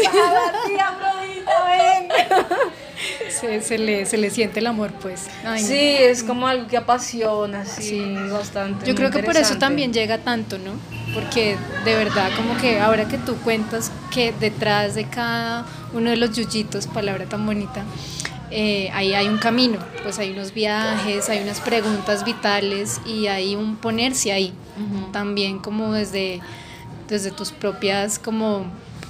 Se, 3.30 3.62
se, 3.62 3.78
le, 3.78 4.06
se 4.06 4.18
le 4.18 4.30
siente 4.30 4.60
el 4.60 4.68
amor, 4.68 4.92
pues. 5.02 5.28
sí, 5.58 5.96
es 6.00 6.24
como 6.24 6.48
algo 6.48 6.68
que 6.68 6.78
apasiona, 6.78 7.66
sí, 7.66 8.16
bastante. 8.32 8.86
Yo 8.86 8.96
creo 8.96 9.12
que 9.12 9.22
por 9.22 9.36
eso 9.36 9.58
también 9.58 9.92
llega 9.92 10.20
tanto, 10.20 10.58
¿no? 10.58 10.72
Porque 11.14 11.58
de 11.84 11.96
verdad, 11.96 12.30
como 12.36 12.58
que 12.60 12.80
ahora 12.80 13.08
que 13.08 13.18
tú 13.18 13.36
cuentas 13.44 13.92
que 14.12 14.34
detrás 14.40 14.96
de 14.96 15.06
cada 15.06 15.66
uno 15.94 16.10
de 16.10 16.16
los 16.16 16.36
yuyitos, 16.36 16.88
palabra 16.88 17.26
tan 17.26 17.46
bonita, 17.46 17.84
eh, 18.52 18.90
ahí 18.94 19.14
hay 19.14 19.28
un 19.28 19.38
camino, 19.38 19.80
pues 20.04 20.18
hay 20.20 20.32
unos 20.32 20.54
viajes, 20.54 21.30
hay 21.30 21.44
unas 21.44 21.60
preguntas 21.60 22.24
vitales 22.24 23.02
y 23.06 23.28
hay 23.28 23.56
un 23.56 23.76
ponerse 23.76 24.32
ahí, 24.32 24.54
también 25.12 25.60
como 25.60 25.92
desde, 25.94 26.42
desde 27.10 27.32
tus 27.32 27.52
propias 27.52 28.18
como 28.18 28.66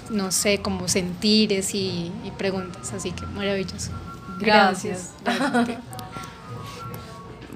no 0.09 0.31
sé, 0.31 0.61
como 0.61 0.87
sentires 0.87 1.73
y, 1.73 2.11
y 2.23 2.31
preguntas. 2.37 2.93
Así 2.93 3.11
que 3.11 3.25
maravilloso. 3.27 3.91
Gracias. 4.39 5.13